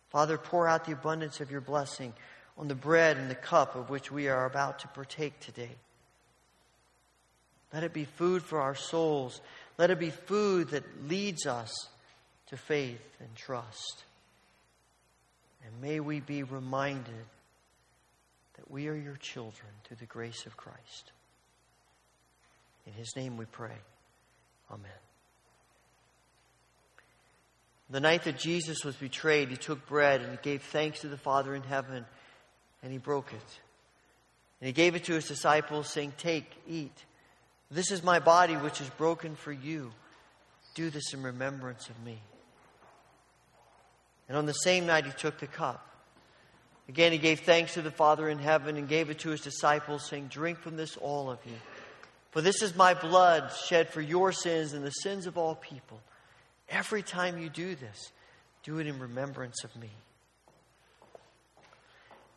Father, 0.09 0.37
pour 0.37 0.67
out 0.67 0.83
the 0.83 0.91
abundance 0.91 1.39
of 1.39 1.51
your 1.51 1.61
blessing 1.61 2.11
on 2.57 2.67
the 2.67 2.75
bread 2.75 3.15
and 3.15 3.31
the 3.31 3.35
cup 3.35 3.77
of 3.77 3.89
which 3.89 4.11
we 4.11 4.27
are 4.27 4.45
about 4.45 4.79
to 4.79 4.89
partake 4.89 5.39
today. 5.39 5.71
Let 7.73 7.85
it 7.85 7.93
be 7.93 8.03
food 8.03 8.43
for 8.43 8.59
our 8.59 8.75
souls. 8.75 9.39
Let 9.77 9.89
it 9.89 9.99
be 9.99 10.09
food 10.09 10.71
that 10.71 11.07
leads 11.07 11.47
us 11.47 11.87
to 12.51 12.57
faith 12.57 13.01
and 13.19 13.33
trust. 13.35 14.03
And 15.65 15.81
may 15.81 15.99
we 15.99 16.19
be 16.19 16.43
reminded 16.43 17.25
that 18.57 18.69
we 18.69 18.87
are 18.87 18.95
your 18.95 19.15
children 19.15 19.69
through 19.83 19.97
the 19.99 20.05
grace 20.05 20.45
of 20.45 20.57
Christ. 20.57 21.11
In 22.85 22.93
his 22.93 23.15
name 23.15 23.37
we 23.37 23.45
pray. 23.45 23.77
Amen. 24.69 24.91
The 27.89 27.99
night 27.99 28.23
that 28.23 28.37
Jesus 28.37 28.83
was 28.83 28.95
betrayed, 28.95 29.49
he 29.49 29.57
took 29.57 29.87
bread 29.87 30.21
and 30.21 30.31
he 30.31 30.37
gave 30.41 30.61
thanks 30.61 31.01
to 31.01 31.07
the 31.07 31.17
Father 31.17 31.55
in 31.55 31.63
heaven 31.63 32.05
and 32.83 32.91
he 32.91 32.97
broke 32.97 33.31
it. 33.31 33.59
And 34.59 34.67
he 34.67 34.73
gave 34.73 34.95
it 34.95 35.05
to 35.05 35.13
his 35.13 35.27
disciples, 35.27 35.89
saying, 35.89 36.13
Take, 36.17 36.49
eat. 36.67 36.95
This 37.69 37.91
is 37.91 38.03
my 38.03 38.19
body, 38.19 38.55
which 38.55 38.81
is 38.81 38.89
broken 38.91 39.35
for 39.35 39.51
you. 39.51 39.91
Do 40.75 40.89
this 40.89 41.13
in 41.13 41.23
remembrance 41.23 41.89
of 41.89 41.99
me. 42.03 42.19
And 44.31 44.37
on 44.37 44.45
the 44.45 44.53
same 44.53 44.85
night, 44.85 45.05
he 45.05 45.11
took 45.11 45.39
the 45.39 45.45
cup. 45.45 45.85
Again, 46.87 47.11
he 47.11 47.17
gave 47.17 47.41
thanks 47.41 47.73
to 47.73 47.81
the 47.81 47.91
Father 47.91 48.29
in 48.29 48.39
heaven 48.39 48.77
and 48.77 48.87
gave 48.87 49.09
it 49.09 49.19
to 49.19 49.29
his 49.29 49.41
disciples, 49.41 50.07
saying, 50.07 50.27
Drink 50.27 50.59
from 50.59 50.77
this, 50.77 50.95
all 50.95 51.29
of 51.29 51.37
you. 51.45 51.57
For 52.29 52.39
this 52.39 52.61
is 52.61 52.73
my 52.73 52.93
blood 52.93 53.51
shed 53.65 53.89
for 53.89 53.99
your 53.99 54.31
sins 54.31 54.71
and 54.71 54.85
the 54.85 54.91
sins 54.91 55.27
of 55.27 55.37
all 55.37 55.55
people. 55.55 55.99
Every 56.69 57.03
time 57.03 57.39
you 57.39 57.49
do 57.49 57.75
this, 57.75 58.13
do 58.63 58.79
it 58.79 58.87
in 58.87 58.99
remembrance 58.99 59.65
of 59.65 59.75
me. 59.75 59.89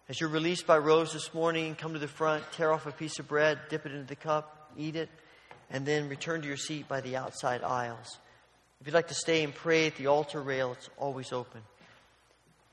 As 0.08 0.20
you're 0.20 0.30
released 0.30 0.66
by 0.66 0.78
Rose 0.78 1.12
this 1.12 1.32
morning, 1.32 1.76
come 1.76 1.92
to 1.92 2.00
the 2.00 2.08
front, 2.08 2.42
tear 2.54 2.72
off 2.72 2.86
a 2.86 2.90
piece 2.90 3.20
of 3.20 3.28
bread, 3.28 3.60
dip 3.70 3.86
it 3.86 3.92
into 3.92 4.08
the 4.08 4.16
cup, 4.16 4.72
eat 4.76 4.96
it, 4.96 5.10
and 5.70 5.86
then 5.86 6.08
return 6.08 6.42
to 6.42 6.48
your 6.48 6.56
seat 6.56 6.88
by 6.88 7.00
the 7.02 7.14
outside 7.14 7.62
aisles. 7.62 8.18
If 8.80 8.88
you'd 8.88 8.94
like 8.94 9.08
to 9.08 9.14
stay 9.14 9.44
and 9.44 9.54
pray 9.54 9.86
at 9.86 9.94
the 9.94 10.08
altar 10.08 10.42
rail, 10.42 10.72
it's 10.72 10.90
always 10.98 11.32
open. 11.32 11.60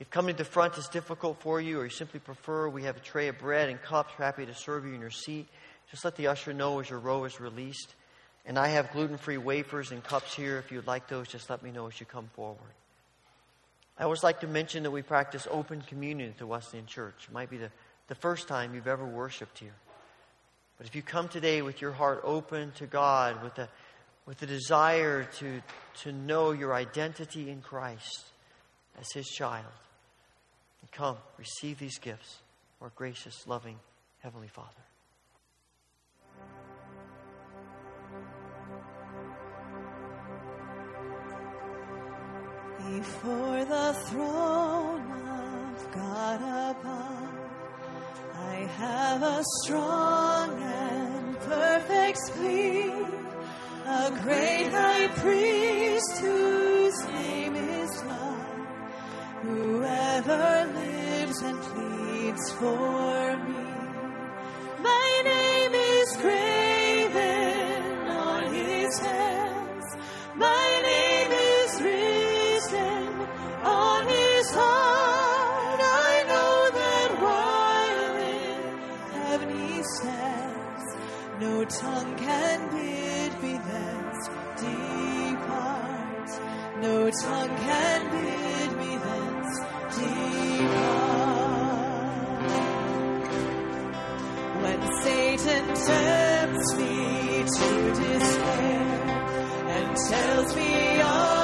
If 0.02 0.10
coming 0.10 0.34
to 0.34 0.42
the 0.42 0.50
front 0.50 0.76
is 0.78 0.88
difficult 0.88 1.40
for 1.40 1.60
you 1.60 1.78
or 1.78 1.84
you 1.84 1.90
simply 1.90 2.18
prefer, 2.18 2.68
we 2.68 2.82
have 2.82 2.96
a 2.96 3.00
tray 3.00 3.28
of 3.28 3.38
bread 3.38 3.68
and 3.68 3.80
cups. 3.80 4.12
We're 4.18 4.24
happy 4.24 4.44
to 4.44 4.52
serve 4.52 4.84
you 4.84 4.94
in 4.94 5.00
your 5.00 5.12
seat. 5.12 5.46
Just 5.92 6.04
let 6.04 6.16
the 6.16 6.26
usher 6.26 6.52
know 6.52 6.80
as 6.80 6.90
your 6.90 6.98
row 6.98 7.22
is 7.22 7.38
released. 7.38 7.94
And 8.44 8.58
I 8.58 8.66
have 8.66 8.90
gluten 8.90 9.16
free 9.16 9.36
wafers 9.36 9.92
and 9.92 10.02
cups 10.02 10.34
here. 10.34 10.58
If 10.58 10.72
you'd 10.72 10.88
like 10.88 11.06
those, 11.06 11.28
just 11.28 11.48
let 11.48 11.62
me 11.62 11.70
know 11.70 11.86
as 11.86 12.00
you 12.00 12.06
come 12.06 12.28
forward. 12.34 12.58
I 13.96 14.02
always 14.02 14.24
like 14.24 14.40
to 14.40 14.48
mention 14.48 14.82
that 14.82 14.90
we 14.90 15.02
practice 15.02 15.46
open 15.48 15.82
communion 15.82 16.30
at 16.30 16.38
the 16.38 16.48
Wesleyan 16.48 16.86
Church. 16.86 17.28
It 17.28 17.32
might 17.32 17.48
be 17.48 17.58
the, 17.58 17.70
the 18.08 18.16
first 18.16 18.48
time 18.48 18.74
you've 18.74 18.88
ever 18.88 19.06
worshiped 19.06 19.60
here. 19.60 19.76
But 20.78 20.88
if 20.88 20.96
you 20.96 21.02
come 21.02 21.28
today 21.28 21.62
with 21.62 21.80
your 21.80 21.92
heart 21.92 22.22
open 22.24 22.72
to 22.72 22.86
God, 22.86 23.40
with 23.44 23.56
a, 23.56 23.68
with 24.26 24.42
a 24.42 24.46
desire 24.46 25.28
to, 25.38 25.62
to 26.00 26.10
know 26.10 26.50
your 26.50 26.74
identity 26.74 27.48
in 27.48 27.60
Christ 27.60 28.24
as 28.98 29.06
His 29.12 29.28
child, 29.28 29.66
come, 30.90 31.16
receive 31.38 31.78
these 31.78 31.98
gifts, 31.98 32.38
our 32.80 32.90
gracious, 32.96 33.46
loving 33.46 33.78
Heavenly 34.20 34.48
Father. 34.48 34.68
Before 42.90 43.64
the 43.64 43.94
throne 44.08 45.12
of 45.12 45.92
God 45.92 46.40
above, 46.76 47.28
I 48.34 48.54
have 48.76 49.22
a 49.22 49.42
strong 49.62 50.62
and 50.62 51.38
perfect 51.40 52.18
plea, 52.32 52.90
a 53.86 54.10
great 54.22 54.68
high 54.70 55.08
priest 55.08 56.18
whose 56.20 57.04
name 57.06 57.54
is 57.54 58.04
love, 58.04 58.41
whoever 59.42 60.70
lives 60.74 61.42
and 61.42 61.58
pleads 61.60 62.52
for 62.52 63.36
me. 63.48 63.64
My 64.80 65.20
name 65.24 65.74
is 65.74 66.16
graven 66.16 67.82
on 68.08 68.52
his 68.54 68.98
hands. 69.00 69.84
My 70.36 70.68
name 70.90 71.32
is 71.32 71.82
written 71.82 73.08
on 73.64 74.06
his 74.06 74.50
heart. 74.52 75.80
I 76.08 76.24
know 76.30 76.70
that 76.80 77.10
while 77.26 78.16
in 78.38 78.60
heaven 79.18 79.50
he 79.58 79.82
stands, 79.96 80.86
no 81.40 81.64
tongue 81.64 82.14
can 82.16 82.58
bid 82.76 83.42
me 83.42 83.54
thence 83.70 84.28
depart. 84.60 86.30
No 86.80 87.10
tongue 87.10 87.56
can 87.66 88.00
bid 88.12 88.70
me 88.78 88.96
thence 88.98 89.31
depart. 90.02 91.92
When 94.62 94.80
Satan 95.02 95.64
tempts 95.66 96.70
me 96.76 97.44
to 97.56 97.70
despair 97.94 98.92
and 99.68 99.96
tells 99.96 100.56
me 100.56 101.00
of 101.00 101.41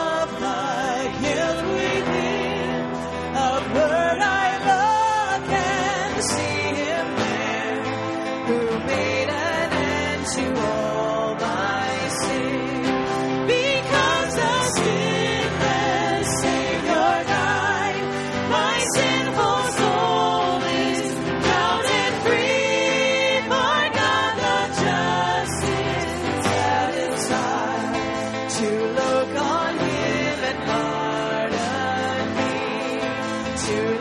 to 33.68 33.97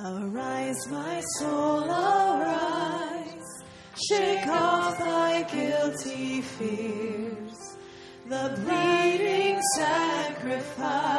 Arise, 0.00 0.86
my 0.88 1.20
soul, 1.40 1.82
arise. 1.82 3.64
Shake 4.08 4.46
off 4.46 4.96
thy 4.96 5.42
guilty 5.42 6.40
fears. 6.40 7.76
The 8.28 8.60
bleeding 8.64 9.60
sacrifice. 9.74 11.17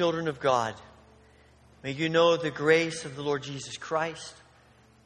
children 0.00 0.28
of 0.28 0.40
God, 0.40 0.74
may 1.82 1.90
you 1.90 2.08
know 2.08 2.38
the 2.38 2.50
grace 2.50 3.04
of 3.04 3.16
the 3.16 3.22
Lord 3.22 3.42
Jesus 3.42 3.76
Christ, 3.76 4.32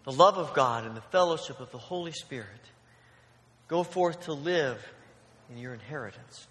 the 0.05 0.13
love 0.13 0.39
of 0.39 0.55
God, 0.55 0.87
and 0.87 0.97
the 0.97 1.01
fellowship 1.01 1.59
of 1.59 1.73
the 1.73 1.79
Holy 1.79 2.13
Spirit. 2.13 2.47
Go 3.67 3.83
forth 3.83 4.27
to 4.27 4.33
live 4.33 4.79
in 5.51 5.59
your 5.59 5.75
inheritance. 5.75 6.47